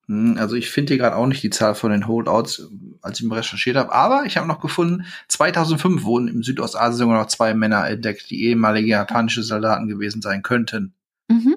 Hm, 0.08 0.36
Also 0.38 0.56
ich 0.56 0.70
finde 0.70 0.92
hier 0.94 0.98
gerade 0.98 1.16
auch 1.16 1.26
nicht 1.26 1.42
die 1.42 1.50
Zahl 1.50 1.74
von 1.74 1.90
den 1.92 2.06
Holdouts, 2.08 2.68
als 3.02 3.20
ich 3.20 3.26
mal 3.26 3.36
recherchiert 3.36 3.76
habe. 3.76 3.92
Aber 3.92 4.24
ich 4.24 4.36
habe 4.36 4.48
noch 4.48 4.60
gefunden, 4.60 5.04
2005 5.28 6.02
wurden 6.04 6.28
im 6.28 6.42
Südostasien 6.42 6.98
sogar 6.98 7.18
noch 7.20 7.28
zwei 7.28 7.54
Männer 7.54 7.86
entdeckt, 7.86 8.30
die 8.30 8.44
ehemalige 8.44 8.88
japanische 8.88 9.42
Soldaten 9.42 9.86
gewesen 9.88 10.22
sein 10.22 10.42
könnten. 10.42 10.94
Mhm. 11.28 11.56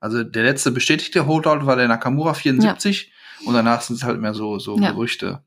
Also 0.00 0.24
der 0.24 0.42
letzte 0.42 0.72
bestätigte 0.72 1.26
Holdout 1.26 1.64
war 1.66 1.76
der 1.76 1.86
Nakamura 1.88 2.34
74 2.34 3.12
und 3.46 3.54
danach 3.54 3.82
sind 3.82 3.96
es 3.96 4.02
halt 4.02 4.20
mehr 4.20 4.34
so, 4.34 4.58
so 4.58 4.78
Ja. 4.78 4.90
Gerüchte. 4.90 5.44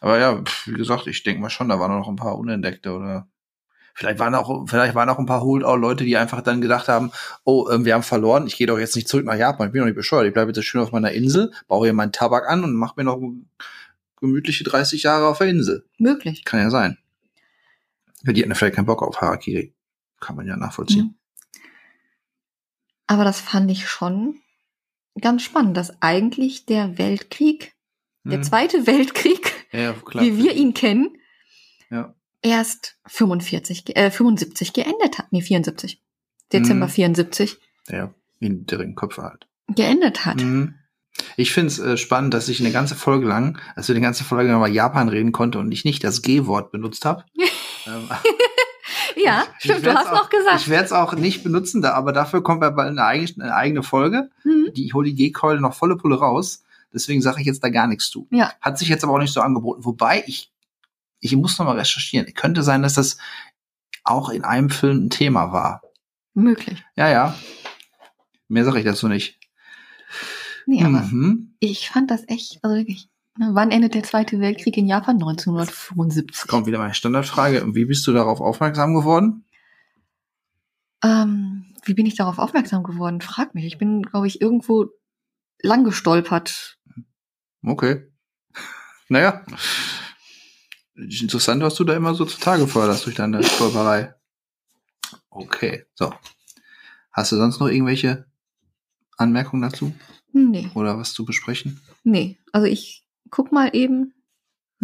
Aber 0.00 0.18
ja, 0.18 0.42
wie 0.66 0.72
gesagt, 0.74 1.06
ich 1.06 1.22
denke 1.22 1.40
mal 1.40 1.50
schon, 1.50 1.68
da 1.68 1.78
waren 1.80 1.90
noch 1.98 2.08
ein 2.08 2.16
paar 2.16 2.38
Unentdeckte 2.38 2.92
oder 2.92 3.28
vielleicht 3.94 4.18
waren 4.18 4.34
auch, 4.34 4.68
vielleicht 4.68 4.94
waren 4.94 5.08
auch 5.08 5.18
ein 5.18 5.26
paar 5.26 5.42
Holdout-Leute, 5.42 6.04
die 6.04 6.16
einfach 6.16 6.40
dann 6.42 6.60
gedacht 6.60 6.88
haben, 6.88 7.10
oh, 7.44 7.68
ähm, 7.70 7.84
wir 7.84 7.94
haben 7.94 8.02
verloren, 8.02 8.46
ich 8.46 8.56
gehe 8.56 8.66
doch 8.66 8.78
jetzt 8.78 8.96
nicht 8.96 9.08
zurück 9.08 9.24
nach 9.26 9.36
Japan, 9.36 9.68
ich 9.68 9.72
bin 9.72 9.80
doch 9.80 9.86
nicht 9.86 9.96
bescheuert, 9.96 10.26
ich 10.26 10.32
bleibe 10.34 10.52
jetzt 10.52 10.64
schön 10.64 10.80
auf 10.80 10.92
meiner 10.92 11.12
Insel, 11.12 11.52
baue 11.68 11.86
hier 11.86 11.92
meinen 11.92 12.12
Tabak 12.12 12.48
an 12.48 12.64
und 12.64 12.74
mache 12.74 12.94
mir 12.96 13.04
noch 13.04 13.20
gemütliche 14.20 14.64
30 14.64 15.02
Jahre 15.02 15.26
auf 15.26 15.38
der 15.38 15.48
Insel. 15.48 15.84
Möglich. 15.98 16.44
Kann 16.44 16.60
ja 16.60 16.70
sein. 16.70 16.98
Ja, 18.24 18.32
die 18.32 18.42
hatten 18.42 18.54
vielleicht 18.54 18.76
keinen 18.76 18.86
Bock 18.86 19.02
auf 19.02 19.20
Harakiri. 19.20 19.74
Kann 20.20 20.36
man 20.36 20.46
ja 20.46 20.56
nachvollziehen. 20.56 21.04
Mhm. 21.06 21.14
Aber 23.08 23.24
das 23.24 23.40
fand 23.40 23.70
ich 23.70 23.88
schon 23.88 24.36
ganz 25.20 25.42
spannend, 25.42 25.76
dass 25.76 26.00
eigentlich 26.00 26.66
der 26.66 26.98
Weltkrieg, 26.98 27.74
der 28.24 28.38
Hm. 28.38 28.42
Zweite 28.44 28.86
Weltkrieg, 28.86 29.52
Ja, 29.72 29.94
wie 30.12 30.38
wir 30.38 30.54
ihn 30.54 30.72
kennen, 30.74 31.18
Ja. 31.90 32.14
Erst 32.42 32.96
45, 33.06 33.84
ge- 33.84 33.94
äh, 33.96 34.10
75 34.10 34.72
geendet 34.72 35.18
hat. 35.18 35.26
Nee, 35.32 35.42
74. 35.42 36.00
Dezember 36.52 36.86
Mhm. 36.86 36.90
74 36.90 37.58
Ja, 37.88 38.12
in 38.40 38.66
deren 38.66 38.94
Köpfe 38.94 39.22
halt. 39.22 39.46
geendet 39.68 40.26
hat. 40.26 40.42
Mhm. 40.42 40.74
Ich 41.36 41.52
finde 41.52 41.68
es 41.68 41.78
äh, 41.78 41.96
spannend, 41.96 42.34
dass 42.34 42.48
ich 42.48 42.60
eine 42.60 42.72
ganze 42.72 42.94
Folge 42.94 43.26
lang, 43.26 43.58
als 43.76 43.88
wir 43.88 43.94
die 43.94 44.00
ganze 44.00 44.24
Folge 44.24 44.48
lang 44.50 44.58
über 44.58 44.68
Japan 44.68 45.08
reden 45.08 45.32
konnte 45.32 45.58
und 45.58 45.70
ich 45.72 45.84
nicht 45.84 46.02
das 46.04 46.22
G-Wort 46.22 46.72
benutzt 46.72 47.04
habe. 47.04 47.24
ähm, 47.86 48.08
Ja, 49.16 49.44
ich 49.58 49.64
stimmt, 49.64 49.80
du 49.80 49.84
werd's 49.84 50.00
hast 50.00 50.08
auch, 50.08 50.22
noch 50.24 50.30
gesagt. 50.30 50.60
Ich 50.60 50.68
werde 50.68 50.84
es 50.86 50.92
auch 50.92 51.14
nicht 51.14 51.44
benutzen, 51.44 51.82
da, 51.82 51.92
aber 51.92 52.12
dafür 52.12 52.42
kommt 52.42 52.62
ja 52.62 52.70
bald 52.70 52.88
eine 52.90 53.04
eigene, 53.04 53.44
eine 53.44 53.54
eigene 53.54 53.82
Folge. 53.82 54.30
Mhm. 54.44 54.72
Die 54.74 54.86
ich 54.86 54.94
hole 54.94 55.08
die 55.10 55.14
G-Keule 55.14 55.60
noch 55.60 55.74
volle 55.74 55.96
Pulle 55.96 56.16
raus. 56.18 56.62
Deswegen 56.94 57.22
sage 57.22 57.40
ich 57.40 57.46
jetzt 57.46 57.62
da 57.62 57.68
gar 57.68 57.86
nichts 57.86 58.10
zu. 58.10 58.26
Ja. 58.30 58.52
Hat 58.60 58.78
sich 58.78 58.88
jetzt 58.88 59.04
aber 59.04 59.12
auch 59.14 59.18
nicht 59.18 59.32
so 59.32 59.40
angeboten. 59.40 59.84
Wobei 59.84 60.24
ich, 60.26 60.50
ich 61.22 61.34
muss 61.36 61.58
noch 61.58 61.64
mal 61.66 61.78
recherchieren. 61.78 62.26
Könnte 62.34 62.62
sein, 62.62 62.82
dass 62.82 62.94
das 62.94 63.16
auch 64.04 64.28
in 64.28 64.44
einem 64.44 64.68
Film 64.70 65.06
ein 65.06 65.10
Thema 65.10 65.52
war. 65.52 65.80
Möglich. 66.34 66.82
Ja, 66.96 67.08
ja. 67.08 67.34
Mehr 68.48 68.64
sage 68.64 68.80
ich 68.80 68.84
dazu 68.84 69.08
nicht. 69.08 69.38
Nee, 70.66 70.82
aber 70.84 71.00
Mhm. 71.00 71.54
ich 71.60 71.88
fand 71.88 72.10
das 72.10 72.24
echt, 72.28 72.58
also 72.62 72.76
wirklich. 72.76 73.08
ne, 73.38 73.50
Wann 73.52 73.70
endet 73.70 73.94
der 73.94 74.02
Zweite 74.02 74.40
Weltkrieg 74.40 74.76
in 74.76 74.86
Japan? 74.86 75.16
1975. 75.16 76.48
Kommt 76.48 76.66
wieder 76.66 76.78
meine 76.78 76.94
Standardfrage. 76.94 77.64
Wie 77.74 77.84
bist 77.84 78.06
du 78.06 78.12
darauf 78.12 78.40
aufmerksam 78.40 78.94
geworden? 78.94 79.44
Ähm, 81.04 81.74
wie 81.84 81.94
bin 81.94 82.06
ich 82.06 82.14
darauf 82.16 82.38
aufmerksam 82.38 82.82
geworden? 82.82 83.20
Frag 83.20 83.54
mich. 83.54 83.64
Ich 83.64 83.78
bin, 83.78 84.02
glaube 84.02 84.26
ich, 84.26 84.40
irgendwo 84.40 84.86
lang 85.62 85.84
gestolpert. 85.84 86.78
Okay. 87.64 88.08
Naja. 89.08 89.44
Interessant, 90.94 91.62
was 91.62 91.74
du 91.74 91.84
da 91.84 91.94
immer 91.94 92.14
so 92.14 92.24
zutage 92.24 92.66
förderst 92.66 93.06
durch 93.06 93.16
deine 93.16 93.42
Stolperei. 93.42 94.14
Okay, 95.30 95.84
so. 95.94 96.12
Hast 97.12 97.32
du 97.32 97.36
sonst 97.36 97.60
noch 97.60 97.68
irgendwelche 97.68 98.26
Anmerkungen 99.16 99.62
dazu? 99.62 99.94
Nee, 100.32 100.70
Oder 100.74 100.98
was 100.98 101.12
zu 101.12 101.24
besprechen? 101.24 101.80
nee. 102.04 102.38
Also 102.52 102.66
ich 102.66 103.04
guck 103.30 103.52
mal 103.52 103.70
eben. 103.74 104.14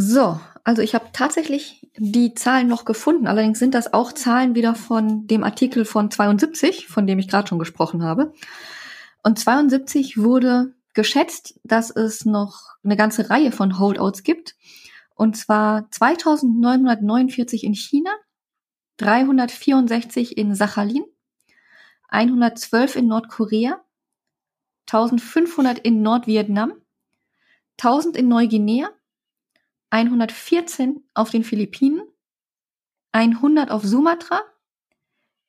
So, 0.00 0.38
also 0.62 0.80
ich 0.80 0.94
habe 0.94 1.06
tatsächlich 1.12 1.90
die 1.96 2.32
Zahlen 2.34 2.68
noch 2.68 2.84
gefunden. 2.84 3.26
Allerdings 3.26 3.58
sind 3.58 3.74
das 3.74 3.92
auch 3.92 4.12
Zahlen 4.12 4.54
wieder 4.54 4.74
von 4.76 5.26
dem 5.26 5.42
Artikel 5.42 5.84
von 5.84 6.10
72, 6.10 6.86
von 6.86 7.06
dem 7.06 7.18
ich 7.18 7.26
gerade 7.28 7.48
schon 7.48 7.58
gesprochen 7.58 8.04
habe. 8.04 8.32
Und 9.24 9.40
72 9.40 10.16
wurde 10.18 10.72
geschätzt, 10.94 11.58
dass 11.64 11.90
es 11.90 12.24
noch 12.24 12.76
eine 12.84 12.96
ganze 12.96 13.28
Reihe 13.28 13.50
von 13.50 13.78
Holdouts 13.80 14.22
gibt. 14.22 14.54
Und 15.18 15.36
zwar 15.36 15.90
2949 15.90 17.64
in 17.64 17.74
China, 17.74 18.12
364 18.98 20.38
in 20.38 20.54
Sachalin, 20.54 21.04
112 22.08 22.94
in 22.94 23.08
Nordkorea, 23.08 23.84
1500 24.86 25.80
in 25.80 26.02
Nordvietnam, 26.02 26.72
1000 27.78 28.16
in 28.16 28.28
Neuguinea, 28.28 28.90
114 29.90 31.04
auf 31.14 31.30
den 31.30 31.42
Philippinen, 31.42 32.02
100 33.10 33.72
auf 33.72 33.82
Sumatra, 33.82 34.40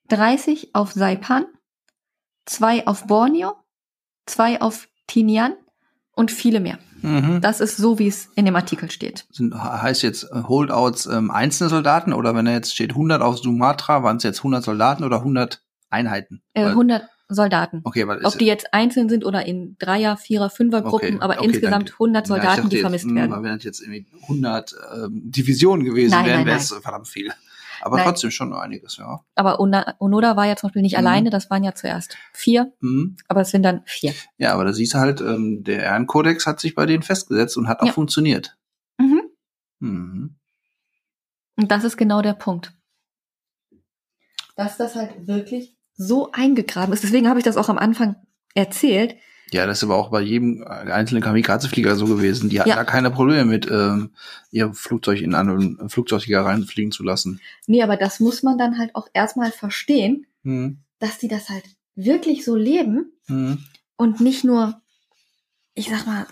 30 0.08 0.74
auf 0.74 0.94
Saipan, 0.94 1.46
2 2.46 2.88
auf 2.88 3.06
Borneo, 3.06 3.56
2 4.26 4.62
auf 4.62 4.90
Tinian 5.06 5.56
und 6.14 6.32
viele 6.32 6.60
mehr. 6.60 6.80
Mhm. 7.02 7.42
Das 7.42 7.60
ist 7.62 7.78
so, 7.78 8.00
wie 8.00 8.08
es 8.08 8.30
in 8.36 8.46
dem 8.46 8.56
Artikel 8.56 8.90
steht. 8.92 9.26
Sind, 9.32 9.54
heißt 9.56 10.04
jetzt 10.04 10.24
äh, 10.24 10.44
Holdouts 10.48 11.06
ähm, 11.06 11.32
einzelne 11.32 11.70
Soldaten 11.70 12.14
oder 12.14 12.36
wenn 12.36 12.46
da 12.46 12.52
jetzt 12.52 12.74
steht 12.74 12.92
100 12.92 13.22
auf 13.22 13.38
Sumatra, 13.38 14.04
waren 14.04 14.18
es 14.18 14.24
jetzt 14.24 14.40
100 14.40 14.64
Soldaten 14.64 15.04
oder 15.04 15.18
100 15.18 15.62
Einheiten? 15.90 16.42
Äh, 16.54 16.64
Weil- 16.66 16.72
100 16.72 17.04
Soldaten. 17.32 17.82
okay, 17.84 18.08
weil 18.08 18.26
Ob 18.26 18.40
die 18.40 18.46
jetzt 18.48 18.74
einzeln 18.74 19.08
sind 19.08 19.24
oder 19.24 19.46
in 19.46 19.76
Dreier-, 19.78 20.18
Vierer-, 20.18 20.50
Fünfer-Gruppen, 20.50 21.16
Okay, 21.16 21.18
aber 21.22 21.36
okay, 21.38 21.46
insgesamt 21.46 21.90
dann- 21.90 21.96
100 22.00 22.16
Ja, 22.28 22.36
ich 22.36 22.42
Soldaten, 22.42 22.62
dachte 22.64 22.76
die 22.76 22.82
vermisst 22.82 23.06
mh, 23.06 23.16
werden. 23.22 23.32
Weil 23.32 23.44
wenn 23.44 23.56
das 23.56 23.64
jetzt 23.66 23.82
irgendwie 23.82 24.06
100 24.24 24.76
ähm, 24.96 25.22
Divisionen 25.32 25.86
gewesen 25.86 26.12
Nein, 26.12 26.26
wären, 26.26 26.46
wäre 26.48 26.58
es 26.58 26.74
verdammt 26.74 27.08
viel. 27.08 27.32
Aber 27.82 27.98
Nein. 27.98 28.06
trotzdem 28.06 28.32
schon 28.32 28.54
einiges, 28.54 28.98
ja. 28.98 29.22
Aber 29.36 29.60
Onoda 29.60 30.36
war 30.36 30.46
ja 30.46 30.56
zum 30.56 30.68
Beispiel 30.68 30.82
nicht 30.82 30.94
Mhm. 30.94 31.00
alleine, 31.00 31.30
das 31.30 31.50
waren 31.50 31.64
ja 31.64 31.74
zuerst 31.74 32.18
vier, 32.34 32.74
Mhm. 32.82 33.18
aber 33.28 33.42
es 33.42 33.52
sind 33.52 33.64
dann 33.64 33.82
vier. 33.86 34.14
Ja, 34.38 34.54
aber 34.54 34.66
da 34.66 34.74
siehst 34.74 34.94
du 34.94 34.98
halt, 35.00 35.22
ähm, 35.22 35.64
der 35.64 35.84
Ehrenkodex 35.84 36.46
hat 36.46 36.60
sich 36.60 36.76
bei 36.76 36.86
denen 36.86 37.04
festgesetzt 37.04 37.58
und 37.58 37.68
hat 37.68 37.82
auch 37.82 37.88
Ja. 37.88 37.94
funktioniert. 37.94 38.58
Mhm. 38.98 39.22
Mhm. 39.80 40.36
Und 41.58 41.72
das 41.72 41.84
ist 41.84 41.98
genau 41.98 42.22
der 42.22 42.34
Punkt. 42.34 42.74
Dass 44.56 44.78
das 44.78 44.96
halt 44.96 45.28
wirklich 45.28 45.78
so 45.94 46.32
eingegraben 46.32 46.94
ist. 46.94 47.04
Deswegen 47.04 47.28
habe 47.28 47.40
ich 47.40 47.46
das 47.46 47.58
auch 47.58 47.70
am 47.70 47.78
Anfang 47.78 48.16
erzählt. 48.56 49.16
Ja, 49.52 49.66
das 49.66 49.80
ist 49.80 49.84
aber 49.84 49.96
auch 49.98 50.10
bei 50.12 50.22
jedem 50.22 50.64
einzelnen 50.64 51.24
Kamikaze-Flieger 51.24 51.96
so 51.96 52.06
gewesen. 52.06 52.50
Die 52.50 52.60
hatten 52.60 52.70
Ja. 52.70 52.76
da 52.76 52.84
keine 52.84 53.10
Probleme 53.12 53.46
mit, 53.46 53.70
ähm, 53.70 54.12
ihr 54.52 54.74
Flugzeug 54.74 55.22
in 55.22 55.34
anderen 55.36 55.90
Flugzeugträger 55.90 56.46
reinfliegen 56.46 56.92
zu 56.92 57.04
lassen. 57.04 57.40
Nee, 57.68 57.82
aber 57.84 57.98
das 57.98 58.20
muss 58.20 58.44
man 58.44 58.58
dann 58.58 58.78
halt 58.78 58.96
auch 58.96 59.08
erstmal 59.14 59.52
verstehen, 59.52 60.28
Mhm. 60.44 60.80
dass 61.00 61.18
die 61.18 61.28
das 61.28 61.50
halt 61.50 61.64
wirklich 61.96 62.46
so 62.46 62.56
leben 62.56 63.12
Mhm. 63.28 63.64
und 63.98 64.22
nicht 64.22 64.44
nur, 64.44 64.82
ich 65.74 65.90
sag 65.90 66.06
mal, 66.06 66.26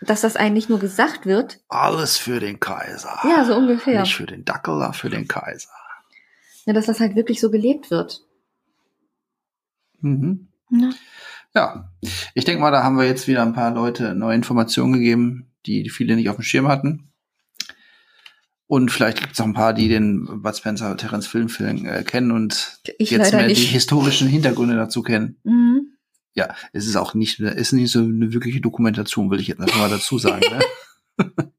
dass 0.00 0.20
das 0.20 0.36
einem 0.36 0.54
nicht 0.54 0.68
nur 0.68 0.78
gesagt 0.78 1.26
wird. 1.26 1.60
Alles 1.68 2.16
für 2.18 2.38
den 2.40 2.60
Kaiser. 2.60 3.18
Ja, 3.24 3.44
so 3.44 3.56
ungefähr. 3.56 4.00
Nicht 4.02 4.14
für 4.14 4.26
den 4.26 4.44
Dackel, 4.44 4.74
aber 4.82 4.92
für 4.92 5.10
den 5.10 5.26
Kaiser. 5.26 5.70
Ja, 6.66 6.72
dass 6.72 6.86
das 6.86 7.00
halt 7.00 7.16
wirklich 7.16 7.40
so 7.40 7.50
gelebt 7.50 7.90
wird. 7.90 8.22
Mhm. 10.00 10.48
Ja. 10.70 10.90
Ja, 11.58 11.90
ich 12.34 12.44
denke 12.44 12.60
mal, 12.60 12.70
da 12.70 12.84
haben 12.84 12.96
wir 12.96 13.04
jetzt 13.04 13.26
wieder 13.26 13.42
ein 13.42 13.52
paar 13.52 13.72
Leute 13.72 14.14
neue 14.14 14.36
Informationen 14.36 14.92
gegeben, 14.92 15.50
die 15.66 15.90
viele 15.90 16.14
nicht 16.14 16.28
auf 16.28 16.36
dem 16.36 16.44
Schirm 16.44 16.68
hatten. 16.68 17.12
Und 18.68 18.92
vielleicht 18.92 19.18
gibt 19.18 19.32
es 19.32 19.40
auch 19.40 19.44
ein 19.44 19.54
paar, 19.54 19.74
die 19.74 19.88
den 19.88 20.40
Bud 20.40 20.56
Spencer 20.56 20.96
Terence 20.96 21.26
Film 21.26 21.48
äh, 21.84 22.04
kennen 22.04 22.30
und 22.30 22.80
Ich 22.98 23.10
jetzt 23.10 23.32
mehr 23.32 23.48
die 23.48 23.54
nicht. 23.54 23.72
historischen 23.72 24.28
Hintergründe 24.28 24.76
dazu 24.76 25.02
kennen. 25.02 25.40
Mhm. 25.42 25.94
Ja, 26.32 26.54
es 26.72 26.86
ist 26.86 26.94
auch 26.94 27.14
nicht, 27.14 27.40
ist 27.40 27.72
nicht 27.72 27.90
so 27.90 28.04
eine 28.04 28.32
wirkliche 28.32 28.60
Dokumentation, 28.60 29.28
will 29.32 29.40
ich 29.40 29.48
jetzt 29.48 29.58
mal 29.58 29.90
dazu 29.90 30.16
sagen. 30.20 30.42
Ne? 31.18 31.24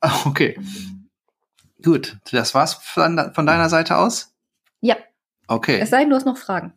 okay. 0.24 0.58
Gut, 1.84 2.16
das 2.32 2.54
war's 2.54 2.72
von, 2.72 3.34
von 3.34 3.44
deiner 3.44 3.68
Seite 3.68 3.98
aus? 3.98 4.34
Ja. 4.80 4.96
Okay. 5.48 5.80
Es 5.80 5.90
sei 5.90 6.00
denn, 6.00 6.08
du 6.08 6.16
hast 6.16 6.24
noch 6.24 6.38
Fragen. 6.38 6.72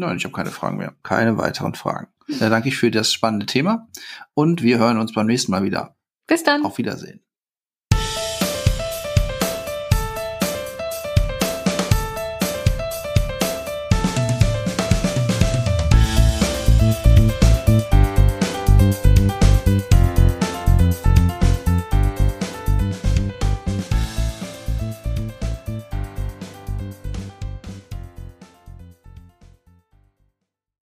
Nein, 0.00 0.16
ich 0.16 0.24
habe 0.24 0.34
keine 0.34 0.50
Fragen 0.50 0.78
mehr. 0.78 0.94
Keine 1.02 1.36
weiteren 1.36 1.74
Fragen. 1.74 2.08
Da 2.38 2.48
danke 2.48 2.68
ich 2.68 2.76
für 2.78 2.90
das 2.90 3.12
spannende 3.12 3.44
Thema 3.44 3.88
und 4.32 4.62
wir 4.62 4.78
hören 4.78 4.98
uns 4.98 5.12
beim 5.12 5.26
nächsten 5.26 5.52
Mal 5.52 5.62
wieder. 5.62 5.94
Bis 6.26 6.42
dann. 6.42 6.64
Auf 6.64 6.78
Wiedersehen. 6.78 7.20